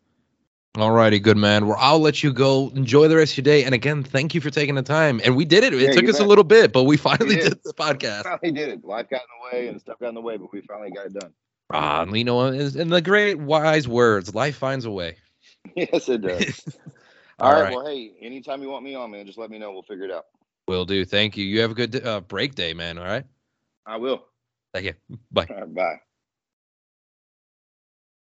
All 0.78 0.92
righty, 0.92 1.20
good 1.20 1.38
man. 1.38 1.68
Well, 1.68 1.78
I'll 1.80 2.00
let 2.00 2.22
you 2.22 2.32
go. 2.32 2.70
Enjoy 2.76 3.08
the 3.08 3.16
rest 3.16 3.34
of 3.34 3.38
your 3.38 3.44
day. 3.44 3.64
And 3.64 3.74
again, 3.74 4.04
thank 4.04 4.36
you 4.36 4.42
for 4.42 4.52
taking 4.52 4.76
the 4.76 4.84
time. 4.84 5.20
And 5.26 5.36
we 5.36 5.44
did 5.44 5.64
it. 5.64 5.74
It 5.74 5.82
yeah, 5.82 5.92
took 5.92 6.08
us 6.08 6.18
bet. 6.18 6.26
a 6.26 6.30
little 6.30 6.44
bit, 6.44 6.72
but 6.72 6.84
we 6.84 6.96
finally 6.96 7.36
did. 7.36 7.50
did. 7.50 7.64
the 7.64 7.74
podcast. 7.74 8.24
We 8.24 8.30
finally 8.30 8.52
did 8.52 8.70
it. 8.70 8.86
Life 8.86 9.10
got 9.10 9.22
in 9.22 9.52
the 9.52 9.58
way 9.58 9.68
and 9.68 9.82
stuff 9.82 10.00
got 10.00 10.10
in 10.10 10.16
the 10.16 10.22
way, 10.22 10.38
but 10.38 10.54
we 10.54 10.62
finally 10.62 10.92
got 10.92 11.08
it 11.08 11.14
done. 11.14 11.34
Ah, 11.72 12.06
you 12.06 12.24
know, 12.24 12.42
and 12.42 12.92
the 12.92 13.02
great 13.02 13.38
wise 13.40 13.88
words, 13.88 14.34
life 14.34 14.56
finds 14.58 14.86
a 14.86 14.92
way. 14.92 15.16
Yes, 15.76 16.08
it 16.08 16.22
does. 16.22 16.66
All, 17.40 17.48
All 17.48 17.54
right, 17.54 17.64
right. 17.64 17.76
Well, 17.76 17.86
hey, 17.86 18.14
anytime 18.22 18.62
you 18.62 18.70
want 18.70 18.84
me 18.84 18.96
on, 18.96 19.12
man, 19.12 19.26
just 19.26 19.38
let 19.38 19.52
me 19.52 19.60
know. 19.60 19.72
We'll 19.72 19.84
figure 19.84 20.06
it 20.06 20.12
out. 20.12 20.26
Will 20.68 20.86
do. 20.86 21.04
Thank 21.06 21.36
you. 21.36 21.46
You 21.46 21.60
have 21.62 21.72
a 21.72 21.74
good 21.76 22.06
uh, 22.06 22.22
break 22.22 22.56
day, 22.56 22.74
man. 22.74 22.98
All 22.98 23.06
right. 23.06 23.26
I 23.86 23.98
will. 23.98 24.24
Thank 24.74 24.86
you. 24.86 24.94
Bye. 25.32 25.48
bye. 25.68 26.00